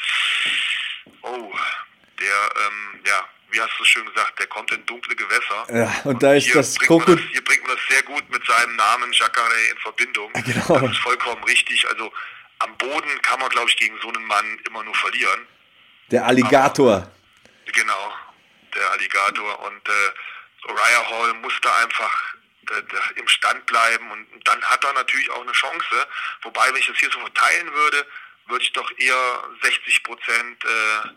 oh, 1.22 1.54
der, 2.20 2.50
ähm, 2.66 3.02
ja, 3.06 3.26
wie 3.50 3.62
hast 3.62 3.72
du 3.80 3.86
schön 3.86 4.06
gesagt, 4.06 4.40
der 4.40 4.48
kommt 4.48 4.72
in 4.72 4.86
dunkle 4.86 5.16
Gewässer. 5.16 5.66
Ja, 5.74 6.02
und, 6.04 6.16
und 6.16 6.24
da 6.24 6.34
ist 6.34 6.54
das 6.54 6.78
Krokodil. 6.80 7.26
Hier 7.32 7.44
bringt 7.44 7.66
man 7.66 7.78
das 7.78 7.86
sehr 7.90 8.04
gut 8.04 8.30
mit 8.30 8.46
seinem 8.46 8.76
Namen 8.76 9.12
Jacare 9.14 9.54
in 9.72 9.78
Verbindung. 9.78 10.32
Genau. 10.48 10.80
Das 10.80 10.92
ist 10.92 11.00
vollkommen 11.00 11.44
richtig. 11.44 11.88
Also 11.88 12.12
am 12.60 12.78
Boden 12.78 13.22
kann 13.22 13.40
man, 13.40 13.50
glaube 13.50 13.70
ich, 13.70 13.78
gegen 13.78 14.00
so 14.02 14.10
einen 14.10 14.26
Mann 14.26 14.60
immer 14.68 14.84
nur 14.84 14.96
verlieren. 14.96 15.48
Der 16.12 16.26
Alligator. 16.26 16.96
Aber, 16.96 17.12
genau, 17.72 18.14
der 18.76 18.92
Alligator. 18.92 19.60
Und 19.60 19.90
äh, 19.90 20.70
Uriah 20.70 21.10
Hall 21.10 21.34
musste 21.36 21.74
einfach 21.76 22.36
äh, 22.70 23.20
im 23.20 23.28
Stand 23.28 23.66
bleiben 23.66 24.12
und 24.12 24.28
dann 24.48 24.62
hat 24.64 24.84
er 24.84 24.94
natürlich 24.94 25.30
auch 25.32 25.42
eine 25.42 25.52
Chance. 25.52 26.08
Wobei, 26.42 26.68
wenn 26.68 26.78
ich 26.78 26.88
das 26.88 26.98
hier 26.98 27.12
so 27.12 27.20
verteilen 27.20 27.74
würde, 27.74 28.06
würde 28.48 28.64
ich 28.64 28.74
doch 28.74 28.90
eher 28.98 29.44
60 29.62 30.04
Prozent 30.04 30.66
äh, 30.66 31.10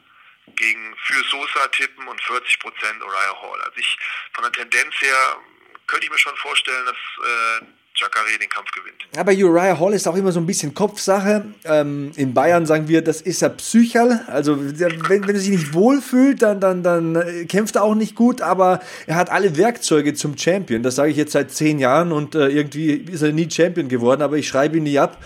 gegen 0.56 0.96
für 1.04 1.22
Sosa 1.24 1.68
tippen 1.68 2.06
und 2.08 2.20
40 2.22 2.58
Prozent 2.58 3.02
Uriah 3.02 3.42
Hall. 3.42 3.60
Also 3.62 3.78
ich 3.78 3.98
von 4.32 4.44
der 4.44 4.52
Tendenz 4.52 4.94
her 5.00 5.38
könnte 5.86 6.06
ich 6.06 6.12
mir 6.12 6.18
schon 6.18 6.36
vorstellen, 6.36 6.86
dass 6.86 6.96
äh, 6.96 7.66
Jacare 8.00 8.38
den 8.40 8.48
Kampf 8.48 8.70
gewinnt. 8.72 8.96
Aber 9.16 9.32
Uriah 9.32 9.78
Hall 9.78 9.92
ist 9.92 10.06
auch 10.08 10.16
immer 10.16 10.32
so 10.32 10.40
ein 10.40 10.46
bisschen 10.46 10.72
Kopfsache. 10.72 11.44
Ähm, 11.64 12.12
in 12.16 12.32
Bayern 12.32 12.64
sagen 12.64 12.88
wir, 12.88 13.02
das 13.02 13.20
ist 13.20 13.42
er 13.42 13.50
Psychal. 13.50 14.24
Also 14.28 14.56
wenn, 14.58 15.08
wenn 15.08 15.34
er 15.34 15.40
sich 15.40 15.50
nicht 15.50 15.74
wohlfühlt, 15.74 16.42
dann, 16.42 16.60
dann, 16.60 16.82
dann 16.82 17.16
äh, 17.16 17.44
kämpft 17.44 17.76
er 17.76 17.84
auch 17.84 17.94
nicht 17.94 18.14
gut, 18.14 18.40
aber 18.40 18.80
er 19.06 19.16
hat 19.16 19.30
alle 19.30 19.56
Werkzeuge 19.56 20.14
zum 20.14 20.38
Champion. 20.38 20.82
Das 20.82 20.94
sage 20.94 21.10
ich 21.10 21.16
jetzt 21.16 21.32
seit 21.32 21.50
zehn 21.50 21.78
Jahren 21.78 22.12
und 22.12 22.34
äh, 22.34 22.48
irgendwie 22.48 22.92
ist 22.92 23.22
er 23.22 23.32
nie 23.32 23.50
Champion 23.50 23.88
geworden, 23.88 24.22
aber 24.22 24.36
ich 24.36 24.48
schreibe 24.48 24.78
ihn 24.78 24.84
nie 24.84 24.98
ab. 24.98 25.18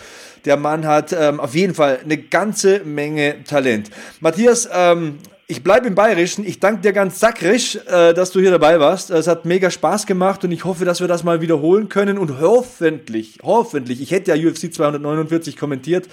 Der 0.44 0.56
Mann 0.56 0.87
hat 0.87 1.12
ähm, 1.12 1.40
auf 1.40 1.54
jeden 1.54 1.74
Fall 1.74 2.00
eine 2.04 2.18
ganze 2.18 2.80
Menge 2.80 3.44
Talent. 3.44 3.90
Matthias, 4.20 4.68
ähm, 4.70 5.18
ich 5.46 5.62
bleibe 5.62 5.87
im 5.87 5.94
Bayerischen. 5.94 6.46
Ich 6.46 6.61
danke 6.61 6.83
dir 6.83 6.92
ganz 6.92 7.20
sackrisch, 7.20 7.76
äh, 7.76 8.14
dass 8.14 8.30
du 8.30 8.40
hier 8.40 8.50
dabei 8.50 8.80
warst. 8.80 9.11
Es 9.11 9.26
hat 9.26 9.44
mega 9.44 9.70
Spaß 9.70 10.07
gemacht 10.07 10.44
und 10.44 10.52
ich 10.52 10.64
hoffe, 10.64 10.85
dass 10.85 11.00
wir 11.00 11.09
das 11.09 11.24
mal 11.24 11.40
wiederholen 11.40 11.88
können 11.88 12.18
und 12.18 12.40
hoffentlich, 12.40 13.38
hoffentlich, 13.42 14.00
ich 14.00 14.11
hätte 14.11 14.35
ja 14.35 14.48
UFC 14.48 14.72
249 14.72 15.57
kommentiert, 15.57 16.09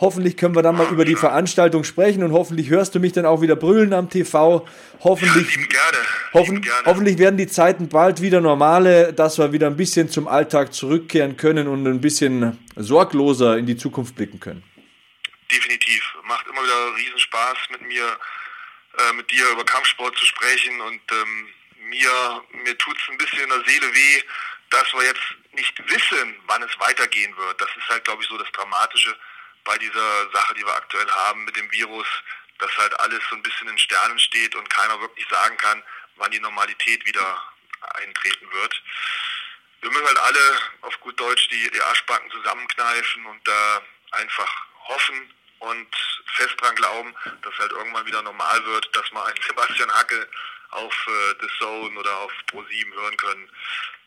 Hoffentlich 0.00 0.36
können 0.36 0.54
wir 0.54 0.62
dann 0.62 0.76
mal 0.76 0.86
über 0.92 1.04
die 1.04 1.16
Veranstaltung 1.16 1.82
sprechen 1.82 2.22
und 2.22 2.30
hoffentlich 2.32 2.68
hörst 2.68 2.94
du 2.94 3.00
mich 3.00 3.12
dann 3.12 3.26
auch 3.26 3.40
wieder 3.40 3.56
brüllen 3.56 3.92
am 3.92 4.08
TV. 4.08 4.64
Hoffentlich, 5.00 5.56
ja. 5.56 5.80
Hoffen, 6.32 6.62
gerne. 6.62 6.82
hoffentlich 6.86 7.18
werden 7.18 7.36
die 7.36 7.48
Zeiten 7.48 7.88
bald 7.88 8.22
wieder 8.22 8.40
normale, 8.40 9.12
dass 9.12 9.38
wir 9.38 9.52
wieder 9.52 9.66
ein 9.66 9.76
bisschen 9.76 10.08
zum 10.08 10.28
Alltag 10.28 10.72
zurückkehren 10.72 11.36
können 11.36 11.66
und 11.66 11.84
ein 11.84 12.00
bisschen 12.00 12.56
sorgloser 12.76 13.58
in 13.58 13.66
die 13.66 13.76
Zukunft 13.76 14.14
blicken 14.14 14.38
können. 14.38 14.62
Definitiv. 15.50 16.14
Macht 16.28 16.46
immer 16.46 16.62
wieder 16.62 16.96
Riesenspaß 16.96 17.56
mit 17.72 17.88
mir, 17.88 18.04
äh, 18.98 19.12
mit 19.12 19.30
dir 19.30 19.48
über 19.50 19.64
Kampfsport 19.64 20.16
zu 20.16 20.26
sprechen 20.26 20.80
und 20.80 21.00
ähm, 21.12 21.48
mir, 21.80 22.44
mir 22.64 22.76
tut 22.78 22.98
es 22.98 23.08
ein 23.08 23.18
bisschen 23.18 23.40
in 23.40 23.48
der 23.50 23.64
Seele 23.64 23.94
weh, 23.94 24.22
dass 24.70 24.92
wir 24.92 25.04
jetzt 25.04 25.22
nicht 25.52 25.78
wissen, 25.88 26.36
wann 26.46 26.62
es 26.62 26.78
weitergehen 26.78 27.36
wird. 27.36 27.60
Das 27.60 27.70
ist 27.76 27.88
halt, 27.88 28.04
glaube 28.04 28.22
ich, 28.22 28.28
so 28.28 28.36
das 28.36 28.50
Dramatische 28.52 29.16
bei 29.64 29.78
dieser 29.78 30.30
Sache, 30.30 30.54
die 30.54 30.64
wir 30.64 30.74
aktuell 30.74 31.08
haben 31.10 31.44
mit 31.44 31.56
dem 31.56 31.70
Virus, 31.70 32.06
dass 32.58 32.76
halt 32.76 32.98
alles 33.00 33.20
so 33.30 33.36
ein 33.36 33.42
bisschen 33.42 33.68
in 33.68 33.78
Sternen 33.78 34.18
steht 34.18 34.54
und 34.54 34.68
keiner 34.70 35.00
wirklich 35.00 35.26
sagen 35.28 35.56
kann, 35.56 35.82
wann 36.16 36.30
die 36.30 36.40
Normalität 36.40 37.04
wieder 37.06 37.42
eintreten 37.94 38.50
wird. 38.52 38.82
Wir 39.80 39.90
müssen 39.90 40.06
halt 40.06 40.18
alle 40.18 40.60
auf 40.82 40.98
gut 41.00 41.18
Deutsch 41.20 41.48
die, 41.48 41.70
die 41.70 41.80
Arschbacken 41.80 42.30
zusammenkneifen 42.30 43.24
und 43.26 43.46
da 43.46 43.82
einfach 44.10 44.66
hoffen 44.88 45.32
und 45.60 45.88
fest 46.34 46.54
dran 46.60 46.74
glauben, 46.76 47.14
dass 47.42 47.58
halt 47.58 47.72
irgendwann 47.72 48.06
wieder 48.06 48.22
normal 48.22 48.64
wird, 48.66 48.88
dass 48.94 49.10
wir 49.12 49.24
einen 49.24 49.38
Sebastian 49.46 49.90
Hacke 49.90 50.28
auf 50.70 51.06
äh, 51.08 51.34
The 51.40 51.48
Zone 51.58 51.98
oder 51.98 52.16
auf 52.18 52.32
Pro7 52.52 52.94
hören 52.94 53.16
können. 53.16 53.48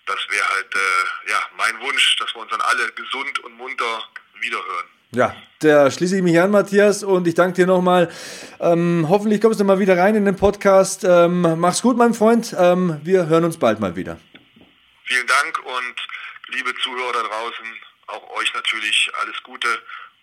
Das 0.06 0.20
wäre 0.30 0.48
halt 0.50 0.74
äh, 0.76 1.30
ja 1.32 1.40
mein 1.58 1.80
Wunsch, 1.80 2.18
dass 2.18 2.34
wir 2.34 2.42
uns 2.42 2.52
dann 2.52 2.62
alle 2.62 2.92
gesund 2.92 3.40
und 3.40 3.54
munter 3.54 4.10
wiederhören. 4.40 4.88
Ja, 5.14 5.36
da 5.60 5.92
schließe 5.92 6.16
ich 6.16 6.24
mich 6.24 6.40
an, 6.40 6.52
Matthias, 6.52 7.04
und 7.04 7.28
ich 7.28 7.36
danke 7.36 7.54
dir 7.54 7.68
nochmal. 7.68 8.10
Ähm, 8.62 9.08
hoffentlich 9.10 9.42
kommst 9.42 9.60
du 9.60 9.66
mal 9.66 9.80
wieder 9.80 9.98
rein 9.98 10.16
in 10.16 10.24
den 10.24 10.38
Podcast. 10.38 11.04
Ähm, 11.04 11.60
mach's 11.60 11.82
gut, 11.82 11.98
mein 11.98 12.14
Freund. 12.14 12.56
Ähm, 12.58 13.02
wir 13.04 13.28
hören 13.28 13.44
uns 13.44 13.60
bald 13.60 13.82
mal 13.82 13.98
wieder. 13.98 14.18
Vielen 15.04 15.28
Dank 15.28 15.60
und 15.60 16.56
liebe 16.56 16.74
Zuhörer 16.76 17.12
da 17.12 17.24
draußen, 17.24 17.66
auch 18.08 18.30
euch 18.38 18.54
natürlich 18.54 19.12
alles 19.22 19.36
Gute 19.44 19.68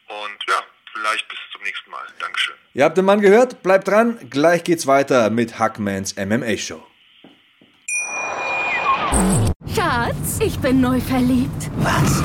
und 0.06 0.44
ja, 0.48 0.62
vielleicht 1.00 1.28
bis 1.28 1.38
zum 1.52 1.62
nächsten 1.62 1.90
Mal. 1.90 2.04
Dankeschön. 2.18 2.54
Ihr 2.74 2.84
habt 2.84 2.96
den 2.96 3.04
Mann 3.04 3.20
gehört, 3.20 3.62
bleibt 3.62 3.88
dran. 3.88 4.18
Gleich 4.30 4.64
geht's 4.64 4.86
weiter 4.86 5.30
mit 5.30 5.58
Hackmans 5.58 6.16
MMA 6.16 6.56
Show. 6.56 6.82
Schatz, 9.74 10.38
ich 10.40 10.58
bin 10.58 10.80
neu 10.80 11.00
verliebt. 11.00 11.70
Was? 11.78 12.22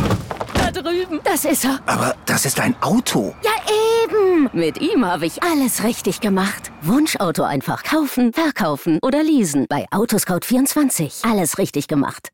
drüben. 0.74 1.22
Das 1.24 1.46
ist 1.46 1.66
er. 1.66 1.80
Aber 1.86 2.16
das 2.26 2.46
ist 2.46 2.60
ein 2.60 2.76
Auto. 2.82 3.36
Ja, 3.44 3.52
eben. 4.04 4.50
Mit 4.54 4.82
ihm 4.82 5.06
habe 5.06 5.26
ich 5.26 5.42
alles 5.44 5.84
richtig 5.84 6.20
gemacht. 6.20 6.72
Wunschauto 6.82 7.44
einfach 7.44 7.84
kaufen, 7.84 8.34
verkaufen 8.34 9.00
oder 9.02 9.24
leasen. 9.24 9.66
Bei 9.70 9.86
Autoscout24. 9.92 11.30
Alles 11.30 11.58
richtig 11.58 11.88
gemacht. 11.88 12.30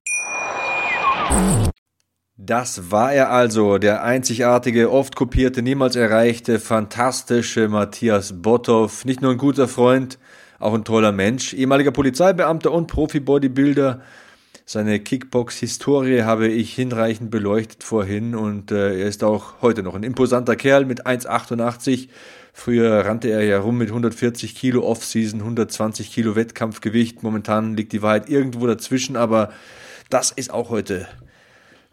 Das 2.42 2.90
war 2.90 3.12
er 3.12 3.32
also, 3.32 3.80
der 3.80 4.02
einzigartige, 4.02 4.90
oft 4.94 5.18
kopierte, 5.18 5.62
niemals 5.62 5.98
erreichte, 5.98 6.62
fantastische 6.62 7.68
Matthias 7.68 8.42
Botthoff. 8.42 9.04
Nicht 9.04 9.22
nur 9.22 9.32
ein 9.32 9.38
guter 9.38 9.68
Freund, 9.68 10.18
auch 10.58 10.74
ein 10.74 10.86
toller 10.86 11.12
Mensch, 11.12 11.54
ehemaliger 11.54 11.92
Polizeibeamter 11.92 12.72
und 12.72 12.88
Profi-Bodybuilder. 12.88 14.00
Seine 14.66 15.02
Kickbox-Historie 15.02 16.22
habe 16.22 16.48
ich 16.48 16.74
hinreichend 16.74 17.30
beleuchtet 17.30 17.84
vorhin 17.84 18.34
und 18.36 18.72
äh, 18.72 19.02
er 19.02 19.08
ist 19.08 19.26
auch 19.26 19.62
heute 19.62 19.84
noch 19.84 19.96
ein 19.96 20.04
imposanter 20.04 20.56
Kerl 20.56 20.86
mit 20.86 21.06
1,88. 21.06 22.08
Früher 22.54 23.06
rannte 23.06 23.28
er 23.28 23.44
ja 23.44 23.60
rum 23.60 23.78
mit 23.78 23.90
140 23.90 24.56
Kilo 24.56 24.88
Off-Season, 24.88 25.42
120 25.42 26.10
Kilo 26.10 26.38
Wettkampfgewicht. 26.38 27.22
Momentan 27.22 27.76
liegt 27.76 27.92
die 27.92 28.02
Wahrheit 28.02 28.30
irgendwo 28.30 28.66
dazwischen, 28.66 29.18
aber 29.18 29.52
das 30.10 30.32
ist 30.32 30.54
auch 30.54 30.70
heute 30.70 31.06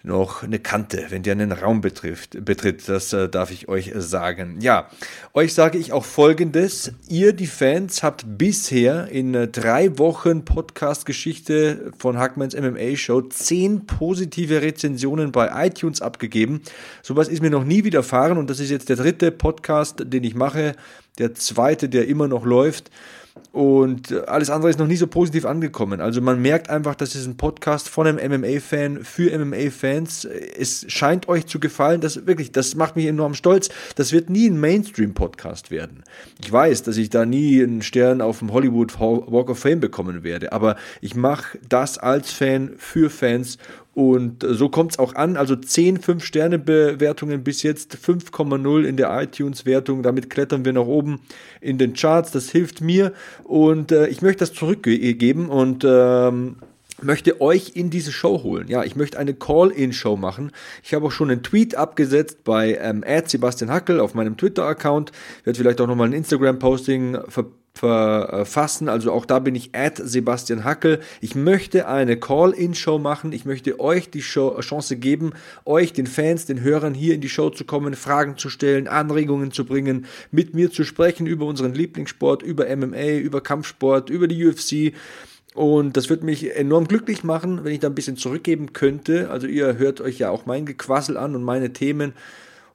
noch 0.07 0.45
eine 0.45 0.61
Kante, 0.61 1.07
wenn 1.09 1.25
der 1.25 1.33
einen 1.33 1.51
Raum 1.51 1.81
betrifft, 1.81 2.45
betritt. 2.45 2.89
Das 2.89 3.13
äh, 3.13 3.29
darf 3.29 3.51
ich 3.51 3.69
euch 3.69 3.93
sagen. 3.97 4.59
Ja, 4.61 4.89
euch 5.35 5.53
sage 5.53 5.79
ich 5.79 5.93
auch 5.93 6.05
Folgendes. 6.05 6.93
Ihr, 7.09 7.33
die 7.33 7.49
Fans, 7.49 8.05
habt 8.05 8.25
bisher 8.39 9.09
in 9.09 9.35
äh, 9.35 9.49
drei 9.49 9.99
Wochen 9.99 10.45
Podcast-Geschichte 10.45 11.93
von 11.99 12.19
Hackmans 12.19 12.57
MMA 12.57 12.97
Show 12.97 13.21
zehn 13.23 13.87
positive 13.87 14.63
Rezensionen 14.63 15.33
bei 15.33 15.67
iTunes 15.67 16.01
abgegeben. 16.01 16.63
Sowas 17.03 17.27
ist 17.27 17.43
mir 17.43 17.51
noch 17.51 17.65
nie 17.65 17.83
widerfahren 17.83 18.39
und 18.39 18.49
das 18.49 18.61
ist 18.61 18.71
jetzt 18.71 18.89
der 18.89 18.97
dritte 18.97 19.33
Podcast, 19.33 20.05
den 20.07 20.23
ich 20.23 20.37
mache. 20.37 20.77
Der 21.19 21.35
zweite, 21.35 21.89
der 21.89 22.07
immer 22.07 22.29
noch 22.29 22.45
läuft. 22.45 22.93
Und 23.53 24.13
alles 24.29 24.51
andere 24.51 24.69
ist 24.69 24.79
noch 24.79 24.87
nie 24.87 24.97
so 24.97 25.07
positiv 25.07 25.47
angekommen. 25.47 26.03
Also 26.03 26.21
man 26.21 26.43
merkt 26.43 26.69
einfach, 26.69 26.95
das 26.95 27.15
ist 27.15 27.27
ein 27.27 27.39
Podcast 27.39 27.89
von 27.89 28.07
einem 28.07 28.41
MMA-Fan 28.43 29.03
für 29.03 29.37
MMA-Fans. 29.39 30.27
Es 30.27 30.85
scheint 30.89 31.27
euch 31.29 31.47
zu 31.47 31.59
gefallen. 31.59 32.03
Das 32.03 32.27
wirklich, 32.27 32.53
das 32.53 32.75
macht 32.75 32.97
mich 32.97 33.07
enorm 33.07 33.33
stolz. 33.33 33.71
Das 33.95 34.13
wird 34.13 34.29
nie 34.29 34.51
ein 34.51 34.61
Mainstream-Podcast 34.61 35.71
werden. 35.71 36.05
Ich 36.39 36.53
weiß, 36.53 36.83
dass 36.83 36.99
ich 36.99 37.09
da 37.09 37.25
nie 37.25 37.63
einen 37.63 37.81
Stern 37.81 38.21
auf 38.21 38.41
dem 38.41 38.53
Hollywood 38.53 39.01
Walk 39.01 39.49
of 39.49 39.59
Fame 39.59 39.81
bekommen 39.81 40.23
werde. 40.23 40.53
Aber 40.53 40.77
ich 41.01 41.15
mache 41.15 41.59
das 41.67 41.97
als 41.97 42.33
Fan 42.33 42.73
für 42.77 43.09
Fans 43.09 43.57
und 43.97 44.45
so 44.47 44.69
kommt 44.69 44.93
es 44.93 44.99
auch 44.99 45.15
an. 45.15 45.39
Also 45.39 45.57
10 45.57 46.01
5-Sterne-Bewertungen 46.01 47.43
bis 47.43 47.63
jetzt, 47.63 47.97
5,0 47.97 48.85
in 48.85 48.99
der 48.99 49.23
iTunes-Wertung. 49.23 50.03
Damit 50.03 50.29
klettern 50.29 50.67
wir 50.67 50.75
nach 50.75 50.85
oben 50.85 51.21
in 51.63 51.79
den 51.79 51.95
Charts. 51.95 52.31
Das 52.31 52.51
hilft 52.51 52.83
mir 52.83 53.15
und 53.45 53.93
äh, 53.93 54.09
ich 54.09 54.21
möchte 54.21 54.41
das 54.41 54.53
zurückgeben 54.53 55.49
und 55.49 55.83
ähm, 55.89 56.57
möchte 57.03 57.41
euch 57.41 57.73
in 57.75 57.91
diese 57.91 58.13
Show 58.13 58.43
holen. 58.43 58.69
Ja, 58.69 58.85
ich 58.85 58.97
möchte 58.97 59.19
eine 59.19 59.35
Call-In-Show 59.35 60.17
machen. 60.17 60.53
Ich 60.83 60.95
habe 60.95 61.07
auch 61.07 61.13
schon 61.13 61.31
einen 61.31 61.43
Tweet 61.43 61.75
abgesetzt 61.75 62.45
bei 62.45 62.79
ähm, 62.81 63.05
Sebastian 63.27 63.71
Hackel 63.71 64.01
auf 64.01 64.15
meinem 64.15 64.37
Twitter-Account. 64.37 65.13
Werde 65.45 65.59
vielleicht 65.59 65.81
auch 65.81 65.87
nochmal 65.87 66.09
ein 66.09 66.13
Instagram-Posting 66.13 67.19
ver 67.29 67.47
verfassen. 67.77 68.89
Also 68.89 69.13
auch 69.13 69.27
da 69.27 69.39
bin 69.39 69.55
ich 69.55 69.75
at 69.75 70.01
Sebastian 70.03 70.65
Hackel. 70.65 71.01
Ich 71.21 71.35
möchte 71.35 71.87
eine 71.87 72.19
Call-In-Show 72.19 72.99
machen. 72.99 73.33
Ich 73.33 73.45
möchte 73.45 73.79
euch 73.79 74.11
die 74.11 74.23
Show, 74.23 74.59
Chance 74.61 74.97
geben, 74.97 75.33
euch, 75.65 75.93
den 75.93 76.07
Fans, 76.07 76.47
den 76.47 76.63
Hörern 76.63 76.95
hier 76.95 77.15
in 77.15 77.21
die 77.21 77.29
Show 77.29 77.51
zu 77.51 77.65
kommen, 77.65 77.95
Fragen 77.95 78.39
zu 78.39 78.49
stellen, 78.49 78.89
Anregungen 78.89 79.53
zu 79.53 79.67
bringen, 79.67 80.07
mit 80.31 80.55
mir 80.55 80.71
zu 80.71 80.85
sprechen 80.85 81.27
über 81.27 81.45
unseren 81.45 81.75
Lieblingssport, 81.75 82.43
über 82.43 82.75
MMA, 82.75 83.19
über 83.19 83.43
Kampfsport, 83.43 84.11
über 84.11 84.27
die 84.27 84.47
UFC. 84.47 84.95
Und 85.57 85.97
das 85.97 86.11
würde 86.11 86.27
mich 86.27 86.55
enorm 86.55 86.87
glücklich 86.87 87.25
machen, 87.25 87.65
wenn 87.65 87.73
ich 87.73 87.81
da 87.81 87.89
ein 87.89 87.95
bisschen 87.95 88.19
zurückgeben 88.19 88.75
könnte. 88.75 89.31
Also 89.31 89.47
ihr 89.47 89.79
hört 89.79 90.03
euch 90.03 90.19
ja 90.19 90.29
auch 90.29 90.45
mein 90.45 90.67
Gequassel 90.67 91.17
an 91.17 91.35
und 91.35 91.43
meine 91.43 91.73
Themen. 91.73 92.13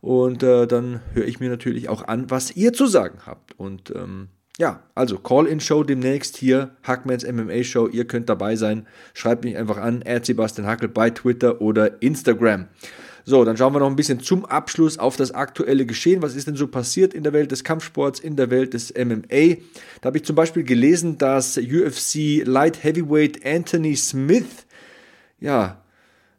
Und 0.02 0.42
äh, 0.42 0.66
dann 0.66 1.00
höre 1.14 1.28
ich 1.28 1.40
mir 1.40 1.52
natürlich 1.52 1.90
auch 1.90 2.08
an, 2.08 2.32
was 2.32 2.56
ihr 2.56 2.74
zu 2.74 2.88
sagen 2.88 3.20
habt. 3.28 3.58
Und 3.60 3.94
ähm, 3.96 4.30
ja, 4.58 4.82
also 4.96 5.20
Call-In-Show 5.20 5.84
demnächst 5.84 6.38
hier, 6.38 6.72
Hackmans 6.82 7.24
MMA 7.24 7.64
Show. 7.64 7.88
Ihr 7.88 8.06
könnt 8.06 8.30
dabei 8.30 8.56
sein. 8.56 8.88
Schreibt 9.14 9.44
mich 9.44 9.58
einfach 9.58 9.78
an, 9.78 10.04
Sebastian 10.24 10.66
Hackel 10.66 10.90
bei 10.90 11.12
Twitter 11.12 11.62
oder 11.62 12.02
Instagram. 12.02 12.66
So, 13.24 13.46
dann 13.46 13.56
schauen 13.56 13.74
wir 13.74 13.80
noch 13.80 13.90
ein 13.90 13.96
bisschen 13.96 14.20
zum 14.20 14.46
Abschluss 14.46 14.98
auf 14.98 15.16
das 15.16 15.32
aktuelle 15.32 15.86
Geschehen. 15.86 16.22
Was 16.22 16.36
ist 16.36 16.48
denn 16.48 16.56
so 16.56 16.68
passiert 16.68 17.14
in 17.14 17.24
der 17.24 17.34
Welt 17.34 17.52
des 17.52 17.64
Kampfsports, 17.64 18.20
in 18.20 18.36
der 18.36 18.50
Welt 18.50 18.74
des 18.74 18.94
MMA? 18.94 19.58
Da 20.02 20.08
habe 20.08 20.18
ich 20.18 20.26
zum 20.26 20.36
Beispiel 20.36 20.64
gelesen, 20.64 21.18
dass 21.18 21.58
UFC 21.58 22.44
Light 22.44 22.84
Heavyweight 22.84 23.46
Anthony 23.46 23.96
Smith, 23.96 24.66
ja, 25.40 25.82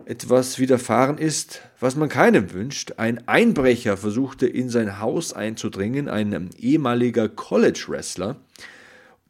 etwas 0.04 0.58
widerfahren 0.58 1.18
ist, 1.18 1.62
was 1.78 1.94
man 1.94 2.08
keinem 2.08 2.52
wünscht. 2.52 2.94
Ein 2.96 3.26
Einbrecher 3.28 3.96
versuchte 3.96 4.46
in 4.46 4.68
sein 4.68 4.98
Haus 4.98 5.32
einzudringen, 5.32 6.08
ein 6.08 6.50
ehemaliger 6.58 7.28
College-Wrestler, 7.28 8.36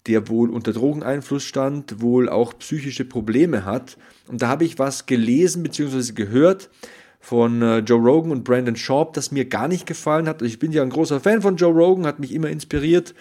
der 0.06 0.28
wohl 0.28 0.50
unter 0.50 0.72
Drogeneinfluss 0.72 1.44
stand, 1.44 2.00
wohl 2.00 2.28
auch 2.28 2.58
psychische 2.58 3.04
Probleme 3.04 3.64
hat. 3.64 3.98
Und 4.28 4.42
da 4.42 4.48
habe 4.48 4.64
ich 4.64 4.78
was 4.78 5.06
gelesen 5.06 5.62
bzw. 5.62 6.12
gehört, 6.12 6.70
von 7.22 7.62
äh, 7.62 7.78
Joe 7.78 8.00
Rogan 8.00 8.32
und 8.32 8.42
Brandon 8.42 8.74
Sharp, 8.74 9.14
das 9.14 9.30
mir 9.30 9.44
gar 9.44 9.68
nicht 9.68 9.86
gefallen 9.86 10.28
hat. 10.28 10.42
Ich 10.42 10.58
bin 10.58 10.72
ja 10.72 10.82
ein 10.82 10.90
großer 10.90 11.20
Fan 11.20 11.40
von 11.40 11.56
Joe 11.56 11.72
Rogan, 11.72 12.04
hat 12.04 12.18
mich 12.18 12.34
immer 12.34 12.48
inspiriert 12.48 13.14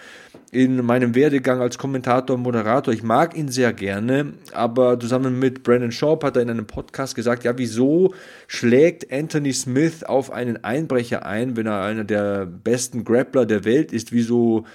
in 0.50 0.84
meinem 0.84 1.14
Werdegang 1.14 1.60
als 1.60 1.78
Kommentator 1.78 2.36
und 2.36 2.42
Moderator. 2.42 2.92
Ich 2.92 3.04
mag 3.04 3.36
ihn 3.36 3.48
sehr 3.48 3.72
gerne, 3.72 4.34
aber 4.52 4.98
zusammen 4.98 5.38
mit 5.38 5.62
Brandon 5.62 5.92
Sharp 5.92 6.24
hat 6.24 6.36
er 6.36 6.42
in 6.42 6.50
einem 6.50 6.66
Podcast 6.66 7.14
gesagt, 7.14 7.44
ja, 7.44 7.56
wieso 7.56 8.12
schlägt 8.48 9.10
Anthony 9.12 9.52
Smith 9.52 10.02
auf 10.02 10.32
einen 10.32 10.62
Einbrecher 10.64 11.24
ein, 11.24 11.56
wenn 11.56 11.66
er 11.66 11.82
einer 11.82 12.04
der 12.04 12.44
besten 12.44 13.04
Grappler 13.04 13.46
der 13.46 13.64
Welt 13.64 13.92
ist? 13.92 14.12
Wieso 14.12 14.66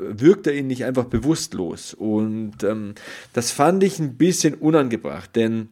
wirkt 0.00 0.46
er 0.46 0.54
ihn 0.54 0.66
nicht 0.66 0.84
einfach 0.84 1.06
bewusstlos. 1.06 1.94
Und 1.94 2.62
ähm, 2.62 2.94
das 3.32 3.50
fand 3.50 3.82
ich 3.82 3.98
ein 3.98 4.18
bisschen 4.18 4.54
unangebracht, 4.54 5.34
denn 5.34 5.70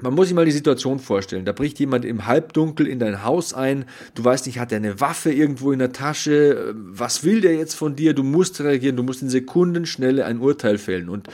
man 0.00 0.12
muss 0.12 0.26
sich 0.26 0.34
mal 0.34 0.44
die 0.44 0.50
Situation 0.50 0.98
vorstellen. 0.98 1.44
Da 1.44 1.52
bricht 1.52 1.78
jemand 1.78 2.04
im 2.04 2.26
Halbdunkel 2.26 2.86
in 2.88 2.98
dein 2.98 3.22
Haus 3.22 3.54
ein. 3.54 3.84
Du 4.14 4.24
weißt 4.24 4.46
nicht, 4.46 4.58
hat 4.58 4.72
er 4.72 4.78
eine 4.78 5.00
Waffe 5.00 5.32
irgendwo 5.32 5.70
in 5.70 5.78
der 5.78 5.92
Tasche? 5.92 6.74
Was 6.74 7.22
will 7.22 7.40
der 7.40 7.54
jetzt 7.54 7.74
von 7.74 7.94
dir? 7.94 8.12
Du 8.12 8.24
musst 8.24 8.60
reagieren. 8.60 8.96
Du 8.96 9.04
musst 9.04 9.22
in 9.22 9.28
Sekundenschnelle 9.28 10.24
ein 10.24 10.40
Urteil 10.40 10.78
fällen. 10.78 11.08
Und 11.08 11.28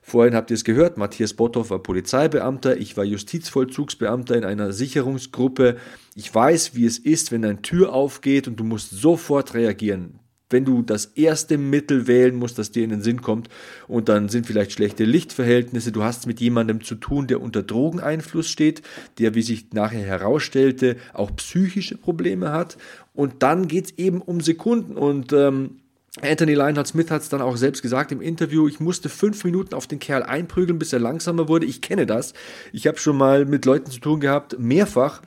vorhin 0.00 0.34
habt 0.34 0.50
ihr 0.50 0.54
es 0.54 0.64
gehört. 0.64 0.96
Matthias 0.96 1.34
Botthoff 1.34 1.68
war 1.68 1.82
Polizeibeamter. 1.82 2.78
Ich 2.78 2.96
war 2.96 3.04
Justizvollzugsbeamter 3.04 4.36
in 4.36 4.44
einer 4.44 4.72
Sicherungsgruppe. 4.72 5.76
Ich 6.14 6.34
weiß, 6.34 6.74
wie 6.74 6.86
es 6.86 6.98
ist, 6.98 7.30
wenn 7.30 7.44
eine 7.44 7.60
Tür 7.60 7.92
aufgeht 7.92 8.48
und 8.48 8.56
du 8.58 8.64
musst 8.64 8.90
sofort 8.90 9.52
reagieren 9.52 10.18
wenn 10.50 10.64
du 10.64 10.82
das 10.82 11.06
erste 11.06 11.58
Mittel 11.58 12.06
wählen 12.06 12.36
musst, 12.36 12.58
das 12.58 12.70
dir 12.70 12.84
in 12.84 12.90
den 12.90 13.02
Sinn 13.02 13.22
kommt, 13.22 13.48
und 13.86 14.08
dann 14.08 14.28
sind 14.28 14.46
vielleicht 14.46 14.72
schlechte 14.72 15.04
Lichtverhältnisse, 15.04 15.92
du 15.92 16.02
hast 16.02 16.26
mit 16.26 16.40
jemandem 16.40 16.82
zu 16.82 16.94
tun, 16.94 17.26
der 17.26 17.40
unter 17.40 17.62
Drogeneinfluss 17.62 18.48
steht, 18.48 18.82
der, 19.18 19.34
wie 19.34 19.42
sich 19.42 19.72
nachher 19.72 20.04
herausstellte, 20.04 20.96
auch 21.12 21.34
psychische 21.36 21.96
Probleme 21.96 22.52
hat, 22.52 22.78
und 23.14 23.42
dann 23.42 23.68
geht 23.68 23.86
es 23.86 23.98
eben 23.98 24.20
um 24.20 24.40
Sekunden 24.40 24.96
und 24.96 25.32
ähm, 25.32 25.80
Anthony 26.22 26.54
Lionheart 26.54 26.86
Smith 26.86 27.10
hat 27.10 27.22
es 27.22 27.28
dann 27.28 27.40
auch 27.40 27.56
selbst 27.56 27.82
gesagt 27.82 28.12
im 28.12 28.20
Interview, 28.20 28.66
ich 28.66 28.80
musste 28.80 29.08
fünf 29.08 29.44
Minuten 29.44 29.74
auf 29.74 29.86
den 29.86 29.98
Kerl 29.98 30.22
einprügeln, 30.22 30.78
bis 30.78 30.92
er 30.92 30.98
langsamer 30.98 31.48
wurde. 31.48 31.66
Ich 31.66 31.80
kenne 31.80 32.06
das. 32.06 32.34
Ich 32.72 32.86
habe 32.86 32.98
schon 32.98 33.16
mal 33.16 33.44
mit 33.44 33.64
Leuten 33.64 33.90
zu 33.90 34.00
tun 34.00 34.18
gehabt, 34.20 34.58
mehrfach, 34.58 35.22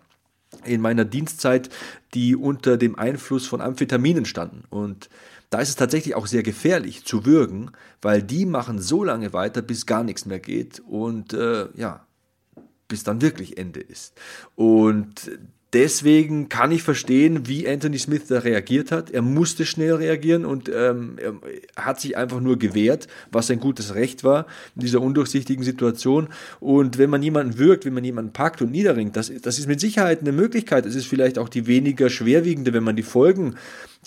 in 0.66 0.82
meiner 0.82 1.06
Dienstzeit, 1.06 1.70
die 2.14 2.36
unter 2.36 2.78
dem 2.78 2.97
Einfluss 2.97 3.47
von 3.47 3.62
Amphetaminen 3.62 4.26
standen. 4.26 4.64
Und 4.70 5.10
da 5.49 5.60
ist 5.60 5.70
es 5.70 5.76
tatsächlich 5.76 6.16
auch 6.16 6.28
sehr 6.28 6.43
gefährlich 6.43 7.06
zu 7.06 7.26
würgen, 7.26 7.72
weil 8.02 8.24
die 8.24 8.45
machen 8.45 8.80
so 8.80 9.04
lange 9.04 9.34
weiter, 9.34 9.62
bis 9.62 9.86
gar 9.86 10.04
nichts 10.04 10.26
mehr 10.26 10.39
geht 10.39 10.80
und 10.80 11.34
äh, 11.34 11.68
ja, 11.76 12.06
bis 12.88 13.04
dann 13.04 13.22
wirklich 13.22 13.58
Ende 13.58 13.80
ist. 13.80 14.14
Und 14.56 15.32
Deswegen 15.74 16.49
kann 16.49 16.74
ich 16.74 16.84
verstehen, 16.84 17.47
wie 17.47 17.65
Anthony 17.67 17.97
Smith 17.97 18.24
da 18.28 18.39
reagiert 18.39 18.91
hat. 18.91 19.09
Er 19.09 19.22
musste 19.22 19.65
schnell 19.65 19.93
reagieren 19.93 20.43
und 20.43 20.69
ähm, 20.74 21.17
er 21.17 21.86
hat 21.86 22.01
sich 22.01 22.17
einfach 22.17 22.41
nur 22.41 22.59
gewehrt, 22.59 23.07
was 23.32 23.49
ein 23.49 23.61
gutes 23.61 23.95
Recht 23.95 24.26
war 24.26 24.47
in 24.76 24.82
dieser 24.82 25.01
undurchsichtigen 25.01 25.63
Situation. 25.63 26.28
Und 26.59 26.97
wenn 26.97 27.09
man 27.09 27.24
jemanden 27.24 27.57
wirkt, 27.57 27.86
wenn 27.86 27.93
man 27.93 28.03
jemanden 28.03 28.34
packt 28.34 28.61
und 28.61 28.72
niederringt, 28.72 29.15
das, 29.15 29.32
das 29.41 29.59
ist 29.59 29.67
mit 29.67 29.80
Sicherheit 29.80 30.19
eine 30.19 30.34
Möglichkeit. 30.34 30.86
Es 30.86 30.95
ist 30.95 31.07
vielleicht 31.07 31.39
auch 31.39 31.47
die 31.47 31.67
weniger 31.67 32.09
schwerwiegende, 32.09 32.74
wenn 32.74 32.84
man 32.84 32.97
die 32.97 33.03
Folgen 33.03 33.55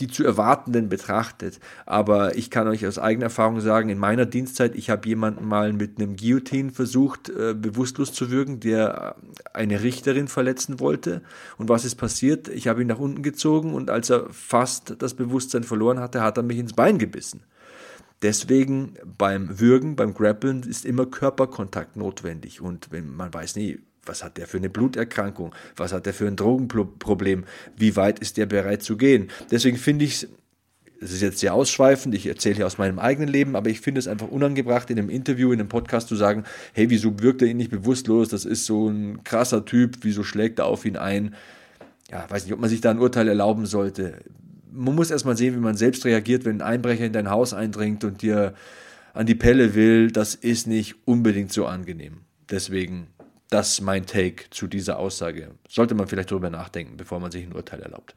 die 0.01 0.09
zu 0.09 0.25
erwartenden 0.25 0.89
betrachtet. 0.89 1.61
Aber 1.87 2.37
ich 2.37 2.51
kann 2.51 2.69
euch 2.69 2.87
aus 2.87 2.99
eigener 2.99 3.27
Erfahrung 3.27 3.61
sagen, 3.61 3.89
in 3.89 3.99
meiner 3.99 4.27
Dienstzeit, 4.27 4.75
ich 4.75 4.91
habe 4.91 5.09
jemanden 5.09 5.47
mal 5.47 5.73
mit 5.73 5.99
einem 5.99 6.17
Guillotine 6.17 6.71
versucht, 6.71 7.29
äh, 7.29 7.55
bewusstlos 7.55 8.13
zu 8.13 8.31
wirken, 8.31 8.61
der 8.61 9.17
eine 9.53 9.83
Richterin 9.83 10.29
verletzen 10.29 10.81
wollte. 10.81 11.23
Und 11.59 11.69
was 11.69 11.85
ist 11.85 11.97
passiert? 11.97 12.49
Ich 12.49 12.69
habe 12.69 12.83
ihn 12.83 12.89
nach 12.89 12.99
unten 12.99 13.23
gezogen 13.23 13.75
und 13.75 13.91
als 13.91 14.11
er 14.11 14.29
fast 14.31 14.97
das 14.99 15.15
Bewusstsein 15.15 15.65
verloren 15.65 16.01
hatte, 16.01 16.23
hat 16.23 16.37
er 16.37 16.43
mich 16.43 16.59
ins 16.59 16.73
Bein 16.73 16.99
gebissen. 16.99 17.43
Deswegen 18.23 18.95
beim 19.19 19.61
Würgen, 19.61 19.97
beim 19.97 20.15
Grappeln 20.15 20.63
ist 20.63 20.87
immer 20.87 21.07
Körperkontakt 21.07 21.97
notwendig. 21.97 22.61
Und 22.61 22.91
wenn 22.91 23.15
man 23.15 23.35
weiß 23.35 23.57
nie, 23.57 23.81
was 24.07 24.23
hat 24.23 24.37
der 24.37 24.47
für 24.47 24.59
eine 24.59 24.71
Bluterkrankung? 24.71 25.55
Was 25.77 25.93
hat 25.93 26.07
der 26.07 26.15
für 26.15 26.27
ein 26.27 26.37
Drogenproblem? 26.37 27.45
Wie 27.77 27.97
weit 27.97 28.19
ist 28.19 28.37
der 28.37 28.47
bereit 28.47 28.83
zu 28.83 28.97
gehen? 28.97 29.29
Deswegen 29.51 29.77
finde 29.77 30.05
ich 30.05 30.23
es, 30.23 30.29
es 31.01 31.13
ist 31.13 31.23
jetzt 31.23 31.39
sehr 31.39 31.53
ausschweifend, 31.53 32.15
ich 32.15 32.27
erzähle 32.27 32.57
hier 32.57 32.67
aus 32.67 32.79
meinem 32.79 32.99
eigenen 32.99 33.29
Leben, 33.29 33.57
aber 33.57 33.69
ich 33.69 33.81
finde 33.81 33.99
es 33.99 34.09
einfach 34.09 34.29
unangebracht, 34.29 34.91
in 34.91 34.99
einem 34.99 35.11
Interview, 35.11 35.53
in 35.53 35.61
einem 35.61 35.69
Podcast 35.69 36.09
zu 36.09 36.17
sagen, 36.17 36.45
hey, 36.73 36.89
wieso 36.89 37.21
wirkt 37.21 37.43
er 37.43 37.49
ihn 37.49 37.59
nicht 37.59 37.71
bewusstlos? 37.71 38.29
Das 38.29 38.47
ist 38.47 38.65
so 38.65 38.89
ein 38.89 39.23
krasser 39.23 39.65
Typ, 39.67 39.99
wieso 40.01 40.23
schlägt 40.23 40.61
er 40.61 40.67
auf 40.67 40.87
ihn 40.87 40.97
ein? 40.97 41.35
Ja, 42.11 42.25
weiß 42.31 42.45
nicht, 42.45 42.55
ob 42.55 42.61
man 42.61 42.71
sich 42.71 42.81
da 42.81 42.91
ein 42.91 42.99
Urteil 42.99 43.29
erlauben 43.29 43.67
sollte. 43.67 44.19
Man 44.73 44.95
muss 44.95 45.11
erstmal 45.11 45.37
sehen, 45.37 45.55
wie 45.55 45.61
man 45.61 45.77
selbst 45.77 46.05
reagiert, 46.05 46.45
wenn 46.45 46.63
ein 46.63 46.75
Einbrecher 46.75 47.05
in 47.05 47.13
dein 47.13 47.31
Haus 47.31 47.53
eindringt 47.53 48.05
und 48.05 48.23
dir 48.23 48.55
an 49.13 49.27
die 49.27 49.35
Pelle 49.35 49.75
will. 49.75 50.11
Das 50.11 50.35
ist 50.35 50.67
nicht 50.67 50.97
unbedingt 51.07 51.53
so 51.53 51.67
angenehm. 51.67 52.19
Deswegen 52.51 53.09
das 53.55 53.81
mein 53.81 54.05
Take 54.05 54.51
zu 54.51 54.67
dieser 54.67 54.99
Aussage. 54.99 55.53
Sollte 55.69 55.95
man 55.95 56.09
vielleicht 56.09 56.33
darüber 56.33 56.51
nachdenken, 56.51 56.97
bevor 56.97 57.21
man 57.21 57.31
sich 57.31 57.47
ein 57.47 57.53
Urteil 57.53 57.81
erlaubt. 57.83 58.17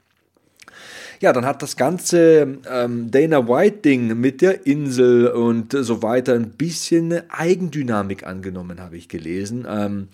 Ja, 1.19 1.31
dann 1.31 1.45
hat 1.45 1.61
das 1.61 1.77
ganze 1.77 2.57
ähm, 2.67 3.11
Dana 3.11 3.47
White-Ding 3.47 4.19
mit 4.19 4.41
der 4.41 4.65
Insel 4.65 5.27
und 5.27 5.73
so 5.73 6.01
weiter 6.01 6.33
ein 6.33 6.49
bisschen 6.49 7.11
eine 7.11 7.25
Eigendynamik 7.29 8.25
angenommen, 8.25 8.79
habe 8.81 8.97
ich 8.97 9.09
gelesen. 9.09 9.67
Ähm, 9.69 10.07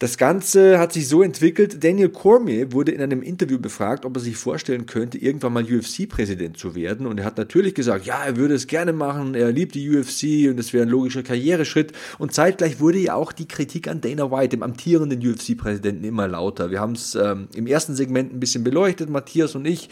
das 0.00 0.18
Ganze 0.18 0.80
hat 0.80 0.92
sich 0.92 1.08
so 1.08 1.22
entwickelt, 1.22 1.84
Daniel 1.84 2.08
Cormier 2.08 2.72
wurde 2.72 2.90
in 2.90 3.00
einem 3.00 3.22
Interview 3.22 3.60
befragt, 3.60 4.04
ob 4.04 4.16
er 4.16 4.20
sich 4.20 4.36
vorstellen 4.36 4.86
könnte, 4.86 5.18
irgendwann 5.18 5.52
mal 5.52 5.62
UFC-Präsident 5.62 6.58
zu 6.58 6.74
werden. 6.74 7.06
Und 7.06 7.20
er 7.20 7.24
hat 7.24 7.38
natürlich 7.38 7.74
gesagt, 7.74 8.04
ja, 8.04 8.24
er 8.24 8.36
würde 8.36 8.54
es 8.54 8.66
gerne 8.66 8.92
machen, 8.92 9.36
er 9.36 9.52
liebt 9.52 9.76
die 9.76 9.88
UFC 9.88 10.50
und 10.50 10.58
es 10.58 10.72
wäre 10.72 10.84
ein 10.84 10.88
logischer 10.88 11.22
Karriereschritt. 11.22 11.92
Und 12.18 12.34
zeitgleich 12.34 12.80
wurde 12.80 12.98
ja 12.98 13.14
auch 13.14 13.30
die 13.30 13.46
Kritik 13.46 13.86
an 13.86 14.00
Dana 14.00 14.32
White, 14.32 14.48
dem 14.48 14.64
amtierenden 14.64 15.20
UFC-Präsidenten, 15.24 16.02
immer 16.02 16.26
lauter. 16.26 16.72
Wir 16.72 16.80
haben 16.80 16.94
es 16.94 17.14
ähm, 17.14 17.46
im 17.54 17.68
ersten 17.68 17.94
Segment 17.94 18.34
ein 18.34 18.40
bisschen 18.40 18.64
beleuchtet, 18.64 19.08
Matthias 19.08 19.54
und 19.54 19.64
ich 19.64 19.88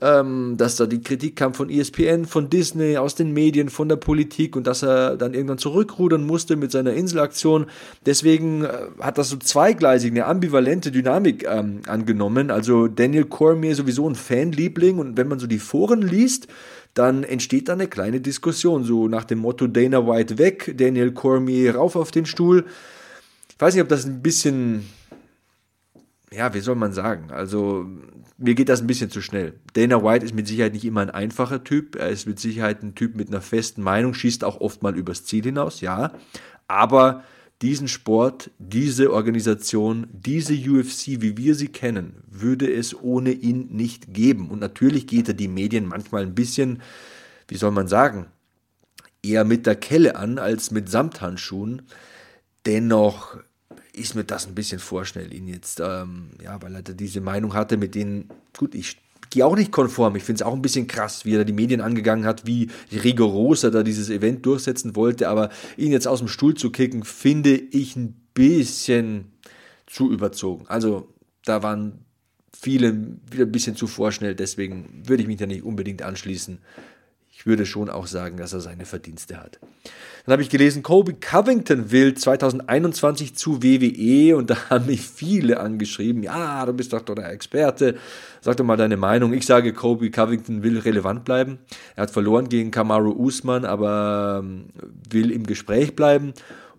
ähm, 0.00 0.56
dass 0.56 0.76
da 0.76 0.86
die 0.86 1.00
Kritik 1.00 1.36
kam 1.36 1.54
von 1.54 1.70
ESPN, 1.70 2.24
von 2.24 2.50
Disney, 2.50 2.96
aus 2.96 3.14
den 3.14 3.32
Medien, 3.32 3.68
von 3.68 3.88
der 3.88 3.96
Politik 3.96 4.56
und 4.56 4.66
dass 4.66 4.82
er 4.82 5.16
dann 5.16 5.34
irgendwann 5.34 5.58
zurückrudern 5.58 6.24
musste 6.24 6.56
mit 6.56 6.72
seiner 6.72 6.92
Inselaktion. 6.94 7.66
Deswegen 8.06 8.64
äh, 8.64 8.68
hat 9.00 9.18
das 9.18 9.30
so 9.30 9.36
zweigleisig, 9.36 10.10
eine 10.10 10.26
ambivalente 10.26 10.90
Dynamik 10.90 11.46
ähm, 11.48 11.80
angenommen. 11.86 12.50
Also 12.50 12.88
Daniel 12.88 13.24
Cormier 13.24 13.74
sowieso 13.74 14.08
ein 14.08 14.14
Fanliebling 14.14 14.98
und 14.98 15.16
wenn 15.16 15.28
man 15.28 15.38
so 15.38 15.46
die 15.46 15.58
Foren 15.58 16.02
liest, 16.02 16.48
dann 16.94 17.24
entsteht 17.24 17.68
da 17.68 17.72
eine 17.72 17.88
kleine 17.88 18.20
Diskussion, 18.20 18.84
so 18.84 19.08
nach 19.08 19.24
dem 19.24 19.40
Motto 19.40 19.66
Dana 19.66 20.06
White 20.06 20.38
weg, 20.38 20.74
Daniel 20.76 21.12
Cormier 21.12 21.74
rauf 21.74 21.96
auf 21.96 22.12
den 22.12 22.24
Stuhl. 22.24 22.64
Ich 23.50 23.60
weiß 23.60 23.74
nicht, 23.74 23.82
ob 23.82 23.88
das 23.88 24.04
ein 24.04 24.22
bisschen, 24.22 24.84
ja, 26.32 26.54
wie 26.54 26.60
soll 26.60 26.76
man 26.76 26.92
sagen, 26.92 27.30
also 27.30 27.86
mir 28.36 28.54
geht 28.54 28.68
das 28.68 28.80
ein 28.80 28.86
bisschen 28.86 29.10
zu 29.10 29.22
schnell. 29.22 29.54
Dana 29.74 30.02
White 30.02 30.24
ist 30.24 30.34
mit 30.34 30.48
Sicherheit 30.48 30.72
nicht 30.72 30.84
immer 30.84 31.02
ein 31.02 31.10
einfacher 31.10 31.62
Typ. 31.62 31.96
Er 31.96 32.08
ist 32.08 32.26
mit 32.26 32.40
Sicherheit 32.40 32.82
ein 32.82 32.94
Typ 32.94 33.14
mit 33.14 33.28
einer 33.28 33.40
festen 33.40 33.82
Meinung, 33.82 34.14
schießt 34.14 34.44
auch 34.44 34.60
oft 34.60 34.82
mal 34.82 34.96
übers 34.96 35.24
Ziel 35.24 35.44
hinaus, 35.44 35.80
ja. 35.80 36.12
Aber 36.66 37.22
diesen 37.62 37.88
Sport, 37.88 38.50
diese 38.58 39.12
Organisation, 39.12 40.08
diese 40.12 40.54
UFC, 40.54 41.20
wie 41.22 41.36
wir 41.36 41.54
sie 41.54 41.68
kennen, 41.68 42.24
würde 42.28 42.72
es 42.72 43.00
ohne 43.00 43.30
ihn 43.30 43.68
nicht 43.70 44.12
geben. 44.12 44.50
Und 44.50 44.60
natürlich 44.60 45.06
geht 45.06 45.28
er 45.28 45.34
die 45.34 45.48
Medien 45.48 45.86
manchmal 45.86 46.22
ein 46.22 46.34
bisschen, 46.34 46.82
wie 47.48 47.56
soll 47.56 47.70
man 47.70 47.86
sagen, 47.86 48.26
eher 49.22 49.44
mit 49.44 49.66
der 49.66 49.76
Kelle 49.76 50.16
an 50.16 50.38
als 50.38 50.72
mit 50.72 50.90
Samthandschuhen. 50.90 51.82
Dennoch 52.66 53.38
ist 53.94 54.14
mir 54.14 54.24
das 54.24 54.46
ein 54.46 54.54
bisschen 54.54 54.78
vorschnell, 54.78 55.32
ihn 55.32 55.48
jetzt, 55.48 55.80
ähm, 55.80 56.30
ja, 56.42 56.60
weil 56.62 56.74
er 56.74 56.82
diese 56.82 57.20
Meinung 57.20 57.54
hatte, 57.54 57.76
mit 57.76 57.94
denen, 57.94 58.28
gut, 58.56 58.74
ich 58.74 58.98
gehe 59.30 59.44
auch 59.44 59.56
nicht 59.56 59.72
konform. 59.72 60.16
Ich 60.16 60.22
finde 60.22 60.42
es 60.42 60.46
auch 60.46 60.54
ein 60.54 60.62
bisschen 60.62 60.86
krass, 60.86 61.24
wie 61.24 61.34
er 61.34 61.44
die 61.44 61.52
Medien 61.52 61.80
angegangen 61.80 62.26
hat, 62.26 62.46
wie 62.46 62.68
rigoros 62.92 63.64
er 63.64 63.70
da 63.70 63.82
dieses 63.82 64.10
Event 64.10 64.44
durchsetzen 64.46 64.96
wollte, 64.96 65.28
aber 65.28 65.50
ihn 65.76 65.92
jetzt 65.92 66.06
aus 66.06 66.20
dem 66.20 66.28
Stuhl 66.28 66.54
zu 66.54 66.70
kicken, 66.70 67.04
finde 67.04 67.56
ich 67.56 67.96
ein 67.96 68.14
bisschen 68.34 69.32
zu 69.86 70.10
überzogen. 70.10 70.66
Also 70.68 71.08
da 71.44 71.62
waren 71.62 72.04
viele 72.52 73.18
wieder 73.30 73.44
ein 73.44 73.52
bisschen 73.52 73.76
zu 73.76 73.86
vorschnell, 73.86 74.34
deswegen 74.34 75.02
würde 75.04 75.22
ich 75.22 75.28
mich 75.28 75.38
da 75.38 75.46
nicht 75.46 75.64
unbedingt 75.64 76.02
anschließen 76.02 76.58
ich 77.36 77.46
würde 77.46 77.66
schon 77.66 77.90
auch 77.90 78.06
sagen, 78.06 78.36
dass 78.36 78.52
er 78.52 78.60
seine 78.60 78.86
Verdienste 78.86 79.36
hat. 79.36 79.58
Dann 80.24 80.32
habe 80.32 80.42
ich 80.42 80.48
gelesen, 80.48 80.82
Kobe 80.82 81.14
Covington 81.14 81.90
will 81.90 82.14
2021 82.14 83.34
zu 83.34 83.62
WWE 83.62 84.36
und 84.36 84.50
da 84.50 84.70
haben 84.70 84.86
mich 84.86 85.02
viele 85.02 85.60
angeschrieben, 85.60 86.22
ja, 86.22 86.64
du 86.64 86.72
bist 86.72 86.92
doch 86.92 87.02
der 87.02 87.30
Experte, 87.30 87.96
sag 88.40 88.56
doch 88.56 88.64
mal 88.64 88.76
deine 88.76 88.96
Meinung. 88.96 89.34
Ich 89.34 89.46
sage, 89.46 89.72
Kobe 89.72 90.10
Covington 90.10 90.62
will 90.62 90.78
relevant 90.78 91.24
bleiben. 91.24 91.58
Er 91.96 92.04
hat 92.04 92.12
verloren 92.12 92.48
gegen 92.48 92.70
Kamaru 92.70 93.10
Usman, 93.10 93.64
aber 93.64 94.40
ähm, 94.42 94.66
will 95.10 95.30
im 95.30 95.44
Gespräch 95.44 95.96
bleiben. 95.96 96.32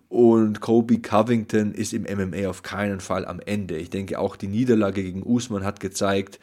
Und 0.08 0.60
Kobe 0.60 0.98
Covington 0.98 1.72
ist 1.72 1.92
im 1.92 2.04
MMA 2.04 2.48
auf 2.48 2.62
keinen 2.62 3.00
Fall 3.00 3.26
am 3.26 3.40
Ende. 3.40 3.76
Ich 3.76 3.90
denke, 3.90 4.18
auch 4.18 4.36
die 4.36 4.48
Niederlage 4.48 5.02
gegen 5.02 5.22
Usman 5.22 5.64
hat 5.64 5.80
gezeigt, 5.80 6.40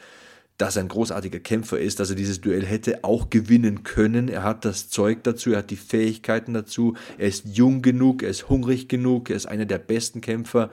dass 0.57 0.75
er 0.75 0.83
ein 0.83 0.89
großartiger 0.89 1.39
Kämpfer 1.39 1.79
ist, 1.79 1.99
dass 1.99 2.09
er 2.09 2.15
dieses 2.15 2.41
Duell 2.41 2.65
hätte 2.65 3.03
auch 3.03 3.29
gewinnen 3.29 3.83
können. 3.83 4.29
Er 4.29 4.43
hat 4.43 4.65
das 4.65 4.89
Zeug 4.89 5.23
dazu, 5.23 5.51
er 5.51 5.59
hat 5.59 5.71
die 5.71 5.75
Fähigkeiten 5.75 6.53
dazu, 6.53 6.95
er 7.17 7.27
ist 7.27 7.45
jung 7.45 7.81
genug, 7.81 8.23
er 8.23 8.29
ist 8.29 8.49
hungrig 8.49 8.87
genug, 8.87 9.29
er 9.29 9.35
ist 9.35 9.47
einer 9.47 9.65
der 9.65 9.79
besten 9.79 10.21
Kämpfer 10.21 10.69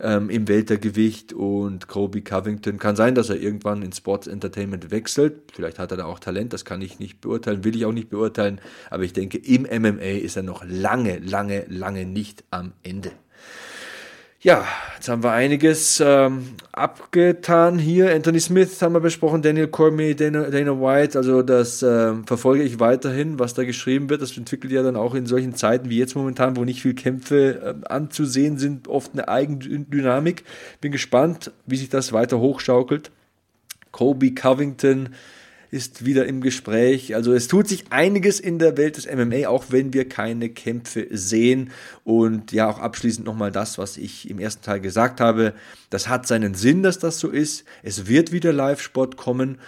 ähm, 0.00 0.30
im 0.30 0.48
Weltergewicht 0.48 1.32
und 1.32 1.88
Kobe 1.88 2.22
Covington. 2.22 2.78
Kann 2.78 2.96
sein, 2.96 3.14
dass 3.14 3.30
er 3.30 3.36
irgendwann 3.36 3.82
in 3.82 3.92
Sports 3.92 4.26
Entertainment 4.26 4.90
wechselt. 4.90 5.52
Vielleicht 5.52 5.78
hat 5.78 5.90
er 5.90 5.98
da 5.98 6.04
auch 6.04 6.20
Talent, 6.20 6.52
das 6.52 6.64
kann 6.64 6.80
ich 6.80 6.98
nicht 6.98 7.20
beurteilen, 7.20 7.64
will 7.64 7.76
ich 7.76 7.84
auch 7.84 7.92
nicht 7.92 8.10
beurteilen. 8.10 8.60
Aber 8.90 9.02
ich 9.02 9.12
denke, 9.12 9.38
im 9.38 9.62
MMA 9.62 10.20
ist 10.20 10.36
er 10.36 10.42
noch 10.42 10.64
lange, 10.64 11.18
lange, 11.18 11.64
lange 11.68 12.06
nicht 12.06 12.44
am 12.50 12.72
Ende. 12.82 13.12
Ja, 14.42 14.66
jetzt 14.94 15.06
haben 15.10 15.22
wir 15.22 15.32
einiges 15.32 16.00
ähm, 16.02 16.54
abgetan 16.72 17.78
hier. 17.78 18.14
Anthony 18.14 18.40
Smith 18.40 18.80
haben 18.80 18.94
wir 18.94 19.00
besprochen, 19.00 19.42
Daniel 19.42 19.68
Cormier, 19.68 20.16
Dana, 20.16 20.44
Dana 20.48 20.80
White. 20.80 21.18
Also 21.18 21.42
das 21.42 21.82
äh, 21.82 22.14
verfolge 22.24 22.62
ich 22.62 22.80
weiterhin, 22.80 23.38
was 23.38 23.52
da 23.52 23.64
geschrieben 23.64 24.08
wird. 24.08 24.22
Das 24.22 24.34
entwickelt 24.38 24.72
ja 24.72 24.82
dann 24.82 24.96
auch 24.96 25.14
in 25.14 25.26
solchen 25.26 25.54
Zeiten 25.56 25.90
wie 25.90 25.98
jetzt 25.98 26.16
momentan, 26.16 26.56
wo 26.56 26.64
nicht 26.64 26.80
viel 26.80 26.94
Kämpfe 26.94 27.76
äh, 27.82 27.86
anzusehen 27.86 28.56
sind, 28.56 28.88
oft 28.88 29.12
eine 29.12 29.28
Eigendynamik. 29.28 30.44
Bin 30.80 30.90
gespannt, 30.90 31.52
wie 31.66 31.76
sich 31.76 31.90
das 31.90 32.14
weiter 32.14 32.38
hochschaukelt. 32.38 33.10
Kobe 33.92 34.32
Covington 34.32 35.10
ist 35.70 36.04
wieder 36.04 36.26
im 36.26 36.40
Gespräch. 36.40 37.14
Also 37.14 37.32
es 37.32 37.48
tut 37.48 37.68
sich 37.68 37.84
einiges 37.90 38.40
in 38.40 38.58
der 38.58 38.76
Welt 38.76 38.96
des 38.96 39.06
MMA, 39.06 39.48
auch 39.48 39.66
wenn 39.68 39.92
wir 39.92 40.08
keine 40.08 40.48
Kämpfe 40.48 41.06
sehen. 41.10 41.70
Und 42.04 42.52
ja, 42.52 42.68
auch 42.68 42.78
abschließend 42.78 43.24
nochmal 43.24 43.52
das, 43.52 43.78
was 43.78 43.96
ich 43.96 44.28
im 44.28 44.38
ersten 44.38 44.62
Teil 44.62 44.80
gesagt 44.80 45.20
habe. 45.20 45.54
Das 45.88 46.08
hat 46.08 46.26
seinen 46.26 46.54
Sinn, 46.54 46.82
dass 46.82 46.98
das 46.98 47.20
so 47.20 47.28
ist. 47.28 47.64
Es 47.82 48.06
wird 48.06 48.32
wieder 48.32 48.52
Live-Sport 48.52 49.16
kommen. 49.16 49.58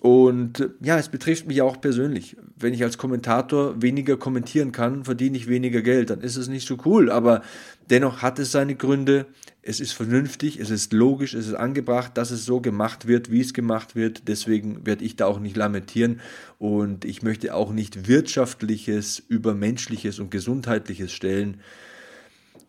Und 0.00 0.70
ja, 0.80 0.98
es 0.98 1.08
betrifft 1.08 1.46
mich 1.46 1.62
auch 1.62 1.80
persönlich. 1.80 2.36
Wenn 2.56 2.72
ich 2.72 2.82
als 2.84 2.96
Kommentator 2.96 3.82
weniger 3.82 4.16
kommentieren 4.16 4.72
kann, 4.72 5.04
verdiene 5.04 5.36
ich 5.36 5.48
weniger 5.48 5.82
Geld. 5.82 6.10
Dann 6.10 6.20
ist 6.20 6.36
es 6.36 6.48
nicht 6.48 6.66
so 6.66 6.78
cool. 6.84 7.10
Aber 7.10 7.42
dennoch 7.90 8.22
hat 8.22 8.38
es 8.38 8.52
seine 8.52 8.76
Gründe 8.76 9.26
es 9.62 9.78
ist 9.78 9.92
vernünftig, 9.92 10.58
es 10.58 10.70
ist 10.70 10.92
logisch, 10.92 11.34
es 11.34 11.46
ist 11.46 11.54
angebracht, 11.54 12.16
dass 12.16 12.30
es 12.30 12.46
so 12.46 12.60
gemacht 12.60 13.06
wird, 13.06 13.30
wie 13.30 13.40
es 13.40 13.52
gemacht 13.52 13.94
wird. 13.94 14.26
Deswegen 14.26 14.86
werde 14.86 15.04
ich 15.04 15.16
da 15.16 15.26
auch 15.26 15.38
nicht 15.38 15.56
lamentieren 15.56 16.20
und 16.58 17.04
ich 17.04 17.22
möchte 17.22 17.54
auch 17.54 17.72
nicht 17.72 18.08
wirtschaftliches 18.08 19.22
über 19.28 19.54
menschliches 19.54 20.18
und 20.18 20.30
gesundheitliches 20.30 21.12
stellen. 21.12 21.60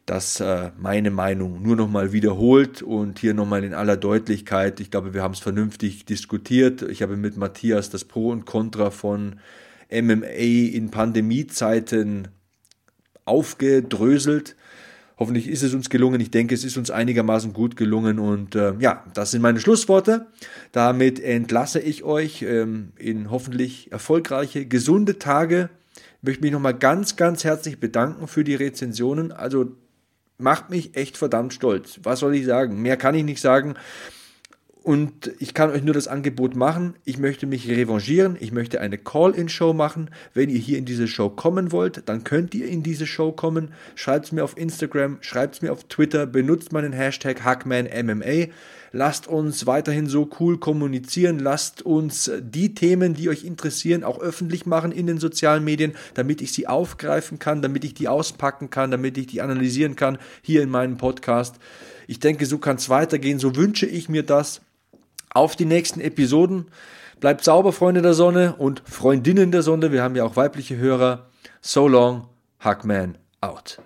Das 0.05 0.39
äh, 0.39 0.71
meine 0.77 1.11
Meinung 1.11 1.61
nur 1.61 1.75
nochmal 1.75 2.11
wiederholt 2.11 2.81
und 2.81 3.19
hier 3.19 3.33
nochmal 3.33 3.63
in 3.63 3.73
aller 3.73 3.97
Deutlichkeit. 3.97 4.79
Ich 4.79 4.91
glaube, 4.91 5.13
wir 5.13 5.21
haben 5.23 5.33
es 5.33 5.39
vernünftig 5.39 6.05
diskutiert. 6.05 6.81
Ich 6.81 7.01
habe 7.01 7.17
mit 7.17 7.37
Matthias 7.37 7.89
das 7.89 8.03
Pro 8.03 8.29
und 8.29 8.45
Contra 8.45 8.89
von 8.89 9.39
MMA 9.91 10.73
in 10.73 10.89
Pandemiezeiten 10.89 12.29
aufgedröselt 13.25 14.55
Hoffentlich 15.21 15.47
ist 15.47 15.61
es 15.61 15.75
uns 15.75 15.91
gelungen. 15.91 16.19
Ich 16.19 16.31
denke, 16.31 16.55
es 16.55 16.63
ist 16.63 16.77
uns 16.77 16.89
einigermaßen 16.89 17.53
gut 17.53 17.75
gelungen. 17.75 18.17
Und 18.17 18.55
äh, 18.55 18.73
ja, 18.79 19.05
das 19.13 19.29
sind 19.29 19.43
meine 19.43 19.59
Schlussworte. 19.59 20.25
Damit 20.71 21.19
entlasse 21.19 21.79
ich 21.79 22.03
euch 22.03 22.41
ähm, 22.41 22.93
in 22.97 23.29
hoffentlich 23.29 23.91
erfolgreiche, 23.91 24.65
gesunde 24.65 25.19
Tage. 25.19 25.69
Ich 25.93 26.23
möchte 26.23 26.41
mich 26.41 26.51
nochmal 26.51 26.73
ganz, 26.73 27.17
ganz 27.17 27.43
herzlich 27.43 27.79
bedanken 27.79 28.27
für 28.27 28.43
die 28.43 28.55
Rezensionen. 28.55 29.31
Also 29.31 29.75
macht 30.41 30.69
mich 30.69 30.95
echt 30.95 31.17
verdammt 31.17 31.53
stolz. 31.53 31.99
Was 32.03 32.19
soll 32.19 32.35
ich 32.35 32.45
sagen? 32.45 32.81
Mehr 32.81 32.97
kann 32.97 33.15
ich 33.15 33.23
nicht 33.23 33.41
sagen. 33.41 33.75
Und 34.83 35.31
ich 35.37 35.53
kann 35.53 35.69
euch 35.69 35.83
nur 35.83 35.93
das 35.93 36.07
Angebot 36.07 36.55
machen. 36.55 36.95
Ich 37.05 37.19
möchte 37.19 37.45
mich 37.45 37.69
revanchieren. 37.69 38.35
Ich 38.39 38.51
möchte 38.51 38.81
eine 38.81 38.97
Call-in-Show 38.97 39.73
machen. 39.73 40.09
Wenn 40.33 40.49
ihr 40.49 40.57
hier 40.57 40.79
in 40.79 40.85
diese 40.85 41.07
Show 41.07 41.29
kommen 41.29 41.71
wollt, 41.71 42.09
dann 42.09 42.23
könnt 42.23 42.55
ihr 42.55 42.67
in 42.67 42.81
diese 42.81 43.05
Show 43.05 43.31
kommen. 43.31 43.73
Schreibt 43.93 44.25
es 44.25 44.31
mir 44.31 44.43
auf 44.43 44.57
Instagram, 44.57 45.19
schreibt 45.21 45.55
es 45.55 45.61
mir 45.61 45.71
auf 45.71 45.83
Twitter, 45.83 46.25
benutzt 46.25 46.71
meinen 46.71 46.93
Hashtag 46.93 47.43
HackmanMMA. 47.43 48.47
Lasst 48.91 49.27
uns 49.27 49.67
weiterhin 49.67 50.07
so 50.07 50.27
cool 50.39 50.57
kommunizieren. 50.57 51.37
Lasst 51.37 51.83
uns 51.83 52.31
die 52.41 52.73
Themen, 52.73 53.13
die 53.13 53.29
euch 53.29 53.43
interessieren, 53.43 54.03
auch 54.03 54.19
öffentlich 54.19 54.65
machen 54.65 54.91
in 54.91 55.05
den 55.05 55.19
sozialen 55.19 55.63
Medien, 55.63 55.93
damit 56.15 56.41
ich 56.41 56.53
sie 56.53 56.65
aufgreifen 56.65 57.37
kann, 57.37 57.61
damit 57.61 57.85
ich 57.85 57.93
die 57.93 58.07
auspacken 58.07 58.71
kann, 58.71 58.89
damit 58.89 59.15
ich 59.19 59.27
die 59.27 59.41
analysieren 59.41 59.95
kann 59.95 60.17
hier 60.41 60.63
in 60.63 60.71
meinem 60.71 60.97
Podcast. 60.97 61.57
Ich 62.07 62.19
denke, 62.19 62.47
so 62.47 62.57
kann 62.57 62.77
es 62.77 62.89
weitergehen. 62.89 63.37
So 63.37 63.55
wünsche 63.55 63.85
ich 63.85 64.09
mir 64.09 64.23
das 64.23 64.61
auf 65.33 65.55
die 65.55 65.65
nächsten 65.65 66.01
Episoden. 66.01 66.67
Bleibt 67.19 67.43
sauber, 67.43 67.71
Freunde 67.71 68.01
der 68.01 68.13
Sonne 68.13 68.55
und 68.57 68.81
Freundinnen 68.85 69.51
der 69.51 69.61
Sonne. 69.61 69.91
Wir 69.91 70.03
haben 70.03 70.15
ja 70.15 70.23
auch 70.23 70.35
weibliche 70.35 70.77
Hörer. 70.77 71.27
So 71.61 71.87
long, 71.87 72.27
Hackman 72.59 73.17
out. 73.41 73.79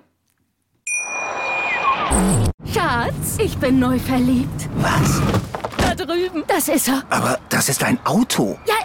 Schatz, 2.73 3.37
ich 3.39 3.57
bin 3.57 3.79
neu 3.79 3.99
verliebt. 3.99 4.69
Was? 4.77 5.21
Da 5.77 5.95
drüben. 5.95 6.43
Das 6.47 6.69
ist 6.69 6.87
er. 6.87 7.03
Aber 7.09 7.37
das 7.49 7.67
ist 7.69 7.83
ein 7.83 7.99
Auto. 8.05 8.57
Ja, 8.65 8.75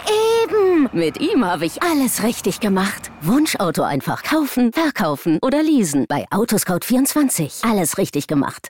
eben. 0.43 0.89
Mit 0.91 1.19
ihm 1.21 1.45
habe 1.45 1.65
ich 1.65 1.81
alles 1.81 2.23
richtig 2.23 2.59
gemacht. 2.59 3.09
Wunschauto 3.21 3.83
einfach 3.83 4.23
kaufen, 4.23 4.73
verkaufen 4.73 5.39
oder 5.41 5.63
leasen. 5.63 6.05
Bei 6.09 6.25
Autoscout24. 6.29 7.69
Alles 7.69 7.97
richtig 7.97 8.27
gemacht. 8.27 8.69